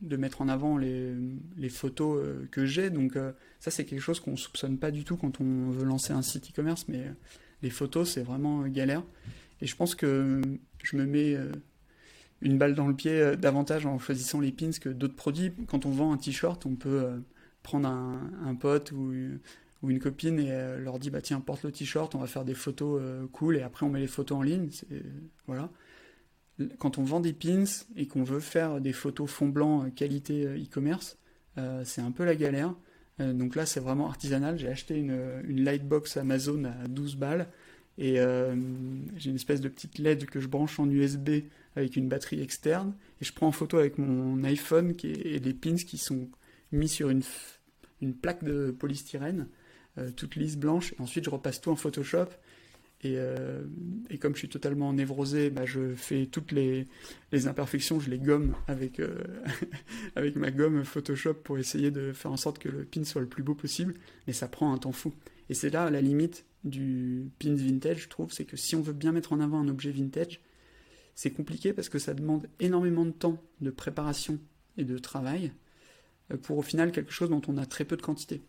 de 0.01 0.17
mettre 0.17 0.41
en 0.41 0.47
avant 0.47 0.77
les, 0.77 1.69
photos 1.69 2.21
euh, 2.23 2.47
que 2.51 2.65
j'ai. 2.65 2.89
Donc 2.89 3.17
ça, 3.59 3.71
c'est 3.71 3.85
quelque 3.85 4.01
chose 4.01 4.19
qu'on 4.19 4.31
ne 4.31 4.37
soupçonne 4.37 4.77
pas 4.77 4.91
du 4.91 5.03
tout 5.03 5.17
quand 5.17 5.41
on 5.41 5.71
veut 5.71 5.85
lancer 5.85 6.13
un 6.13 6.21
site 6.21 6.49
e-commerce, 6.49 6.85
mais 6.87 7.05
les 7.61 7.69
photos, 7.69 8.09
c'est 8.09 8.23
vraiment 8.23 8.67
galère. 8.67 9.03
Et 9.61 9.67
je 9.67 9.75
pense 9.75 9.95
que 9.95 10.41
je 10.83 10.95
me 10.95 11.05
mets 11.05 11.37
une 12.41 12.57
balle 12.57 12.75
dans 12.75 12.87
le 12.87 12.95
pied 12.95 13.35
davantage 13.35 13.85
en 13.85 13.99
choisissant 13.99 14.39
les 14.39 14.51
pins 14.51 14.71
que 14.79 14.89
d'autres 14.89 15.15
produits. 15.15 15.51
Quand 15.67 15.85
on 15.85 15.91
vend 15.91 16.13
un 16.13 16.17
t-shirt, 16.17 16.65
on 16.65 16.75
peut 16.75 17.21
prendre 17.61 17.89
un, 17.89 18.55
pote 18.55 18.93
ou 18.93 19.11
ou 19.81 19.89
une 19.89 19.99
copine 19.99 20.39
et 20.39 20.51
euh, 20.51 20.79
leur 20.79 20.99
dit 20.99 21.09
bah 21.09 21.21
tiens 21.21 21.39
porte 21.39 21.63
le 21.63 21.71
t-shirt, 21.71 22.13
on 22.15 22.19
va 22.19 22.27
faire 22.27 22.45
des 22.45 22.53
photos 22.53 22.99
euh, 23.01 23.27
cool 23.31 23.57
et 23.57 23.61
après 23.61 23.85
on 23.85 23.89
met 23.89 23.99
les 23.99 24.07
photos 24.07 24.37
en 24.37 24.41
ligne. 24.41 24.69
Voilà. 25.47 25.69
Quand 26.77 26.97
on 26.97 27.03
vend 27.03 27.19
des 27.19 27.33
pins 27.33 27.63
et 27.95 28.07
qu'on 28.07 28.23
veut 28.23 28.39
faire 28.39 28.81
des 28.81 28.93
photos 28.93 29.29
fond 29.29 29.47
blanc 29.47 29.85
euh, 29.85 29.89
qualité 29.89 30.45
e-commerce, 30.45 31.17
c'est 31.83 31.99
un 31.99 32.11
peu 32.11 32.23
la 32.23 32.35
galère. 32.37 32.73
donc 33.19 33.57
là 33.57 33.65
c'est 33.65 33.81
vraiment 33.81 34.07
artisanal. 34.07 34.57
J'ai 34.57 34.69
acheté 34.69 34.95
une, 34.95 35.41
lightbox 35.45 36.15
Amazon 36.15 36.63
à 36.63 36.87
12 36.87 37.17
balles 37.17 37.49
et 37.97 38.15
j'ai 39.17 39.29
une 39.29 39.35
espèce 39.35 39.59
de 39.59 39.67
petite 39.67 39.97
LED 39.97 40.27
que 40.27 40.39
je 40.39 40.47
branche 40.47 40.79
en 40.79 40.89
USB 40.89 41.29
avec 41.75 41.97
une 41.97 42.07
batterie 42.07 42.41
externe 42.41 42.93
et 43.19 43.25
je 43.25 43.33
prends 43.33 43.47
en 43.47 43.51
photo 43.51 43.77
avec 43.77 43.97
mon 43.97 44.41
iPhone 44.45 44.93
et 45.03 45.41
des 45.41 45.53
pins 45.53 45.75
qui 45.75 45.97
sont 45.97 46.29
mis 46.71 46.87
sur 46.87 47.09
une, 47.09 47.23
une 48.01 48.13
plaque 48.13 48.45
de 48.45 48.71
polystyrène 48.71 49.47
euh, 49.97 50.11
toute 50.11 50.35
lisse 50.35 50.57
blanche. 50.57 50.93
Et 50.93 51.01
ensuite, 51.01 51.25
je 51.25 51.29
repasse 51.29 51.61
tout 51.61 51.71
en 51.71 51.75
Photoshop. 51.75 52.27
Et, 53.01 53.15
euh, 53.17 53.63
et, 54.09 54.17
comme 54.17 54.33
je 54.33 54.39
suis 54.39 54.49
totalement 54.49 54.91
névrosé, 54.91 55.49
bah, 55.49 55.65
je 55.65 55.93
fais 55.95 56.25
toutes 56.25 56.51
les, 56.51 56.87
imperfections, 57.47 57.99
je 57.99 58.09
les 58.09 58.17
gomme 58.17 58.55
avec, 58.67 58.99
euh, 58.99 59.23
avec 60.15 60.35
ma 60.35 60.51
gomme 60.51 60.83
Photoshop 60.83 61.35
pour 61.35 61.57
essayer 61.57 61.91
de 61.91 62.11
faire 62.11 62.31
en 62.31 62.37
sorte 62.37 62.59
que 62.59 62.67
le 62.67 62.83
pin 62.83 63.05
soit 63.05 63.21
le 63.21 63.27
plus 63.27 63.43
beau 63.43 63.55
possible. 63.55 63.93
Mais 64.27 64.33
ça 64.33 64.49
prend 64.49 64.73
un 64.73 64.77
temps 64.77 64.91
fou. 64.91 65.13
Et 65.49 65.53
c'est 65.53 65.69
là 65.69 65.89
la 65.89 66.01
limite 66.01 66.45
du 66.65 67.29
pin 67.39 67.55
vintage, 67.55 68.03
je 68.03 68.09
trouve, 68.09 68.33
c'est 68.33 68.43
que 68.43 68.57
si 68.57 68.75
on 68.75 68.81
veut 68.81 68.93
bien 68.93 69.13
mettre 69.13 69.31
en 69.31 69.39
avant 69.39 69.59
un 69.59 69.69
objet 69.69 69.91
vintage, 69.91 70.41
c'est 71.15 71.31
compliqué 71.31 71.71
parce 71.71 71.87
que 71.87 71.99
ça 71.99 72.13
demande 72.13 72.47
énormément 72.59 73.05
de 73.05 73.11
temps 73.11 73.41
de 73.61 73.71
préparation 73.71 74.39
et 74.77 74.83
de 74.83 74.97
travail 74.97 75.53
pour 76.43 76.57
au 76.57 76.61
final 76.61 76.91
quelque 76.91 77.11
chose 77.11 77.29
dont 77.29 77.41
on 77.47 77.57
a 77.57 77.65
très 77.65 77.85
peu 77.85 77.97
de 77.97 78.01
quantité. 78.01 78.41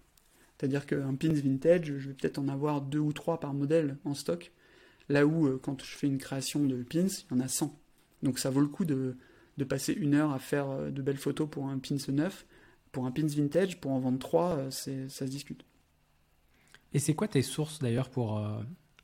C'est-à-dire 0.60 0.84
qu'un 0.84 1.14
pins 1.14 1.32
vintage, 1.32 1.86
je 1.86 2.08
vais 2.08 2.12
peut-être 2.12 2.38
en 2.38 2.46
avoir 2.46 2.82
deux 2.82 2.98
ou 2.98 3.14
trois 3.14 3.40
par 3.40 3.54
modèle 3.54 3.96
en 4.04 4.12
stock, 4.12 4.52
là 5.08 5.24
où 5.24 5.46
euh, 5.46 5.58
quand 5.60 5.82
je 5.82 5.96
fais 5.96 6.06
une 6.06 6.18
création 6.18 6.66
de 6.66 6.82
pins, 6.82 7.06
il 7.06 7.34
y 7.34 7.34
en 7.34 7.40
a 7.40 7.48
100. 7.48 7.74
Donc 8.22 8.38
ça 8.38 8.50
vaut 8.50 8.60
le 8.60 8.66
coup 8.66 8.84
de, 8.84 9.16
passer 9.66 9.94
une 9.94 10.14
heure 10.14 10.32
à 10.32 10.38
faire 10.38 10.68
euh, 10.68 10.90
de 10.90 11.00
belles 11.00 11.16
photos 11.16 11.48
pour 11.48 11.68
un 11.68 11.78
pins 11.78 11.96
neuf. 12.12 12.44
Pour 12.92 13.06
un 13.06 13.10
pins 13.10 13.26
vintage, 13.26 13.80
pour 13.80 13.92
en 13.92 14.00
vendre 14.00 14.18
trois, 14.18 14.58
euh, 14.58 14.70
ça 14.70 15.08
se 15.08 15.24
discute. 15.24 15.64
Et 16.92 16.98
c'est 16.98 17.14
quoi 17.14 17.26
tes 17.26 17.40
sources 17.40 17.78
d'ailleurs 17.78 18.10
pour, 18.10 18.46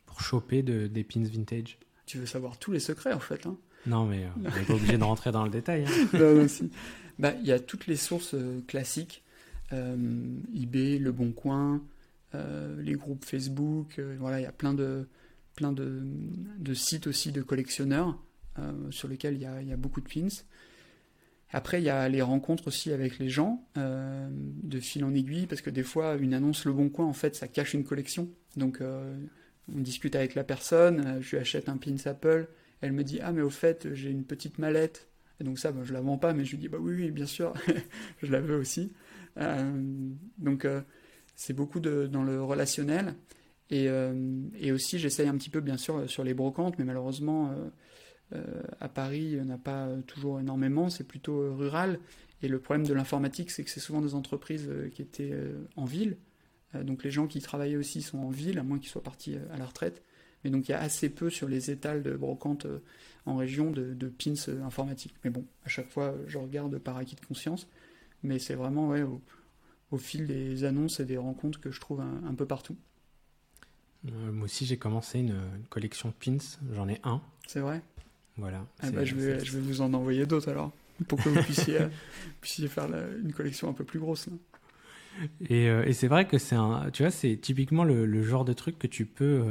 pour 0.04 0.20
choper 0.20 0.62
de, 0.62 0.88
des 0.88 1.04
pins 1.04 1.22
vintage? 1.22 1.78
Tu 2.04 2.18
veux 2.18 2.26
savoir 2.26 2.58
tous 2.58 2.72
les 2.72 2.80
secrets 2.80 3.14
en 3.14 3.20
fait. 3.20 3.46
Hein 3.46 3.56
non, 3.86 4.04
mais 4.04 4.26
on 4.36 4.40
n'est 4.40 4.66
pas 4.66 4.74
obligé 4.74 4.98
de 4.98 5.04
rentrer 5.04 5.32
dans 5.32 5.44
le 5.44 5.50
détail. 5.50 5.86
Hein. 5.86 6.46
Bah, 7.18 7.32
il 7.40 7.46
y 7.46 7.52
a 7.52 7.58
toutes 7.58 7.86
les 7.86 7.96
sources 7.96 8.36
classiques 8.66 9.24
eBay, 9.72 10.98
Le 10.98 11.12
Bon 11.12 11.32
Coin, 11.32 11.82
euh, 12.34 12.80
les 12.82 12.94
groupes 12.94 13.24
Facebook. 13.24 13.98
Euh, 13.98 14.16
voilà, 14.18 14.40
il 14.40 14.42
y 14.42 14.46
a 14.46 14.52
plein 14.52 14.74
de, 14.74 15.06
plein 15.54 15.72
de, 15.72 16.02
de 16.58 16.74
sites 16.74 17.06
aussi 17.06 17.32
de 17.32 17.42
collectionneurs 17.42 18.18
sur 18.88 19.06
lesquels 19.06 19.34
il 19.34 19.42
y, 19.42 19.72
a, 19.72 19.76
beaucoup 19.76 20.00
de 20.00 20.08
pins. 20.08 20.28
Après, 21.52 21.78
il 21.78 21.84
y 21.84 21.90
a 21.90 22.08
les 22.08 22.22
rencontres 22.22 22.68
aussi 22.68 22.90
avec 22.90 23.18
les 23.18 23.28
gens, 23.28 23.62
de 23.74 24.80
fil 24.80 25.04
en 25.04 25.12
aiguille, 25.14 25.46
parce 25.46 25.60
que 25.60 25.68
des 25.68 25.82
fois, 25.82 26.14
une 26.14 26.32
annonce 26.32 26.64
Le 26.64 26.72
Bon 26.72 26.88
Coin, 26.88 27.04
en 27.04 27.12
fait, 27.12 27.36
ça 27.36 27.48
cache 27.48 27.74
une 27.74 27.84
collection. 27.84 28.30
Donc, 28.56 28.80
on 28.80 29.78
discute 29.78 30.16
avec 30.16 30.34
la 30.34 30.42
personne, 30.42 31.18
je 31.20 31.32
lui 31.32 31.36
achète 31.36 31.68
un 31.68 31.76
pins 31.76 31.96
Apple, 32.06 32.48
elle 32.80 32.92
me 32.92 33.04
dit 33.04 33.20
Ah, 33.20 33.30
mais 33.30 33.42
au 33.42 33.50
fait, 33.50 33.92
j'ai 33.92 34.08
une 34.10 34.24
petite 34.24 34.58
mallette. 34.58 35.06
Et 35.38 35.44
donc, 35.44 35.58
ça, 35.58 35.70
je 35.82 35.92
la 35.92 36.00
vends 36.00 36.16
pas, 36.16 36.32
mais 36.32 36.46
je 36.46 36.52
lui 36.52 36.58
dis 36.58 36.68
Bah 36.68 36.78
oui, 36.80 36.94
oui, 36.94 37.10
bien 37.10 37.26
sûr, 37.26 37.52
je 38.22 38.32
la 38.32 38.40
veux 38.40 38.56
aussi. 38.56 38.90
Euh, 39.38 40.10
donc 40.38 40.64
euh, 40.64 40.80
c'est 41.34 41.52
beaucoup 41.52 41.80
dans 41.80 42.22
le 42.22 42.42
relationnel. 42.42 43.14
Et, 43.68 43.88
euh, 43.88 44.42
et 44.60 44.70
aussi 44.70 44.98
j'essaye 44.98 45.28
un 45.28 45.36
petit 45.36 45.50
peu 45.50 45.60
bien 45.60 45.76
sûr 45.76 46.08
sur 46.08 46.22
les 46.22 46.34
brocantes, 46.34 46.78
mais 46.78 46.84
malheureusement 46.84 47.52
à 48.80 48.88
Paris 48.88 49.28
il 49.32 49.42
n'y 49.42 49.50
en 49.50 49.54
a 49.54 49.58
pas 49.58 49.88
toujours 50.06 50.40
énormément, 50.40 50.88
c'est 50.88 51.06
plutôt 51.06 51.54
rural. 51.54 51.98
Et 52.42 52.48
le 52.48 52.60
problème 52.60 52.86
de 52.86 52.92
l'informatique, 52.92 53.50
c'est 53.50 53.64
que 53.64 53.70
c'est 53.70 53.80
souvent 53.80 54.02
des 54.02 54.14
entreprises 54.14 54.70
qui 54.92 55.02
étaient 55.02 55.32
en 55.76 55.84
ville. 55.84 56.16
donc 56.74 57.02
les 57.02 57.10
gens 57.10 57.26
qui 57.26 57.40
travaillaient 57.40 57.76
aussi 57.76 58.02
sont 58.02 58.18
en 58.18 58.30
ville, 58.30 58.58
à 58.58 58.62
moins 58.62 58.78
qu'ils 58.78 58.90
soient 58.90 59.02
partis 59.02 59.36
à 59.52 59.56
la 59.56 59.64
retraite. 59.64 60.02
Mais 60.44 60.50
donc 60.50 60.68
il 60.68 60.72
y 60.72 60.74
a 60.74 60.80
assez 60.80 61.08
peu 61.08 61.30
sur 61.30 61.48
les 61.48 61.70
étals 61.70 62.02
de 62.02 62.12
brocantes 62.12 62.66
en 63.26 63.36
région 63.36 63.70
de, 63.72 64.08
pins 64.08 64.34
informatiques. 64.64 65.14
Mais 65.24 65.30
bon, 65.30 65.44
à 65.64 65.68
chaque 65.68 65.90
fois, 65.90 66.14
je 66.28 66.38
regarde 66.38 66.78
par 66.78 66.96
acquis 66.96 67.16
de 67.16 67.26
conscience. 67.26 67.68
Mais 68.22 68.38
c'est 68.38 68.54
vraiment 68.54 68.88
ouais, 68.88 69.02
au, 69.02 69.98
fil 69.98 70.26
des 70.26 70.64
annonces 70.64 71.00
et 71.00 71.04
des 71.04 71.16
rencontres 71.16 71.60
que 71.60 71.70
je 71.70 71.80
trouve 71.80 72.00
un, 72.00 72.34
peu 72.34 72.46
partout. 72.46 72.76
Euh, 74.06 74.32
moi 74.32 74.44
aussi, 74.44 74.66
j'ai 74.66 74.76
commencé 74.76 75.20
une, 75.20 75.38
collection 75.70 76.10
de 76.10 76.14
pins. 76.14 76.44
J'en 76.74 76.88
ai 76.88 77.00
un. 77.04 77.22
C'est 77.46 77.60
vrai? 77.60 77.82
Voilà. 78.36 78.66
Ah 78.80 78.90
bah, 78.90 79.04
je, 79.04 79.14
vais, 79.14 79.42
je 79.44 79.52
vais 79.52 79.60
vous 79.60 79.80
en 79.80 79.94
envoyer 79.94 80.26
d'autres 80.26 80.50
alors. 80.50 80.72
pour 81.08 81.22
que 81.22 81.28
vous 81.28 81.42
puissiez, 81.42 81.78
puissiez 82.40 82.68
faire 82.68 82.88
une 83.22 83.32
collection 83.32 83.68
un 83.68 83.72
peu 83.72 83.84
plus 83.84 83.98
grosse. 83.98 84.28
Et, 85.48 85.64
et 85.64 85.92
c'est 85.94 86.08
vrai 86.08 86.26
que 86.26 86.36
c'est 86.36 86.56
un, 86.56 86.90
tu 86.90 87.02
vois, 87.02 87.10
c'est 87.10 87.36
typiquement 87.38 87.84
le, 87.84 88.22
genre 88.22 88.44
de 88.44 88.52
truc 88.52 88.78
que 88.78 88.86
tu 88.86 89.06
peux. 89.06 89.42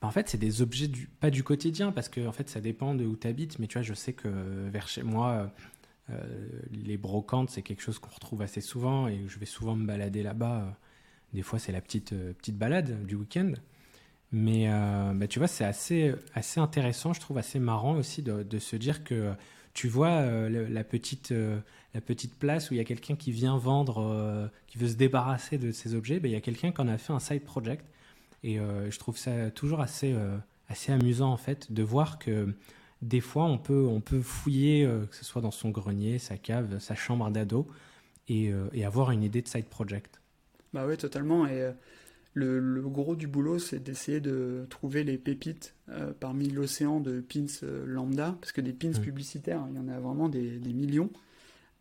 en 0.00 0.10
fait, 0.12 0.28
c'est 0.28 0.38
des 0.38 0.62
objets 0.62 0.86
du, 0.86 1.08
pas 1.08 1.30
du 1.30 1.42
quotidien 1.42 1.90
parce 1.90 2.08
que 2.08 2.24
en 2.24 2.32
fait, 2.32 2.48
ça 2.48 2.60
dépend 2.60 2.94
de 2.94 3.04
où 3.04 3.16
tu 3.16 3.26
habites. 3.26 3.58
Mais 3.58 3.66
tu 3.66 3.78
vois, 3.78 3.82
je 3.82 3.94
sais 3.94 4.12
que 4.12 4.28
vers 4.68 4.86
chez 4.86 5.02
moi, 5.02 5.52
les 6.70 6.96
brocantes, 6.96 7.50
c'est 7.50 7.62
quelque 7.62 7.80
chose 7.82 7.98
qu'on 7.98 8.10
retrouve 8.10 8.42
assez 8.42 8.60
souvent 8.60 9.08
et 9.08 9.24
je 9.28 9.38
vais 9.38 9.46
souvent 9.46 9.76
me 9.76 9.86
balader 9.86 10.22
là-bas. 10.22 10.76
Des 11.32 11.42
fois, 11.42 11.58
c'est 11.58 11.72
la 11.72 11.80
petite 11.80 12.14
petite 12.34 12.58
balade 12.58 13.06
du 13.06 13.14
week-end. 13.14 13.52
Mais 14.32 14.64
euh, 14.66 15.12
bah, 15.14 15.28
tu 15.28 15.38
vois, 15.38 15.48
c'est 15.48 15.64
assez, 15.64 16.14
assez 16.34 16.58
intéressant, 16.58 17.12
je 17.12 17.20
trouve 17.20 17.38
assez 17.38 17.58
marrant 17.58 17.96
aussi 17.96 18.22
de, 18.22 18.58
se 18.58 18.76
dire 18.76 19.04
que 19.04 19.34
tu 19.74 19.88
vois 19.88 20.08
euh, 20.08 20.68
la, 20.70 20.84
petite, 20.84 21.32
euh, 21.32 21.60
la 21.94 22.00
petite 22.00 22.34
place 22.38 22.70
où 22.70 22.74
il 22.74 22.78
y 22.78 22.80
a 22.80 22.84
quelqu'un 22.84 23.14
qui 23.14 23.30
vient 23.30 23.58
vendre, 23.58 24.50
qui 24.66 24.78
veut 24.78 24.88
se 24.88 24.94
débarrasser 24.94 25.58
de 25.58 25.70
ces 25.70 25.94
objets, 25.94 26.18
bah, 26.18 26.28
il 26.28 26.32
y 26.32 26.36
a 26.36 26.40
quelqu'un 26.40 26.72
qui 26.72 26.80
en 26.80 26.88
a 26.88 26.96
fait 26.96 27.12
un 27.12 27.20
side 27.20 27.44
project. 27.44 27.84
Et 28.42 28.56
je 28.56 28.98
trouve 28.98 29.16
ça 29.16 29.50
toujours 29.52 29.80
assez, 29.80 30.16
assez 30.68 30.90
amusant 30.90 31.30
en 31.30 31.36
fait 31.36 31.70
de 31.70 31.82
voir 31.82 32.18
que 32.18 32.52
des 33.02 33.20
fois 33.20 33.44
on 33.44 33.58
peut, 33.58 33.86
on 33.86 34.00
peut 34.00 34.22
fouiller, 34.22 34.88
que 35.10 35.16
ce 35.16 35.24
soit 35.24 35.42
dans 35.42 35.50
son 35.50 35.70
grenier, 35.70 36.18
sa 36.18 36.38
cave, 36.38 36.78
sa 36.78 36.94
chambre 36.94 37.30
d'ado, 37.30 37.66
et, 38.28 38.52
et, 38.72 38.84
avoir 38.84 39.10
une 39.10 39.22
idée 39.22 39.42
de 39.42 39.48
side 39.48 39.66
project. 39.66 40.20
Bah 40.72 40.84
oui, 40.86 40.96
totalement. 40.96 41.46
Et 41.46 41.72
le, 42.34 42.82
gros 42.88 43.14
du 43.14 43.26
boulot, 43.26 43.58
c'est 43.58 43.78
d'essayer 43.82 44.20
de 44.20 44.66
trouver 44.70 45.04
les 45.04 45.18
pépites 45.18 45.74
euh, 45.90 46.12
parmi 46.18 46.48
l'océan 46.48 47.00
de 47.00 47.20
pins 47.20 47.44
euh, 47.62 47.84
lambda, 47.86 48.36
parce 48.40 48.52
que 48.52 48.60
des 48.60 48.72
pins 48.72 48.90
mmh. 48.90 49.02
publicitaires, 49.02 49.64
il 49.70 49.76
y 49.76 49.78
en 49.78 49.88
a 49.88 49.98
vraiment 49.98 50.28
des, 50.28 50.58
millions. 50.60 51.10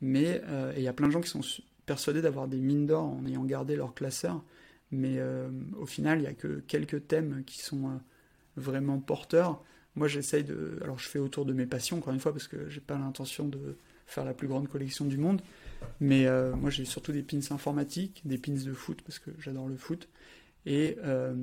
Mais 0.01 0.41
euh, 0.45 0.74
il 0.76 0.84
y 0.84 0.88
a 0.88 0.93
plein 0.93 1.07
de 1.07 1.13
gens 1.13 1.22
qui 1.22 1.30
sont 1.30 1.41
persuadés 1.86 2.22
d'avoir 2.22 2.47
des 2.47 2.57
mines 2.57 2.86
d'or 2.86 3.03
en 3.03 3.26
ayant 3.26 3.45
gardé 3.45 3.76
leur 3.76 3.93
classeur. 3.93 4.43
Mais 4.93 5.22
au 5.80 5.86
final, 5.86 6.19
il 6.19 6.24
n'y 6.24 6.28
a 6.28 6.34
que 6.34 6.61
quelques 6.67 7.07
thèmes 7.07 7.43
qui 7.45 7.59
sont 7.61 8.01
vraiment 8.57 8.99
porteurs. 8.99 9.63
Moi, 9.95 10.07
j'essaye 10.07 10.43
de. 10.43 10.79
Alors, 10.83 10.99
je 10.99 11.07
fais 11.07 11.19
autour 11.19 11.45
de 11.45 11.53
mes 11.53 11.65
passions, 11.65 11.97
encore 11.97 12.13
une 12.13 12.19
fois, 12.19 12.31
parce 12.31 12.47
que 12.47 12.69
j'ai 12.69 12.81
pas 12.81 12.97
l'intention 12.97 13.47
de 13.47 13.77
faire 14.05 14.25
la 14.25 14.33
plus 14.33 14.47
grande 14.47 14.67
collection 14.67 15.05
du 15.05 15.17
monde. 15.17 15.41
Mais 15.99 16.27
moi, 16.55 16.69
j'ai 16.69 16.85
surtout 16.85 17.11
des 17.11 17.23
pins 17.23 17.39
informatiques, 17.51 18.21
des 18.25 18.37
pins 18.37 18.53
de 18.53 18.73
foot, 18.73 19.01
parce 19.01 19.19
que 19.19 19.31
j'adore 19.39 19.67
le 19.67 19.77
foot, 19.77 20.07
et, 20.65 20.97
euh, 21.03 21.33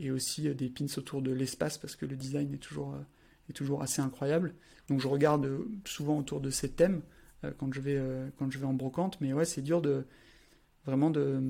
et 0.00 0.10
aussi 0.10 0.54
des 0.54 0.68
pins 0.68 0.86
autour 0.96 1.22
de 1.22 1.32
l'espace 1.32 1.78
parce 1.78 1.96
que 1.96 2.06
le 2.06 2.16
design 2.16 2.52
est 2.54 2.58
toujours, 2.58 2.94
euh, 2.94 3.02
est 3.50 3.52
toujours 3.52 3.82
assez 3.82 4.00
incroyable. 4.00 4.54
Donc 4.88 5.00
je 5.00 5.08
regarde 5.08 5.48
souvent 5.84 6.18
autour 6.18 6.40
de 6.40 6.50
ces 6.50 6.70
thèmes 6.70 7.02
euh, 7.44 7.52
quand, 7.58 7.72
je 7.72 7.80
vais, 7.80 8.00
quand 8.38 8.50
je 8.50 8.58
vais 8.58 8.66
en 8.66 8.74
brocante, 8.74 9.20
mais 9.20 9.32
ouais, 9.32 9.44
c'est 9.44 9.62
dur 9.62 9.82
de 9.82 10.04
vraiment 10.86 11.10
de. 11.10 11.42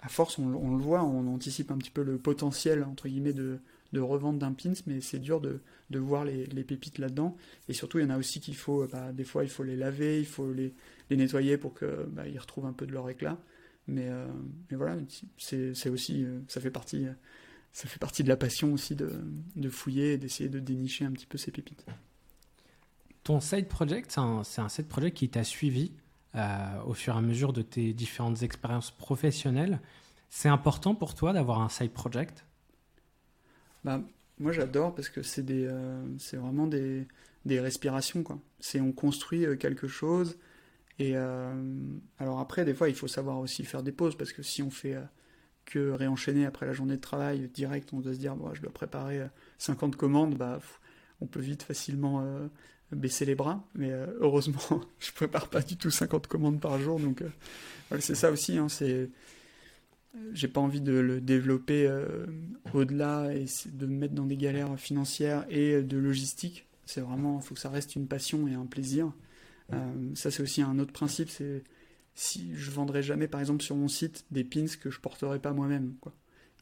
À 0.00 0.08
force, 0.08 0.38
on, 0.38 0.76
le 0.76 0.82
voit, 0.82 1.02
on 1.02 1.26
anticipe 1.28 1.70
un 1.70 1.78
petit 1.78 1.90
peu 1.90 2.02
le 2.02 2.18
potentiel 2.18 2.84
entre 2.84 3.08
guillemets 3.08 3.32
de, 3.32 3.58
de 3.94 4.00
revente 4.00 4.38
d'un 4.38 4.52
pins, 4.52 4.74
mais 4.86 5.00
c'est 5.00 5.18
dur 5.18 5.40
de, 5.40 5.60
de 5.88 5.98
voir 5.98 6.26
les, 6.26 6.44
les 6.46 6.64
pépites 6.64 6.98
là-dedans. 6.98 7.36
Et 7.68 7.72
surtout, 7.72 7.98
il 7.98 8.02
y 8.02 8.04
en 8.04 8.10
a 8.10 8.18
aussi 8.18 8.40
qu'il 8.40 8.56
faut, 8.56 8.86
bah, 8.86 9.12
des 9.12 9.24
fois, 9.24 9.44
il 9.44 9.50
faut 9.50 9.62
les 9.62 9.76
laver, 9.76 10.20
il 10.20 10.26
faut 10.26 10.52
les, 10.52 10.74
les 11.08 11.16
nettoyer 11.16 11.56
pour 11.56 11.78
qu'ils 11.78 11.88
bah, 12.08 12.24
retrouvent 12.38 12.66
un 12.66 12.74
peu 12.74 12.86
de 12.86 12.92
leur 12.92 13.08
éclat. 13.08 13.38
Mais, 13.86 14.08
euh, 14.08 14.26
mais 14.70 14.76
voilà, 14.76 14.96
c'est 15.38 15.88
aussi, 15.88 16.24
euh, 16.24 16.40
ça 16.48 16.60
fait 16.60 16.70
partie, 16.70 17.06
ça 17.72 17.88
fait 17.88 17.98
partie 17.98 18.22
de 18.22 18.28
la 18.28 18.36
passion 18.36 18.72
aussi 18.72 18.94
de, 18.94 19.10
de 19.56 19.68
fouiller 19.70 20.14
et 20.14 20.18
d'essayer 20.18 20.48
de 20.48 20.58
dénicher 20.60 21.04
un 21.04 21.12
petit 21.12 21.26
peu 21.26 21.38
ces 21.38 21.50
pépites. 21.50 21.84
Ton 23.24 23.40
side 23.40 23.68
project, 23.68 24.12
c'est 24.12 24.60
un, 24.60 24.68
side 24.68 24.86
project 24.86 25.16
qui 25.16 25.30
t'a 25.30 25.44
suivi 25.44 25.92
euh, 26.34 26.82
au 26.86 26.92
fur 26.92 27.14
et 27.14 27.18
à 27.18 27.22
mesure 27.22 27.52
de 27.54 27.62
tes 27.62 27.94
différentes 27.94 28.42
expériences 28.42 28.90
professionnelles. 28.90 29.80
C'est 30.28 30.50
important 30.50 30.94
pour 30.94 31.14
toi 31.14 31.32
d'avoir 31.32 31.62
un 31.62 31.68
side 31.68 31.92
project? 31.92 32.44
Bah, 33.84 34.02
Moi, 34.38 34.52
j'adore 34.52 34.94
parce 34.94 35.08
que 35.08 35.22
c'est 35.22 35.44
c'est 36.18 36.36
vraiment 36.36 36.66
des, 36.66 37.06
des 37.44 37.60
respirations. 37.60 38.22
Quoi. 38.22 38.38
On 38.80 38.92
construit 38.92 39.46
quelque 39.58 39.86
chose 39.88 40.36
et 40.98 41.12
euh, 41.16 41.52
alors 42.18 42.38
après, 42.38 42.64
des 42.64 42.74
fois, 42.74 42.88
il 42.88 42.94
faut 42.94 43.08
savoir 43.08 43.38
aussi 43.38 43.64
faire 43.64 43.82
des 43.82 43.92
pauses 43.92 44.16
parce 44.16 44.32
que 44.32 44.42
si 44.42 44.62
on 44.62 44.70
fait 44.70 44.94
euh, 44.94 45.02
que 45.64 45.90
réenchaîner 45.90 46.46
après 46.46 46.66
la 46.66 46.72
journée 46.72 46.96
de 46.96 47.00
travail 47.00 47.48
direct, 47.48 47.92
on 47.92 48.00
doit 48.00 48.14
se 48.14 48.18
dire, 48.18 48.36
je 48.52 48.60
dois 48.60 48.72
préparer 48.72 49.20
50 49.58 49.94
euh, 49.94 49.96
commandes, 49.96 50.36
bah, 50.36 50.60
on 51.20 51.26
peut 51.26 51.40
vite 51.40 51.62
facilement 51.62 52.24
baisser 52.92 53.24
les 53.24 53.34
bras. 53.34 53.66
Mais 53.74 53.90
heureusement, 54.20 54.80
je 55.00 55.10
prépare 55.12 55.48
pas 55.48 55.62
du 55.62 55.76
tout 55.76 55.90
50 55.90 56.26
commandes 56.26 56.60
par 56.60 56.78
jour, 56.78 57.00
donc 57.00 57.22
c'est 57.98 58.14
ça 58.14 58.30
aussi. 58.30 58.58
Hein, 58.58 58.68
c'est 58.68 59.10
j'ai 60.32 60.48
pas 60.48 60.60
envie 60.60 60.80
de 60.80 60.92
le 60.92 61.20
développer 61.20 61.90
au-delà 62.72 63.32
et 63.34 63.46
de 63.72 63.86
me 63.86 63.96
mettre 63.96 64.14
dans 64.14 64.26
des 64.26 64.36
galères 64.36 64.78
financières 64.78 65.44
et 65.48 65.82
de 65.82 65.96
logistique. 65.96 66.66
C'est 66.86 67.00
vraiment, 67.00 67.40
il 67.40 67.46
faut 67.46 67.54
que 67.54 67.60
ça 67.60 67.70
reste 67.70 67.96
une 67.96 68.06
passion 68.06 68.46
et 68.46 68.54
un 68.54 68.66
plaisir. 68.66 69.12
Euh, 69.72 70.14
ça, 70.14 70.30
c'est 70.30 70.42
aussi 70.42 70.62
un 70.62 70.78
autre 70.78 70.92
principe. 70.92 71.30
C'est 71.30 71.62
si 72.14 72.54
je 72.54 72.70
vendrais 72.70 73.02
jamais, 73.02 73.28
par 73.28 73.40
exemple, 73.40 73.62
sur 73.62 73.76
mon 73.76 73.88
site 73.88 74.24
des 74.30 74.44
pins 74.44 74.66
que 74.80 74.90
je 74.90 75.00
porterais 75.00 75.38
pas 75.38 75.52
moi-même. 75.52 75.94
Quoi. 76.00 76.14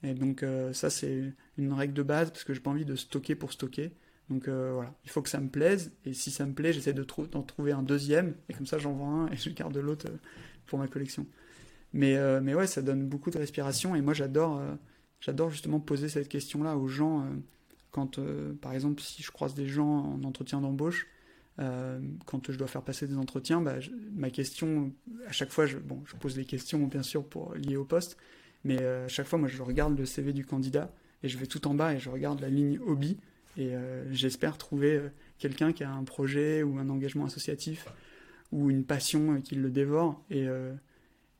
Et 0.03 0.15
donc 0.15 0.43
euh, 0.43 0.73
ça, 0.73 0.91
c'est 0.91 1.33
une 1.59 1.73
règle 1.73 1.95
de 1.95 2.03
base 2.03 2.31
parce 2.31 2.45
que 2.45 2.55
j'ai 2.55 2.61
pas 2.61 2.71
envie 2.71 2.85
de 2.85 2.97
stocker 2.97 3.35
pour 3.35 3.53
stocker. 3.53 3.93
Donc 4.31 4.49
euh, 4.49 4.73
voilà, 4.73 4.95
il 5.05 5.11
faut 5.11 5.23
que 5.23 5.29
ça 5.29 5.41
me 5.41 5.49
plaise. 5.49 5.93
Et 6.05 6.15
si 6.15 6.31
ça 6.31 6.47
me 6.47 6.55
plaît, 6.55 6.73
j'essaie 6.73 6.95
de 6.95 7.05
d'en 7.31 7.43
trouver 7.43 7.73
un 7.73 7.83
deuxième. 7.83 8.35
Et 8.49 8.55
comme 8.55 8.67
ça, 8.67 8.79
j'en 8.79 8.93
vends 8.93 9.23
un 9.23 9.29
et 9.29 9.37
je 9.37 9.51
garde 9.51 9.77
l'autre 9.77 10.09
pour 10.67 10.79
ma 10.79 10.89
collection. 10.89 11.27
Mais, 11.93 12.16
mais 12.40 12.55
ouais, 12.55 12.66
ça 12.66 12.82
donne 12.82 13.07
beaucoup 13.07 13.30
de 13.30 13.38
respiration. 13.38 13.95
Et 13.95 14.01
moi, 14.01 14.14
j'adore 14.14 14.62
j'adore 15.20 15.51
justement 15.51 15.78
poser 15.78 16.09
cette 16.09 16.28
question-là 16.28 16.76
aux 16.76 16.88
gens. 16.88 17.26
quand, 17.90 18.18
par 18.61 18.72
exemple, 18.72 19.03
si 19.03 19.22
je 19.22 19.30
croise 19.30 19.55
des 19.55 19.66
gens 19.66 20.14
en 20.14 20.24
entretien 20.24 20.61
d'embauche, 20.61 21.07
euh, 21.59 22.01
quand 22.24 22.51
je 22.51 22.57
dois 22.57 22.66
faire 22.66 22.82
passer 22.82 23.07
des 23.07 23.16
entretiens, 23.16 23.61
bah, 23.61 23.76
ma 24.14 24.30
question, 24.30 24.93
à 25.26 25.32
chaque 25.32 25.51
fois, 25.51 25.66
je, 25.66 25.76
bon, 25.78 26.03
je 26.07 26.16
pose 26.16 26.34
des 26.34 26.45
questions 26.45 26.86
bien 26.86 27.03
sûr 27.03 27.24
pour 27.24 27.55
liées 27.55 27.76
au 27.76 27.84
poste, 27.84 28.16
mais 28.64 28.78
euh, 28.80 29.05
à 29.05 29.09
chaque 29.09 29.26
fois, 29.26 29.38
moi, 29.38 29.49
je 29.49 29.61
regarde 29.62 29.99
le 29.99 30.07
CV 30.07 30.32
du 30.32 30.47
candidat 30.47 30.95
et 31.22 31.28
je 31.28 31.36
vais 31.36 31.47
tout 31.47 31.66
en 31.66 31.74
bas 31.74 31.95
et 31.95 31.99
je 31.99 32.09
regarde 32.09 32.40
la 32.40 32.49
ligne 32.49 32.78
hobby 32.80 33.18
et 33.59 33.74
euh, 33.74 34.11
j'espère 34.12 34.57
trouver 34.57 35.01
quelqu'un 35.38 35.72
qui 35.72 35.84
a 35.84 35.93
un 35.93 36.05
projet 36.05 36.62
ou 36.62 36.78
un 36.78 36.88
engagement 36.88 37.26
associatif 37.26 37.86
ou 38.51 38.70
une 38.70 38.84
passion 38.84 39.40
qui 39.43 39.55
le 39.55 39.70
dévore 39.70 40.24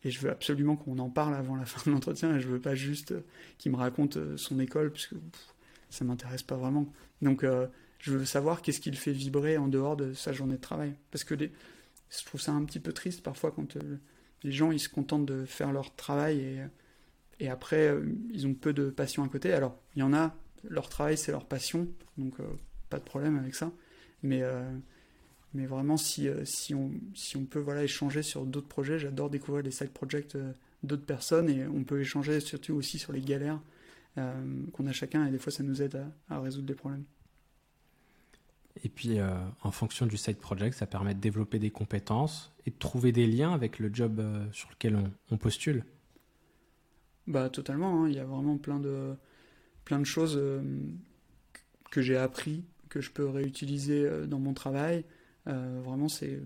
et 0.05 0.11
je 0.11 0.20
veux 0.20 0.30
absolument 0.30 0.76
qu'on 0.76 0.98
en 0.98 1.11
parle 1.11 1.34
avant 1.34 1.57
la 1.57 1.64
fin 1.64 1.80
de 1.86 1.94
l'entretien 1.94 2.36
et 2.36 2.40
je 2.40 2.48
veux 2.48 2.61
pas 2.61 2.74
juste 2.74 3.14
qu'il 3.59 3.72
me 3.72 3.76
raconte 3.76 4.18
son 4.36 4.59
école 4.59 4.90
puisque 4.90 5.14
ça 5.90 6.05
m'intéresse 6.05 6.42
pas 6.42 6.57
vraiment. 6.57 6.86
Donc 7.20 7.44
je 8.03 8.12
veux 8.12 8.24
savoir 8.24 8.62
qu'est-ce 8.62 8.80
qui 8.80 8.90
le 8.90 8.96
fait 8.96 9.12
vibrer 9.12 9.57
en 9.57 9.68
dehors 9.68 9.96
de 9.96 10.12
sa 10.12 10.32
journée 10.32 10.57
de 10.57 10.61
travail. 10.61 10.94
Parce 11.12 11.22
que 11.22 11.36
je 11.38 12.24
trouve 12.24 12.40
ça 12.40 12.53
un 12.53 12.64
petit 12.64 12.80
peu 12.80 12.92
triste 12.92 13.22
parfois 13.22 13.53
quand 13.53 13.76
euh, 13.76 13.96
les 14.42 14.50
gens 14.50 14.72
ils 14.72 14.80
se 14.80 14.88
contentent 14.88 15.24
de 15.24 15.44
faire 15.44 15.72
leur 15.72 15.94
travail 15.94 16.40
et, 16.40 16.61
et 17.38 17.48
après 17.48 17.88
euh, 17.88 18.05
ils 18.32 18.46
ont 18.46 18.55
peu 18.55 18.72
de 18.72 18.90
passion 18.90 19.22
à 19.22 19.28
côté. 19.28 19.53
Alors 19.53 19.78
il 19.94 20.00
y 20.00 20.03
en 20.03 20.12
a, 20.12 20.34
leur 20.64 20.88
travail 20.88 21.16
c'est 21.16 21.30
leur 21.30 21.46
passion, 21.46 21.86
donc 22.18 22.40
euh, 22.40 22.44
pas 22.90 22.98
de 22.98 23.05
problème 23.05 23.38
avec 23.38 23.55
ça. 23.55 23.70
Mais, 24.24 24.42
mais 25.55 25.66
vraiment 25.66 25.96
si, 25.96 26.28
si, 26.44 26.74
on, 26.74 26.90
si 27.14 27.36
on 27.36 27.44
peut 27.44 27.59
voilà, 27.59 27.84
échanger 27.84 28.22
sur 28.22 28.46
d'autres 28.46 28.68
projets, 28.68 28.98
j'adore 28.98 29.30
découvrir 29.30 29.62
les 29.62 29.70
side 29.70 29.90
projects 29.90 30.36
d'autres 30.82 31.05
personnes 31.05 31.48
et 31.48 31.66
on 31.66 31.84
peut 31.84 32.00
échanger 32.00 32.40
surtout 32.40 32.74
aussi 32.74 32.98
sur 32.98 33.12
les 33.12 33.20
galères 33.20 33.61
qu'on 34.14 34.86
a 34.86 34.92
chacun 34.92 35.26
et 35.26 35.30
des 35.30 35.38
fois 35.38 35.53
ça 35.53 35.62
nous 35.62 35.82
aide 35.82 36.05
à 36.28 36.40
résoudre 36.40 36.66
des 36.66 36.74
problèmes. 36.74 37.05
Et 38.84 38.88
puis, 38.88 39.18
euh, 39.18 39.28
en 39.62 39.70
fonction 39.70 40.07
du 40.07 40.16
side 40.16 40.38
project, 40.38 40.76
ça 40.76 40.86
permet 40.86 41.14
de 41.14 41.20
développer 41.20 41.59
des 41.59 41.70
compétences 41.70 42.53
et 42.66 42.70
de 42.70 42.76
trouver 42.76 43.12
des 43.12 43.26
liens 43.26 43.53
avec 43.53 43.78
le 43.78 43.90
job 43.92 44.18
euh, 44.18 44.44
sur 44.53 44.70
lequel 44.70 44.98
on, 45.30 45.36
postule. 45.36 45.84
Bah, 47.26 47.50
totalement. 47.50 48.05
Hein. 48.05 48.09
Il 48.09 48.14
y 48.14 48.18
a 48.18 48.24
vraiment 48.24 48.57
plein 48.57 48.80
de, 48.80 49.14
plein 49.84 49.98
de 49.98 50.05
choses 50.05 50.36
euh, 50.36 50.62
que 51.90 52.00
j'ai 52.00 52.16
appris, 52.16 52.64
que 52.88 53.00
je 53.00 53.11
peux 53.11 53.28
réutiliser 53.28 54.26
dans 54.26 54.38
mon 54.38 54.55
travail. 54.55 55.05
Vraiment, 55.47 56.09
c'est, 56.09 56.40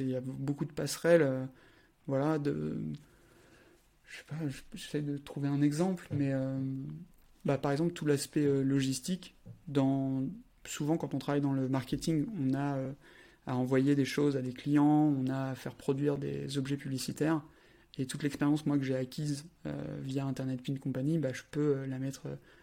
il 0.00 0.10
y 0.10 0.16
a 0.16 0.20
beaucoup 0.20 0.64
de 0.64 0.72
passerelles. 0.72 1.48
voilà, 2.06 2.38
de. 2.38 2.80
Je 4.06 4.18
sais 4.18 4.24
pas, 4.24 4.36
j'essaie 4.74 5.02
de 5.02 5.16
trouver 5.16 5.48
un 5.48 5.62
exemple, 5.62 6.06
mais 6.12 6.32
bah, 7.44 7.58
par 7.58 7.72
exemple, 7.72 7.92
tout 7.92 8.06
l'aspect 8.06 8.46
logistique 8.62 9.34
dans 9.68 10.24
souvent 10.64 10.96
quand 10.96 11.14
on 11.14 11.18
travaille 11.18 11.40
dans 11.40 11.52
le 11.52 11.68
marketing, 11.68 12.26
on 12.38 12.54
a 12.54 12.76
euh, 12.76 12.92
à 13.46 13.56
envoyer 13.56 13.94
des 13.94 14.04
choses 14.04 14.36
à 14.36 14.42
des 14.42 14.52
clients, 14.52 15.14
on 15.16 15.26
a 15.28 15.50
à 15.50 15.54
faire 15.54 15.74
produire 15.74 16.18
des 16.18 16.58
objets 16.58 16.76
publicitaires. 16.76 17.42
Et 17.98 18.06
toute 18.06 18.22
l'expérience 18.22 18.64
moi 18.64 18.78
que 18.78 18.84
j'ai 18.84 18.96
acquise 18.96 19.44
euh, 19.66 19.98
via 20.02 20.24
Internet 20.24 20.62
Pin 20.62 20.76
Company, 20.76 21.18
bah, 21.18 21.32
je 21.32 21.42
peux 21.50 21.76
euh, 21.76 21.86
la 21.86 21.98
mettre 21.98 22.22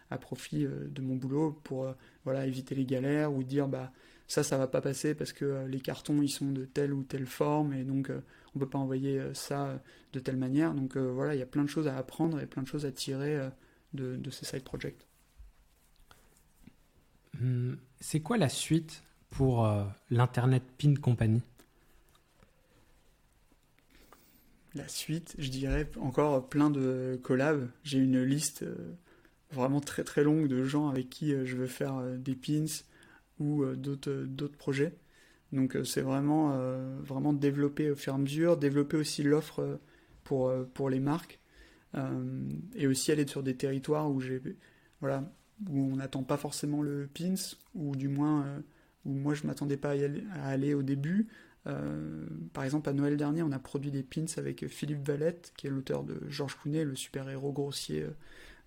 à 0.10 0.18
profit 0.18 0.66
de 0.66 1.02
mon 1.04 1.16
boulot 1.16 1.60
pour 1.64 1.94
voilà 2.26 2.48
éviter 2.48 2.74
les 2.74 2.86
galères 2.86 3.32
ou 3.32 3.44
dire 3.44 3.68
bah 3.68 3.92
ça, 4.30 4.44
ça 4.44 4.58
va 4.58 4.68
pas 4.68 4.80
passer 4.80 5.16
parce 5.16 5.34
que 5.34 5.66
les 5.66 5.82
cartons 5.82 6.22
ils 6.22 6.30
sont 6.30 6.52
de 6.52 6.64
telle 6.64 6.94
ou 6.94 7.04
telle 7.04 7.26
forme 7.26 7.74
et 7.74 7.84
donc 7.84 8.12
on 8.56 8.60
peut 8.60 8.70
pas 8.70 8.78
envoyer 8.78 9.22
ça 9.34 9.82
de 10.14 10.20
telle 10.20 10.38
manière. 10.38 10.74
Donc 10.76 10.96
voilà, 10.96 11.36
il 11.36 11.40
y 11.40 11.42
a 11.42 11.48
plein 11.48 11.64
de 11.64 11.70
choses 11.70 11.88
à 11.88 11.98
apprendre 11.98 12.40
et 12.40 12.46
plein 12.46 12.62
de 12.62 12.68
choses 12.68 12.86
à 12.86 12.92
tirer 12.92 13.50
de, 13.94 14.16
de 14.16 14.30
ces 14.30 14.46
side 14.46 14.64
projects. 14.64 15.08
Hmm, 17.40 17.74
c'est 18.00 18.22
quoi 18.22 18.38
la 18.38 18.50
suite 18.50 19.04
pour 19.32 19.68
l'Internet 20.12 20.64
Pin 20.78 20.94
Company? 20.96 21.42
La 24.76 24.88
suite, 24.88 25.36
je 25.40 25.50
dirais 25.50 25.90
encore 26.00 26.48
plein 26.48 26.70
de 26.70 27.20
collabs. 27.24 27.68
J'ai 27.84 27.98
une 27.98 28.22
liste 28.22 28.64
vraiment 29.52 29.82
très 29.82 30.04
très 30.04 30.24
longue 30.24 30.48
de 30.48 30.64
gens 30.64 30.90
avec 30.90 31.10
qui 31.10 31.32
je 31.32 31.56
veux 31.56 31.66
faire 31.66 32.04
des 32.20 32.36
pins 32.36 32.66
ou 33.40 33.66
d'autres 33.76 34.26
d'autres 34.28 34.58
projets. 34.58 34.94
Donc 35.52 35.78
c'est 35.84 36.02
vraiment 36.02 36.56
vraiment 37.02 37.34
développer 37.34 37.90
au 37.92 37.96
fur 37.96 38.14
et 38.14 38.16
à 38.16 38.20
mesure, 38.20 38.58
développer 38.58 38.98
aussi 38.98 39.24
l'offre 39.24 39.80
pour 40.24 40.54
pour 40.74 40.90
les 40.90 41.00
marques 41.00 41.40
et 42.76 42.88
aussi 42.88 43.12
aller 43.12 43.26
sur 43.26 43.42
des 43.42 43.56
territoires 43.56 44.10
où 44.12 44.22
voilà 45.02 45.32
où 45.68 45.80
on 45.80 45.96
n'attend 45.96 46.24
pas 46.24 46.38
forcément 46.38 46.82
le 46.82 47.10
pins 47.12 47.34
ou 47.74 47.96
du 47.96 48.08
moins 48.08 48.62
où 49.06 49.14
moi 49.14 49.34
je 49.34 49.46
m'attendais 49.48 49.78
pas 49.78 49.94
à, 49.94 50.48
aller 50.48 50.74
au 50.74 50.84
début. 50.84 51.28
par 52.54 52.64
exemple, 52.64 52.90
à 52.90 52.94
Noël 52.94 53.18
dernier, 53.18 53.42
on 53.44 53.52
a 53.52 53.60
produit 53.60 53.92
des 53.92 54.04
pins 54.04 54.26
avec 54.38 54.68
Philippe 54.68 55.06
Valette, 55.06 55.54
qui 55.58 55.68
est 55.68 55.70
l'auteur 55.70 56.04
de 56.04 56.22
Georges 56.30 56.58
Clooney, 56.62 56.84
le 56.84 56.96
super-héros 56.96 57.52
grossier 57.52 58.06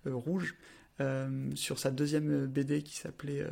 rouge, 0.05 0.55
sur 1.55 1.79
sa 1.79 1.91
deuxième 1.91 2.47
BD 2.47 2.83
qui 2.83 2.97
s'appelait 2.97 3.45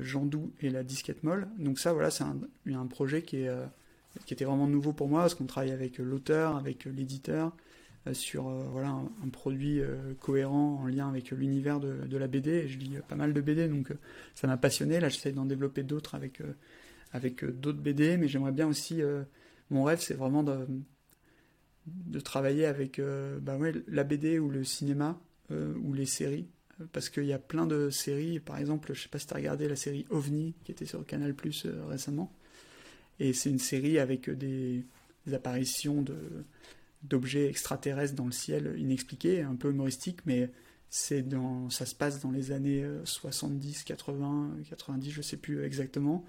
Jean 0.00 0.24
Doux 0.24 0.52
et 0.60 0.70
la 0.70 0.82
disquette 0.82 1.22
molle. 1.22 1.48
Donc 1.58 1.78
ça, 1.78 1.92
voilà, 1.92 2.10
c'est 2.10 2.24
un, 2.24 2.86
projet 2.86 3.24
euh, 3.34 3.66
qui 4.26 4.34
était 4.34 4.44
vraiment 4.44 4.66
nouveau 4.66 4.92
pour 4.92 5.08
moi, 5.08 5.20
parce 5.22 5.34
qu'on 5.34 5.46
travaille 5.46 5.72
avec 5.72 5.98
l'auteur, 5.98 6.56
avec 6.56 6.84
l'éditeur, 6.84 7.54
euh, 8.06 8.14
sur 8.14 8.48
euh, 8.48 8.64
voilà, 8.70 8.88
un, 8.88 9.28
produit 9.28 9.80
cohérent 10.20 10.80
en 10.82 10.86
lien 10.86 11.08
avec 11.08 11.30
l'univers 11.30 11.80
de, 11.80 12.16
la 12.16 12.26
BD. 12.26 12.68
Je 12.68 12.78
lis 12.78 12.96
pas 13.08 13.16
mal 13.16 13.32
de 13.32 13.40
BD, 13.40 13.68
donc 13.68 13.92
ça 14.34 14.46
m'a 14.46 14.56
passionné. 14.56 15.00
Là, 15.00 15.08
j'essaie 15.08 15.32
d'en 15.32 15.46
développer 15.46 15.82
d'autres 15.82 16.14
avec, 16.14 16.40
avec 17.12 17.44
d'autres 17.44 17.80
BD, 17.80 18.16
mais 18.16 18.28
j'aimerais 18.28 18.52
bien 18.52 18.68
aussi... 18.68 19.00
mon 19.70 19.84
rêve, 19.84 20.00
c'est 20.00 20.14
vraiment 20.14 20.42
de, 20.42 20.66
travailler 22.20 22.66
avec 22.66 23.00
bah 23.40 23.58
la 23.88 24.04
BD 24.04 24.38
ou 24.38 24.48
le 24.48 24.64
cinéma 24.64 25.18
ou 25.50 25.92
les 25.92 26.06
séries 26.06 26.48
parce 26.92 27.08
qu'il 27.08 27.24
y 27.24 27.32
a 27.32 27.38
plein 27.38 27.66
de 27.66 27.90
séries, 27.90 28.40
par 28.40 28.58
exemple, 28.58 28.92
je 28.94 29.02
sais 29.02 29.08
pas 29.08 29.18
si 29.18 29.26
tu 29.26 29.34
as 29.34 29.36
regardé 29.36 29.68
la 29.68 29.76
série 29.76 30.06
OVNI 30.10 30.54
qui 30.64 30.72
était 30.72 30.86
sur 30.86 31.04
Canal 31.04 31.34
Plus 31.34 31.66
euh, 31.66 31.84
récemment, 31.86 32.32
et 33.20 33.32
c'est 33.32 33.50
une 33.50 33.58
série 33.58 33.98
avec 33.98 34.30
des, 34.30 34.84
apparitions 35.32 36.04
d'objets 37.04 37.48
extraterrestres 37.48 38.14
dans 38.14 38.26
le 38.26 38.32
ciel 38.32 38.74
inexpliqués, 38.76 39.42
un 39.42 39.54
peu 39.54 39.70
humoristique, 39.70 40.18
mais 40.26 40.50
ça 40.90 41.86
se 41.86 41.94
passe 41.94 42.20
dans 42.20 42.32
les 42.32 42.50
années 42.50 42.84
70, 43.04 43.84
80, 43.84 44.56
90, 44.68 45.10
je 45.10 45.22
sais 45.22 45.36
plus 45.36 45.64
exactement. 45.64 46.24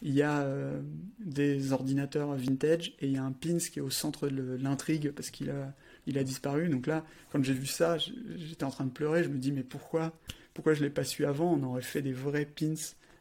Il 0.00 0.14
y 0.14 0.22
a 0.22 0.42
euh, 0.42 0.82
des 1.18 1.72
ordinateurs 1.72 2.34
vintage 2.34 2.94
et 3.00 3.06
il 3.06 3.12
y 3.12 3.16
a 3.16 3.24
un 3.24 3.32
pins 3.32 3.58
qui 3.58 3.78
est 3.78 3.82
au 3.82 3.90
centre 3.90 4.28
de 4.28 4.56
l'intrigue 4.60 5.12
parce 5.12 5.30
qu'il 5.30 5.50
a 5.50 5.74
il 6.06 6.18
a 6.18 6.24
disparu. 6.24 6.68
Donc 6.68 6.86
là, 6.86 7.04
quand 7.30 7.42
j'ai 7.42 7.54
vu 7.54 7.66
ça, 7.66 7.96
j'étais 7.98 8.64
en 8.64 8.70
train 8.70 8.84
de 8.84 8.90
pleurer. 8.90 9.24
Je 9.24 9.28
me 9.28 9.38
dis, 9.38 9.52
mais 9.52 9.62
pourquoi, 9.62 10.12
pourquoi 10.52 10.74
je 10.74 10.82
l'ai 10.82 10.90
pas 10.90 11.04
su 11.04 11.24
avant? 11.24 11.52
On 11.52 11.62
aurait 11.62 11.82
fait 11.82 12.02
des 12.02 12.12
vrais 12.12 12.46
pins 12.46 12.74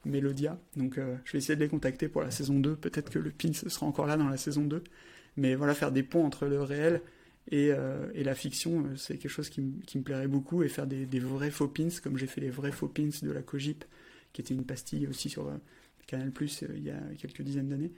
Melodia. 0.06 0.60
Donc 0.76 0.98
euh, 0.98 1.16
je 1.26 1.34
vais 1.34 1.38
essayer 1.40 1.56
de 1.56 1.62
les 1.62 1.70
contacter 1.70 2.08
pour 2.08 2.22
la 2.22 2.32
saison 2.32 2.60
2. 2.60 2.76
Peut-être 2.76 3.10
que 3.10 3.20
le 3.20 3.32
pins 3.32 3.54
sera 3.54 3.86
encore 3.86 4.08
là 4.08 4.18
dans 4.18 4.30
la 4.30 4.38
saison 4.38 4.64
2. 4.64 4.84
Mais 5.38 5.56
voilà, 5.56 5.74
faire 5.74 5.92
des 5.92 6.04
ponts 6.04 6.26
entre 6.26 6.46
le 6.46 6.62
réel 6.62 7.02
et, 7.52 7.72
euh, 7.72 8.08
la 8.16 8.36
fiction, 8.36 8.86
euh, 8.86 8.96
c'est 8.96 9.18
quelque 9.18 9.32
chose 9.32 9.50
qui, 9.50 9.62
me 9.62 10.02
plairait 10.02 10.28
beaucoup. 10.28 10.64
Et 10.64 10.68
faire 10.68 10.88
des, 10.88 11.06
vrais 11.20 11.52
faux 11.52 11.68
pins, 11.68 11.90
comme 12.04 12.18
j'ai 12.18 12.28
fait 12.28 12.42
les 12.42 12.50
vrais 12.50 12.72
faux 12.72 12.88
pins 12.88 13.10
de 13.22 13.32
la 13.32 13.42
Cogip, 13.42 13.86
qui 14.32 14.42
était 14.42 14.54
une 14.54 14.66
pastille 14.66 15.08
aussi 15.08 15.30
sur 15.30 15.52
Canal 16.08 16.32
Plus 16.32 16.64
il 16.76 16.84
y 16.84 16.90
a 16.90 17.00
quelques 17.18 17.42
dizaines 17.42 17.70
d'années. 17.70 17.92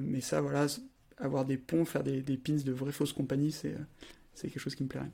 mais 0.00 0.20
ça, 0.20 0.40
voilà, 0.40 0.66
avoir 1.18 1.44
des 1.44 1.56
ponts, 1.56 1.84
faire 1.84 2.02
des, 2.02 2.22
pins 2.36 2.56
de 2.64 2.72
vraies 2.72 2.92
fausses 2.92 3.12
compagnies, 3.12 3.52
c'est, 3.52 3.76
c'est 4.34 4.48
quelque 4.48 4.60
chose 4.60 4.74
qui 4.74 4.82
me 4.82 4.88
plairait. 4.88 5.10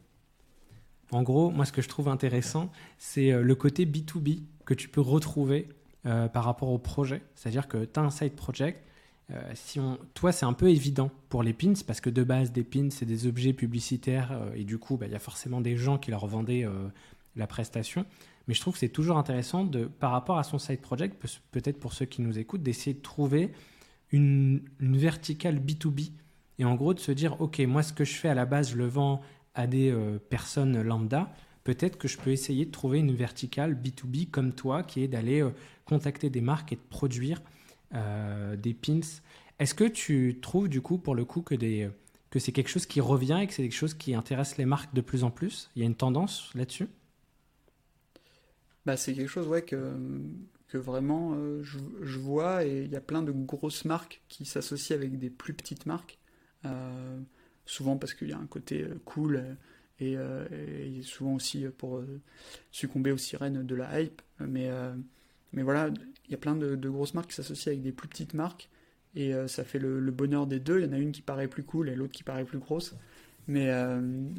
En 1.12 1.22
gros, 1.22 1.50
moi, 1.50 1.64
ce 1.64 1.72
que 1.72 1.82
je 1.82 1.88
trouve 1.88 2.08
intéressant, 2.08 2.70
c'est 2.98 3.32
euh, 3.32 3.42
le 3.42 3.54
côté 3.54 3.84
B2B 3.84 4.42
que 4.64 4.74
tu 4.74 4.88
peux 4.88 5.00
retrouver 5.00 5.68
euh, 6.06 6.28
par 6.28 6.44
rapport 6.44 6.68
au 6.68 6.78
projet. 6.78 7.22
C'est-à-dire 7.34 7.68
que 7.68 7.84
tu 7.84 7.98
as 7.98 8.02
un 8.02 8.10
side 8.10 8.34
project. 8.34 8.84
Euh, 9.30 9.40
si 9.54 9.80
on... 9.80 9.98
Toi, 10.14 10.32
c'est 10.32 10.46
un 10.46 10.52
peu 10.52 10.70
évident 10.70 11.10
pour 11.28 11.42
les 11.42 11.52
pins 11.52 11.72
parce 11.86 12.00
que 12.00 12.10
de 12.10 12.22
base, 12.22 12.52
des 12.52 12.64
pins, 12.64 12.90
c'est 12.90 13.06
des 13.06 13.26
objets 13.26 13.52
publicitaires 13.52 14.40
et 14.54 14.64
du 14.64 14.78
coup, 14.78 14.96
bah, 14.96 15.06
il 15.06 15.12
y 15.12 15.16
a 15.16 15.20
forcément 15.20 15.60
des 15.60 15.76
gens 15.76 15.98
qui 15.98 16.10
leur 16.10 16.26
vendaient 16.26 16.66
la 17.36 17.46
prestation. 17.46 18.06
Mais 18.48 18.54
je 18.54 18.60
trouve 18.60 18.74
que 18.74 18.80
c'est 18.80 18.88
toujours 18.88 19.18
intéressant 19.18 19.64
de, 19.64 19.84
par 19.84 20.10
rapport 20.10 20.38
à 20.38 20.42
son 20.42 20.58
side 20.58 20.80
project, 20.80 21.24
peut-être 21.52 21.78
pour 21.78 21.92
ceux 21.92 22.06
qui 22.06 22.22
nous 22.22 22.38
écoutent, 22.38 22.62
d'essayer 22.62 22.94
de 22.94 23.00
trouver 23.00 23.52
une, 24.12 24.62
verticale 24.80 25.58
B2B. 25.58 26.12
Et 26.58 26.64
en 26.64 26.74
gros, 26.74 26.94
de 26.94 27.00
se 27.00 27.12
dire, 27.12 27.40
OK, 27.40 27.58
moi, 27.60 27.82
ce 27.82 27.92
que 27.92 28.04
je 28.04 28.14
fais 28.14 28.28
à 28.28 28.34
la 28.34 28.44
base, 28.44 28.72
je 28.72 28.76
le 28.76 28.86
vends 28.86 29.22
à 29.54 29.66
des 29.66 29.90
euh, 29.90 30.18
personnes 30.18 30.80
lambda. 30.82 31.32
Peut-être 31.64 31.98
que 31.98 32.08
je 32.08 32.18
peux 32.18 32.30
essayer 32.30 32.64
de 32.66 32.70
trouver 32.70 32.98
une 32.98 33.14
verticale 33.14 33.74
B2B 33.74 34.30
comme 34.30 34.52
toi, 34.52 34.82
qui 34.82 35.02
est 35.02 35.08
d'aller 35.08 35.42
euh, 35.42 35.50
contacter 35.84 36.30
des 36.30 36.40
marques 36.40 36.72
et 36.72 36.76
de 36.76 36.80
produire 36.88 37.42
euh, 37.94 38.56
des 38.56 38.74
pins. 38.74 39.00
Est-ce 39.58 39.74
que 39.74 39.84
tu 39.84 40.38
trouves, 40.40 40.68
du 40.68 40.80
coup, 40.80 40.98
pour 40.98 41.14
le 41.14 41.24
coup, 41.24 41.42
que, 41.42 41.54
des, 41.54 41.88
que 42.30 42.38
c'est 42.38 42.52
quelque 42.52 42.70
chose 42.70 42.86
qui 42.86 43.00
revient 43.00 43.38
et 43.42 43.46
que 43.46 43.52
c'est 43.52 43.62
quelque 43.62 43.72
chose 43.72 43.94
qui 43.94 44.14
intéresse 44.14 44.56
les 44.56 44.66
marques 44.66 44.94
de 44.94 45.00
plus 45.00 45.24
en 45.24 45.30
plus? 45.30 45.70
Il 45.76 45.80
y 45.80 45.82
a 45.82 45.86
une 45.86 45.94
tendance 45.94 46.50
là-dessus? 46.54 46.88
Bah, 48.86 48.96
C'est 48.96 49.14
quelque 49.14 49.28
chose, 49.28 49.46
ouais, 49.46 49.62
que 49.62 49.96
que 50.70 50.78
vraiment 50.78 51.34
euh, 51.34 51.62
je, 51.62 52.18
vois 52.18 52.64
et 52.64 52.84
il 52.84 52.90
y 52.90 52.96
a 52.96 53.00
plein 53.00 53.22
de 53.22 53.32
grosses 53.32 53.84
marques 53.84 54.22
qui 54.28 54.44
s'associent 54.44 54.94
avec 54.94 55.18
des 55.18 55.28
plus 55.28 55.52
petites 55.52 55.84
marques, 55.84 56.18
euh, 56.64 57.18
souvent 57.66 57.96
parce 57.96 58.14
qu'il 58.14 58.28
y 58.28 58.32
a 58.32 58.38
un 58.38 58.46
côté 58.46 58.84
euh, 58.84 58.94
cool 59.04 59.56
et, 59.98 60.16
souvent 61.02 61.34
aussi 61.34 61.66
pour 61.76 62.02
succomber 62.70 63.12
aux 63.12 63.18
sirènes 63.18 63.66
de 63.66 63.74
la 63.74 64.00
hype. 64.00 64.22
Mais, 64.38 64.70
mais 65.52 65.62
voilà, 65.62 65.90
il 66.24 66.30
y 66.30 66.34
a 66.34 66.38
plein 66.38 66.56
de, 66.56 66.88
grosses 66.88 67.12
marques 67.12 67.28
qui 67.28 67.34
s'associent 67.34 67.72
avec 67.72 67.82
des 67.82 67.92
plus 67.92 68.08
petites 68.08 68.32
marques 68.32 68.70
et 69.14 69.34
ça 69.46 69.62
fait 69.62 69.78
le, 69.78 70.00
bonheur 70.10 70.46
des 70.46 70.58
deux. 70.58 70.78
Il 70.80 70.86
y 70.86 70.88
en 70.88 70.92
a 70.94 70.98
une 70.98 71.12
qui 71.12 71.20
paraît 71.20 71.48
plus 71.48 71.64
cool 71.64 71.90
et 71.90 71.94
l'autre 71.94 72.12
qui 72.12 72.22
paraît 72.22 72.46
plus 72.46 72.58
grosse. 72.58 72.94
Mais, 73.46 73.70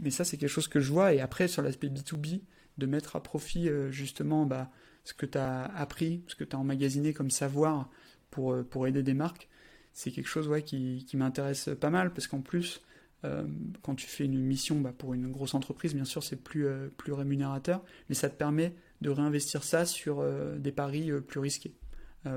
mais 0.02 0.10
ça, 0.10 0.24
c'est 0.24 0.38
quelque 0.38 0.50
chose 0.50 0.68
que 0.68 0.80
je 0.80 0.92
vois. 0.92 1.14
Et 1.14 1.22
après, 1.22 1.48
sur 1.48 1.62
l'aspect 1.62 1.90
B2B, 1.90 2.42
de 2.80 2.86
mettre 2.88 3.16
à 3.16 3.22
profit 3.22 3.70
justement 3.92 4.48
bah, 4.48 4.72
ce 5.04 5.14
que 5.14 5.26
tu 5.26 5.38
as 5.38 5.66
appris, 5.76 6.24
ce 6.28 6.36
que 6.36 6.44
tu 6.44 6.56
as 6.56 6.60
emmagasiné 6.60 7.14
comme 7.14 7.32
savoir 7.32 7.90
pour, 8.30 8.54
euh, 8.54 8.64
pour 8.64 8.88
aider 8.88 9.04
des 9.04 9.14
marques, 9.14 9.50
c'est 9.94 10.12
quelque 10.12 10.28
chose 10.28 10.50
qui, 10.66 11.06
m'intéresse 11.14 11.70
pas 11.80 11.90
mal 11.90 12.14
parce 12.14 12.28
qu'en 12.28 12.42
plus, 12.42 12.82
euh, 13.24 13.46
quand 13.82 13.96
tu 13.96 14.08
fais 14.08 14.26
une 14.26 14.40
mission 14.40 14.80
bah, 14.80 14.94
pour 14.98 15.14
une 15.14 15.32
grosse 15.32 15.54
entreprise, 15.54 15.94
bien 15.94 16.06
sûr, 16.06 16.24
c'est 16.24 16.38
plus, 16.38 16.66
euh, 16.66 16.88
plus 16.98 17.14
rémunérateur, 17.14 17.84
mais 18.10 18.16
ça 18.16 18.30
te 18.30 18.36
permet 18.36 18.74
de 19.02 19.10
réinvestir 19.10 19.64
ça 19.64 19.86
sur 19.86 20.24
des 20.60 20.72
paris 20.72 21.12
plus 21.28 21.40
risqués. 21.40 21.74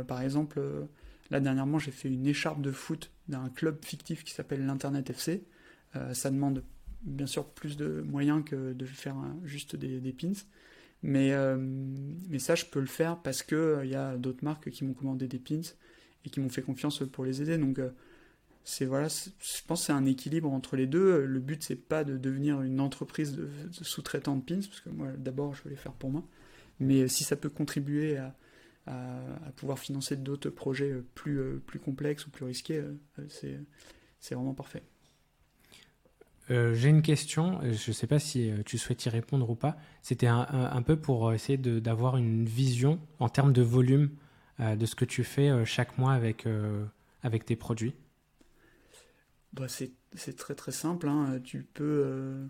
par 0.08 0.22
exemple, 0.22 0.62
là 1.30 1.38
dernièrement, 1.38 1.78
j'ai 1.78 1.90
fait 1.90 2.08
une 2.08 2.26
écharpe 2.26 2.62
de 2.62 2.72
foot 2.72 3.10
d'un 3.28 3.50
club 3.50 3.84
fictif 3.84 4.24
qui 4.24 4.32
s'appelle 4.32 4.64
l'Internet 4.64 5.10
FC. 5.10 5.44
ça 6.14 6.30
demande 6.30 6.64
bien 7.02 7.26
sûr 7.26 7.44
plus 7.44 7.76
de 7.76 8.00
moyens 8.00 8.42
que 8.46 8.72
de 8.72 8.86
faire 8.86 9.16
juste 9.44 9.76
des 9.76 10.12
pins. 10.14 10.32
Mais, 11.06 11.32
euh, 11.34 11.58
mais 11.58 12.38
ça, 12.38 12.54
je 12.54 12.64
peux 12.64 12.80
le 12.80 12.86
faire 12.86 13.18
parce 13.18 13.42
qu'il 13.42 13.80
il 13.84 13.90
y 13.90 13.94
a 13.94 14.16
d'autres 14.16 14.42
marques 14.42 14.70
qui 14.70 14.84
m'ont 14.84 14.94
commandé 14.94 15.28
des 15.28 15.38
pins 15.38 15.60
et 16.24 16.30
qui 16.30 16.40
m'ont 16.40 16.48
fait 16.48 16.62
confiance 16.62 17.02
pour 17.12 17.26
les 17.26 17.42
aider. 17.42 17.58
Donc, 17.58 17.78
euh, 17.78 17.90
c'est 18.64 18.86
voilà, 18.86 19.08
je 19.08 19.60
pense 19.66 19.80
que 19.80 19.86
c'est 19.86 19.92
un 19.92 20.06
équilibre 20.06 20.50
entre 20.50 20.76
les 20.76 20.86
deux. 20.86 21.26
Le 21.26 21.40
but, 21.40 21.62
c'est 21.62 21.76
pas 21.76 22.04
de 22.04 22.16
devenir 22.16 22.62
une 22.62 22.80
entreprise 22.80 23.34
de, 23.36 23.50
sous-traitant 23.82 24.36
de 24.36 24.42
pins, 24.42 24.66
parce 24.66 24.80
que 24.80 24.88
moi, 24.88 25.08
d'abord, 25.18 25.54
je 25.54 25.62
veux 25.64 25.70
les 25.70 25.76
faire 25.76 25.92
pour 25.92 26.10
moi. 26.10 26.24
Mais 26.80 27.06
si 27.06 27.22
ça 27.22 27.36
peut 27.36 27.50
contribuer 27.50 28.16
à, 28.16 28.34
à, 28.86 29.52
pouvoir 29.56 29.78
financer 29.78 30.16
d'autres 30.16 30.48
projets 30.48 30.94
plus, 31.14 31.60
plus 31.66 31.80
complexes 31.80 32.26
ou 32.26 32.30
plus 32.30 32.46
risqués, 32.46 32.82
c'est 33.28 34.34
vraiment 34.34 34.54
parfait. 34.54 34.82
Euh, 36.50 36.74
j'ai 36.74 36.90
une 36.90 37.02
question, 37.02 37.60
euh, 37.62 37.72
je 37.72 37.90
ne 37.90 37.94
sais 37.94 38.06
pas 38.06 38.18
si 38.18 38.50
euh, 38.50 38.62
tu 38.64 38.76
souhaites 38.76 39.04
y 39.06 39.08
répondre 39.08 39.48
ou 39.48 39.54
pas. 39.54 39.76
C'était 40.02 40.26
un, 40.26 40.82
peu 40.82 40.96
pour 40.96 41.32
essayer 41.32 41.56
d'avoir 41.56 42.16
une 42.16 42.44
vision 42.44 43.00
en 43.18 43.28
termes 43.28 43.52
de 43.52 43.62
volume 43.62 44.10
de 44.58 44.86
ce 44.86 44.94
que 44.94 45.04
tu 45.04 45.24
fais 45.24 45.64
chaque 45.64 45.98
mois 45.98 46.12
avec, 46.12 46.46
avec 47.22 47.44
tes 47.46 47.56
produits. 47.56 47.94
Bah, 49.54 49.66
c'est 49.68 50.36
très 50.36 50.54
très 50.54 50.72
simple. 50.72 51.08
Hein. 51.08 51.40
Tu 51.42 51.62
peux, 51.62 52.46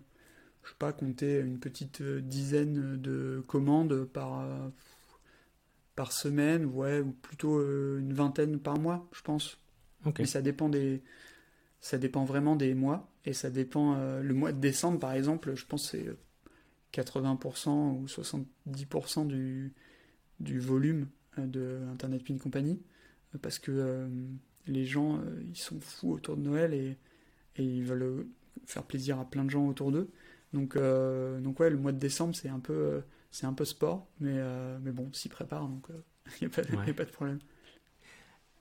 je 0.63 0.69
sais 0.69 0.75
pas, 0.77 0.91
compter 0.91 1.39
une 1.39 1.59
petite 1.59 2.03
dizaine 2.03 2.97
de 2.97 3.43
commandes 3.47 4.03
par 4.03 4.45
par 5.95 6.11
semaine, 6.11 6.65
ouais, 6.65 6.99
ou 6.99 7.13
plutôt 7.13 7.61
une 7.97 8.11
vingtaine 8.11 8.59
par 8.59 8.77
mois, 8.77 9.07
je 9.13 9.21
pense. 9.21 9.57
Mais 10.19 10.25
ça 10.25 10.41
dépend 10.41 10.67
des, 10.67 11.01
ça 11.85 11.99
dépend 11.99 12.25
vraiment 12.25 12.55
des 12.55 12.73
mois 12.73 13.11
et 13.25 13.33
ça 13.33 13.51
dépend. 13.51 13.95
le 13.95 14.33
mois 14.33 14.51
de 14.51 14.59
décembre, 14.59 14.97
par 14.99 15.13
exemple, 15.13 15.53
je 15.53 15.65
pense 15.67 15.91
que 15.91 15.97
c'est 16.91 17.01
80% 17.01 18.01
ou 18.01 18.05
70% 18.07 19.27
du, 19.27 19.71
du 20.39 20.59
volume 20.59 21.07
de 21.37 21.81
Internet 21.91 22.23
Pin 22.23 22.39
Company 22.39 22.81
parce 23.43 23.59
que 23.59 24.09
les 24.65 24.85
gens 24.85 25.21
ils 25.47 25.57
sont 25.57 25.79
fous 25.79 26.13
autour 26.13 26.37
de 26.37 26.41
Noël 26.41 26.73
et, 26.73 26.97
et 27.57 27.63
ils 27.63 27.83
veulent 27.83 28.25
faire 28.65 28.83
plaisir 28.83 29.19
à 29.19 29.29
plein 29.29 29.45
de 29.45 29.51
gens 29.51 29.67
autour 29.67 29.91
d'eux. 29.91 30.09
Donc, 30.53 30.75
euh, 30.75 31.39
donc 31.39 31.59
ouais, 31.59 31.69
le 31.69 31.77
mois 31.77 31.91
de 31.91 31.99
décembre, 31.99 32.35
c'est 32.35 32.49
un 32.49 32.59
peu, 32.59 33.03
c'est 33.29 33.45
un 33.45 33.53
peu 33.53 33.65
sport, 33.65 34.07
mais, 34.19 34.33
euh, 34.35 34.77
mais 34.81 34.91
bon, 34.91 35.11
s'y 35.13 35.29
prépare, 35.29 35.67
donc 35.67 35.87
il 36.41 36.47
n'y 36.47 36.53
a, 36.53 36.93
pas 36.93 37.05
de 37.05 37.11
problème. 37.11 37.39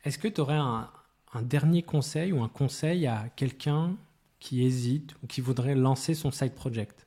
Est-ce 0.05 0.19
que 0.19 0.29
tu 0.29 0.41
aurais 0.41 0.57
un, 0.57 0.91
un, 1.35 1.43
dernier 1.43 1.83
conseil 1.83 2.33
ou 2.33 2.43
un 2.43 2.49
conseil 2.49 3.07
à 3.07 3.29
quelqu'un 3.37 3.97
qui 4.41 4.65
hésite 4.65 5.15
ou 5.23 5.27
qui 5.27 5.41
voudrait 5.41 5.75
lancer 5.75 6.15
son 6.15 6.31
side 6.31 6.55
project? 6.55 7.07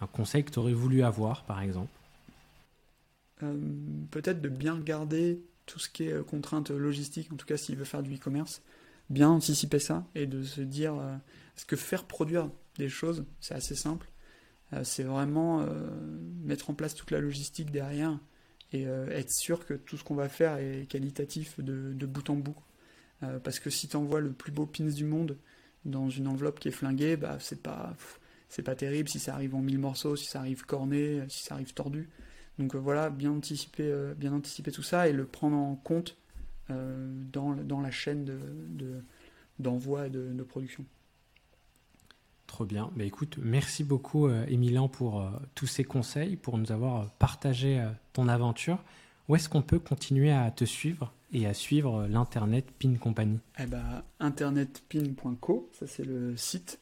Un 0.00 0.06
conseil 0.06 0.44
que 0.44 0.50
tu 0.50 0.58
aurais 0.58 0.74
voulu 0.74 1.02
avoir, 1.02 1.44
par 1.44 1.60
exemple? 1.60 1.92
Euh, 3.42 3.56
Peut-être 4.10 4.40
de 4.40 4.48
bien 4.48 4.74
regarder 4.74 5.42
tout 5.66 5.78
ce 5.78 5.88
qui 5.88 6.04
est 6.04 6.26
contrainte 6.26 6.70
logistique, 6.70 7.32
en 7.32 7.36
tout 7.36 7.46
cas 7.46 7.56
s'il 7.56 7.76
veut 7.76 7.84
faire 7.84 8.02
du 8.02 8.14
e-commerce, 8.14 8.60
bien 9.08 9.30
anticiper 9.30 9.78
ça 9.78 10.04
et 10.14 10.26
de 10.26 10.42
se 10.42 10.60
dire 10.60 10.94
est-ce 11.56 11.64
que 11.64 11.76
faire 11.76 12.04
produire 12.04 12.50
des 12.76 12.88
choses, 12.88 13.24
c'est 13.40 13.54
assez 13.54 13.74
simple? 13.74 14.08
Euh, 14.72 14.82
c'est 14.84 15.04
vraiment 15.04 15.60
euh, 15.60 15.88
mettre 16.42 16.70
en 16.70 16.74
place 16.74 16.94
toute 16.94 17.10
la 17.10 17.20
logistique 17.20 17.70
derrière 17.70 18.18
et 18.74 18.86
euh, 18.86 19.08
être 19.10 19.30
sûr 19.30 19.64
que 19.64 19.74
tout 19.74 19.96
ce 19.96 20.04
qu'on 20.04 20.16
va 20.16 20.28
faire 20.28 20.56
est 20.56 20.86
qualitatif 20.88 21.60
de, 21.60 22.06
bout 22.06 22.28
en 22.28 22.34
bout. 22.34 22.56
parce 23.42 23.60
que 23.60 23.70
si 23.70 23.88
tu 23.88 23.96
envoies 23.96 24.20
le 24.20 24.32
plus 24.32 24.52
beau 24.52 24.66
pins 24.66 24.84
du 24.84 25.04
monde 25.04 25.38
dans 25.84 26.10
une 26.10 26.26
enveloppe 26.26 26.58
qui 26.58 26.68
est 26.68 26.72
flinguée, 26.72 27.16
bah, 27.16 27.38
c'est 27.40 27.62
pas, 27.62 27.94
pas 28.64 28.74
terrible 28.74 29.08
si 29.08 29.18
ça 29.18 29.34
arrive 29.34 29.54
en 29.54 29.60
mille 29.60 29.78
morceaux, 29.78 30.16
si 30.16 30.26
ça 30.26 30.40
arrive 30.40 30.66
corné, 30.66 31.22
si 31.28 31.44
ça 31.44 31.54
arrive 31.54 31.72
tordu. 31.72 32.10
Donc 32.58 32.74
voilà, 32.74 33.10
bien 33.10 33.30
anticiper, 33.30 34.12
bien 34.16 34.32
anticiper 34.32 34.72
tout 34.72 34.82
ça 34.82 35.08
et 35.08 35.12
le 35.12 35.24
prendre 35.24 35.56
en 35.56 35.76
compte 35.76 36.16
dans, 36.68 37.80
la 37.80 37.90
chaîne 37.90 38.24
d'envoi 39.58 40.08
de, 40.08 40.30
et 40.30 40.34
de 40.34 40.42
production. 40.42 40.84
Trop 42.46 42.64
bien. 42.64 42.90
Mais 42.94 43.04
bah, 43.04 43.04
écoute, 43.06 43.38
merci 43.42 43.84
beaucoup, 43.84 44.28
euh, 44.28 44.46
pour 44.92 45.20
euh, 45.20 45.30
tous 45.54 45.66
ces 45.66 45.84
conseils, 45.84 46.36
pour 46.36 46.58
nous 46.58 46.72
avoir 46.72 47.02
euh, 47.02 47.06
partagé 47.18 47.84
ton 48.12 48.28
aventure. 48.28 48.78
Où 49.28 49.36
est-ce 49.36 49.48
qu'on 49.48 49.62
peut 49.62 49.78
continuer 49.78 50.30
à 50.30 50.50
te 50.50 50.64
suivre 50.64 51.12
et 51.32 51.46
à 51.46 51.54
suivre 51.54 52.06
l'Internet 52.06 52.66
Pin 52.78 52.94
Company? 52.96 53.40
Eh 53.58 53.66
ben, 53.66 54.02
internetpin.co, 54.20 55.70
ça 55.72 55.86
c'est 55.86 56.04
le 56.04 56.36
site. 56.36 56.78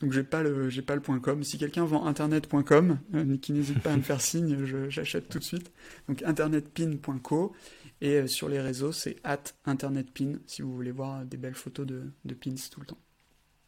Donc 0.00 0.12
j'ai 0.12 0.22
pas 0.22 0.42
le 0.42 0.68
j'ai 0.68 0.82
pas 0.82 0.94
le 0.94 1.00
.com. 1.00 1.42
Si 1.42 1.56
quelqu'un 1.56 1.86
vend 1.86 2.04
internet.com, 2.04 2.98
qui 3.40 3.52
n'hésite 3.52 3.80
pas 3.80 3.94
à 3.94 3.96
me 3.96 4.02
faire 4.02 4.20
signe, 4.20 4.64
j'achète 4.90 5.30
tout 5.30 5.38
de 5.38 5.44
suite. 5.44 5.72
Donc 6.06 6.22
internetpin.co 6.22 7.54
et 8.02 8.26
sur 8.26 8.50
les 8.50 8.60
réseaux 8.60 8.92
c'est 8.92 9.16
at 9.24 9.42
internetpin 9.64 10.34
si 10.46 10.60
vous 10.60 10.74
voulez 10.74 10.90
voir 10.90 11.24
des 11.24 11.38
belles 11.38 11.54
photos 11.54 11.86
de, 11.86 12.12
de 12.26 12.34
pins 12.34 12.54
tout 12.70 12.80
le 12.80 12.86
temps. 12.86 12.98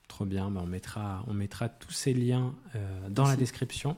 Trop 0.09 0.25
bien, 0.25 0.51
bah, 0.51 0.61
on, 0.65 0.67
mettra, 0.67 1.23
on 1.29 1.35
mettra 1.35 1.69
tous 1.69 1.93
ces 1.93 2.15
liens 2.15 2.55
euh, 2.75 3.09
dans 3.09 3.27
la 3.27 3.37
description. 3.37 3.97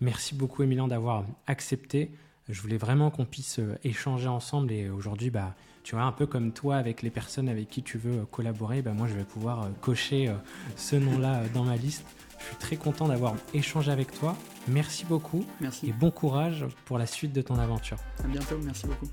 Merci 0.00 0.34
beaucoup 0.34 0.62
Emilien 0.62 0.88
d'avoir 0.88 1.24
accepté. 1.46 2.10
Je 2.48 2.60
voulais 2.60 2.76
vraiment 2.76 3.10
qu'on 3.10 3.24
puisse 3.24 3.60
euh, 3.60 3.78
échanger 3.84 4.26
ensemble 4.26 4.72
et 4.72 4.90
aujourd'hui, 4.90 5.30
bah, 5.30 5.54
tu 5.84 5.94
vois, 5.94 6.04
un 6.04 6.12
peu 6.12 6.26
comme 6.26 6.52
toi 6.52 6.76
avec 6.76 7.02
les 7.02 7.10
personnes 7.10 7.48
avec 7.48 7.68
qui 7.68 7.82
tu 7.82 7.96
veux 7.96 8.24
collaborer, 8.26 8.82
bah, 8.82 8.92
moi 8.92 9.06
je 9.06 9.14
vais 9.14 9.24
pouvoir 9.24 9.62
euh, 9.62 9.68
cocher 9.80 10.34
ce 10.76 10.96
nom-là 10.96 11.42
dans 11.54 11.64
ma 11.64 11.76
liste. 11.76 12.04
Je 12.40 12.46
suis 12.46 12.56
très 12.56 12.76
content 12.76 13.06
d'avoir 13.06 13.36
échangé 13.54 13.92
avec 13.92 14.10
toi. 14.10 14.36
Merci 14.66 15.04
beaucoup. 15.04 15.44
Merci. 15.60 15.88
Et 15.88 15.92
bon 15.92 16.10
courage 16.10 16.66
pour 16.86 16.98
la 16.98 17.06
suite 17.06 17.32
de 17.32 17.40
ton 17.40 17.54
aventure. 17.54 17.98
À 18.22 18.26
bientôt, 18.26 18.58
merci 18.64 18.86
beaucoup. 18.86 19.08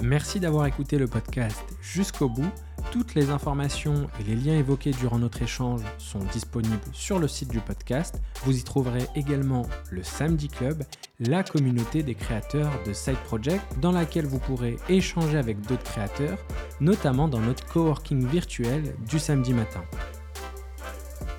Merci 0.00 0.40
d'avoir 0.40 0.66
écouté 0.66 0.96
le 0.96 1.06
podcast 1.06 1.62
jusqu'au 1.82 2.30
bout. 2.30 2.50
Toutes 2.90 3.14
les 3.14 3.30
informations 3.30 4.08
et 4.18 4.24
les 4.24 4.34
liens 4.34 4.56
évoqués 4.56 4.92
durant 4.92 5.18
notre 5.18 5.42
échange 5.42 5.82
sont 5.98 6.20
disponibles 6.32 6.80
sur 6.92 7.18
le 7.18 7.28
site 7.28 7.50
du 7.50 7.60
podcast. 7.60 8.20
Vous 8.44 8.58
y 8.58 8.62
trouverez 8.62 9.06
également 9.14 9.66
le 9.90 10.02
Samedi 10.02 10.48
Club, 10.48 10.84
la 11.20 11.42
communauté 11.42 12.02
des 12.02 12.14
créateurs 12.14 12.72
de 12.86 12.92
Side 12.92 13.18
Project 13.26 13.62
dans 13.80 13.92
laquelle 13.92 14.26
vous 14.26 14.38
pourrez 14.38 14.76
échanger 14.88 15.36
avec 15.36 15.60
d'autres 15.66 15.82
créateurs, 15.82 16.38
notamment 16.80 17.28
dans 17.28 17.40
notre 17.40 17.66
coworking 17.66 18.26
virtuel 18.26 18.94
du 19.08 19.18
samedi 19.18 19.52
matin. 19.52 19.82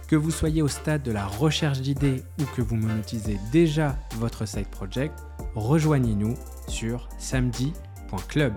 Que 0.08 0.16
vous 0.16 0.32
soyez 0.32 0.62
au 0.62 0.68
stade 0.68 1.04
de 1.04 1.12
la 1.12 1.28
recherche 1.28 1.82
d'idées 1.82 2.24
ou 2.40 2.44
que 2.56 2.62
vous 2.62 2.76
monétisez 2.76 3.40
déjà 3.52 3.98
votre 4.18 4.48
side 4.48 4.68
project, 4.68 5.14
rejoignez-nous 5.56 6.36
sur 6.68 7.10
samedi.club. 7.18 8.54